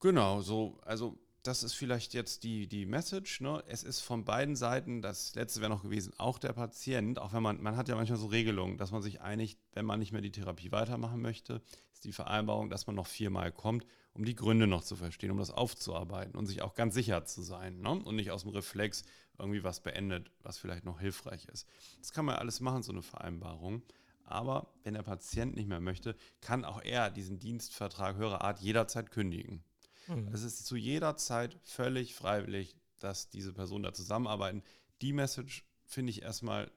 Genau, 0.00 0.40
so, 0.40 0.80
also 0.82 1.18
das 1.42 1.64
ist 1.64 1.74
vielleicht 1.74 2.14
jetzt 2.14 2.44
die, 2.44 2.68
die 2.68 2.86
Message. 2.86 3.40
Ne? 3.40 3.62
Es 3.66 3.82
ist 3.82 4.00
von 4.00 4.24
beiden 4.24 4.54
Seiten, 4.54 5.02
das 5.02 5.34
letzte 5.34 5.60
wäre 5.60 5.70
noch 5.70 5.82
gewesen, 5.82 6.12
auch 6.18 6.38
der 6.38 6.52
Patient, 6.52 7.18
auch 7.18 7.32
wenn 7.32 7.42
man, 7.42 7.60
man 7.60 7.76
hat 7.76 7.88
ja 7.88 7.96
manchmal 7.96 8.18
so 8.18 8.26
Regelungen, 8.26 8.78
dass 8.78 8.92
man 8.92 9.02
sich 9.02 9.20
einigt, 9.20 9.58
wenn 9.72 9.84
man 9.84 9.98
nicht 9.98 10.12
mehr 10.12 10.20
die 10.20 10.30
Therapie 10.30 10.70
weitermachen 10.70 11.20
möchte, 11.20 11.60
ist 11.92 12.04
die 12.04 12.12
Vereinbarung, 12.12 12.70
dass 12.70 12.86
man 12.86 12.94
noch 12.94 13.08
viermal 13.08 13.50
kommt, 13.50 13.84
um 14.14 14.24
die 14.24 14.36
Gründe 14.36 14.66
noch 14.66 14.84
zu 14.84 14.94
verstehen, 14.94 15.32
um 15.32 15.38
das 15.38 15.50
aufzuarbeiten 15.50 16.36
und 16.36 16.46
sich 16.46 16.62
auch 16.62 16.74
ganz 16.74 16.94
sicher 16.94 17.24
zu 17.24 17.42
sein 17.42 17.80
ne? 17.80 17.90
und 17.90 18.14
nicht 18.14 18.30
aus 18.30 18.42
dem 18.42 18.50
Reflex 18.50 19.02
irgendwie 19.38 19.64
was 19.64 19.80
beendet, 19.80 20.30
was 20.42 20.58
vielleicht 20.58 20.84
noch 20.84 21.00
hilfreich 21.00 21.46
ist. 21.46 21.66
Das 21.98 22.12
kann 22.12 22.24
man 22.24 22.36
alles 22.36 22.60
machen, 22.60 22.82
so 22.82 22.92
eine 22.92 23.02
Vereinbarung. 23.02 23.82
Aber 24.24 24.72
wenn 24.84 24.94
der 24.94 25.02
Patient 25.02 25.56
nicht 25.56 25.68
mehr 25.68 25.80
möchte, 25.80 26.14
kann 26.40 26.64
auch 26.64 26.80
er 26.82 27.10
diesen 27.10 27.40
Dienstvertrag 27.40 28.16
höherer 28.16 28.42
Art 28.42 28.60
jederzeit 28.60 29.10
kündigen. 29.10 29.64
Mhm. 30.08 30.28
Es 30.32 30.42
ist 30.42 30.66
zu 30.66 30.76
jeder 30.76 31.16
Zeit 31.16 31.58
völlig 31.62 32.14
freiwillig, 32.14 32.76
dass 32.98 33.28
diese 33.28 33.52
Personen 33.52 33.84
da 33.84 33.92
zusammenarbeiten. 33.92 34.62
Die 35.00 35.12
Message 35.12 35.64
finde 35.84 36.10
ich 36.10 36.22
erstmal 36.22 36.70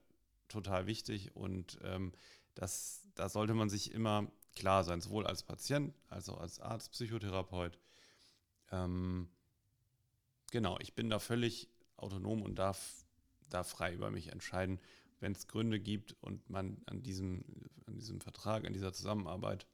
total 0.48 0.88
wichtig 0.88 1.36
und 1.36 1.80
ähm, 1.84 2.14
das, 2.54 3.02
da 3.16 3.30
sollte 3.30 3.54
man 3.54 3.70
sich 3.70 3.92
immer 3.92 4.32
klar 4.56 4.84
sein, 4.84 5.02
sowohl 5.02 5.28
als 5.28 5.44
Patient 5.44 5.94
als 6.10 6.30
auch 6.30 6.40
als 6.40 6.60
Arzt, 6.60 6.92
Psychotherapeut. 6.92 7.78
Ähm, 8.72 9.30
genau, 10.52 10.80
ich 10.80 10.94
bin 10.94 11.10
da 11.10 11.20
völlig 11.20 11.70
autonom 11.98 12.42
und 12.42 12.56
darf 12.56 13.06
da 13.50 13.64
frei 13.64 13.94
über 13.94 14.12
mich 14.12 14.32
entscheiden, 14.32 14.80
wenn 15.20 15.34
es 15.34 15.48
Gründe 15.48 15.80
gibt 15.80 16.16
und 16.22 16.50
man 16.50 16.82
an 16.86 17.04
diesem, 17.04 17.44
an 17.86 17.96
diesem 17.96 18.22
Vertrag, 18.22 18.66
an 18.66 18.74
dieser 18.74 18.94
Zusammenarbeit 18.94 19.66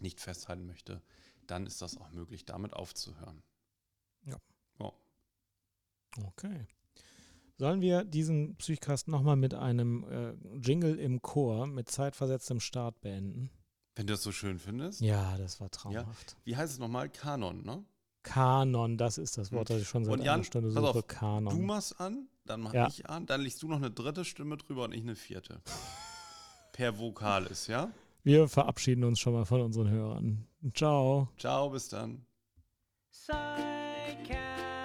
nicht 0.00 0.20
festhalten 0.20 0.66
möchte, 0.66 1.02
dann 1.46 1.66
ist 1.66 1.82
das 1.82 1.96
auch 1.98 2.10
möglich, 2.10 2.44
damit 2.44 2.72
aufzuhören. 2.74 3.42
Ja. 4.24 4.36
Oh. 4.78 4.92
Okay. 6.28 6.66
Sollen 7.58 7.80
wir 7.80 8.04
diesen 8.04 8.56
Psychcast 8.56 9.08
nochmal 9.08 9.36
mit 9.36 9.54
einem 9.54 10.04
äh, 10.04 10.34
Jingle 10.58 10.98
im 10.98 11.22
Chor 11.22 11.66
mit 11.66 11.90
zeitversetztem 11.90 12.60
Start 12.60 13.00
beenden? 13.00 13.50
Wenn 13.94 14.06
du 14.06 14.12
das 14.12 14.22
so 14.22 14.30
schön 14.30 14.58
findest? 14.58 15.00
Ja, 15.00 15.38
das 15.38 15.58
war 15.58 15.70
traumhaft. 15.70 16.32
Ja. 16.32 16.36
Wie 16.44 16.56
heißt 16.56 16.74
es 16.74 16.78
nochmal? 16.78 17.08
Kanon, 17.08 17.64
ne? 17.64 17.82
Kanon, 18.22 18.98
das 18.98 19.16
ist 19.16 19.38
das 19.38 19.52
Wort, 19.52 19.70
das 19.70 19.82
ich 19.82 19.88
schon 19.88 20.04
seit 20.04 20.18
Jan, 20.18 20.34
einer 20.34 20.44
Stunde 20.44 20.70
suche. 20.70 20.98
Auf, 20.98 21.06
Kanon. 21.06 21.56
Du 21.56 21.62
machst 21.62 21.98
an, 21.98 22.28
dann 22.44 22.60
mach 22.60 22.74
ja. 22.74 22.88
ich 22.88 23.08
an, 23.08 23.24
dann 23.24 23.40
legst 23.40 23.62
du 23.62 23.68
noch 23.68 23.76
eine 23.76 23.90
dritte 23.90 24.24
Stimme 24.24 24.58
drüber 24.58 24.84
und 24.84 24.92
ich 24.92 25.02
eine 25.02 25.14
vierte. 25.14 25.62
per 26.72 26.98
Vokalis, 26.98 27.68
ja? 27.68 27.90
Wir 28.22 28.48
verabschieden 28.48 29.04
uns 29.04 29.20
schon 29.20 29.32
mal 29.32 29.46
von 29.46 29.60
unseren 29.62 29.88
Hörern. 29.88 30.46
Ciao. 30.74 31.28
Ciao, 31.38 31.70
bis 31.70 31.88
dann. 31.88 32.26
Psychcast. 33.10 34.76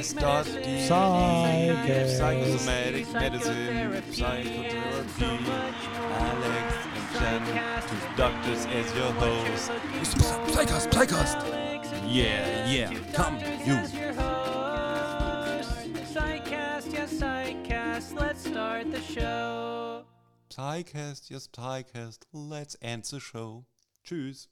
S.D. 0.00 0.88
Psyche. 0.88 2.06
Psychosomatic 2.06 3.12
medicine, 3.12 4.02
psychotherapy. 4.12 4.24
Alex 6.18 6.68
and 6.94 7.46
Jen, 7.46 7.72
two 7.88 8.00
doctors 8.16 8.66
as 8.66 8.94
your 8.94 9.12
host. 9.12 9.70
Psychcast, 10.52 10.86
Psychcast. 10.90 11.38
Yeah, 12.08 12.66
yeah, 12.68 12.90
come, 13.12 13.38
you. 13.64 13.99
Start 18.50 18.90
the 18.90 19.00
show. 19.00 20.02
Psycast, 20.50 21.30
yes, 21.30 21.46
let's 22.32 22.76
end 22.82 23.04
the 23.04 23.20
show. 23.20 23.64
Tschüss. 24.04 24.48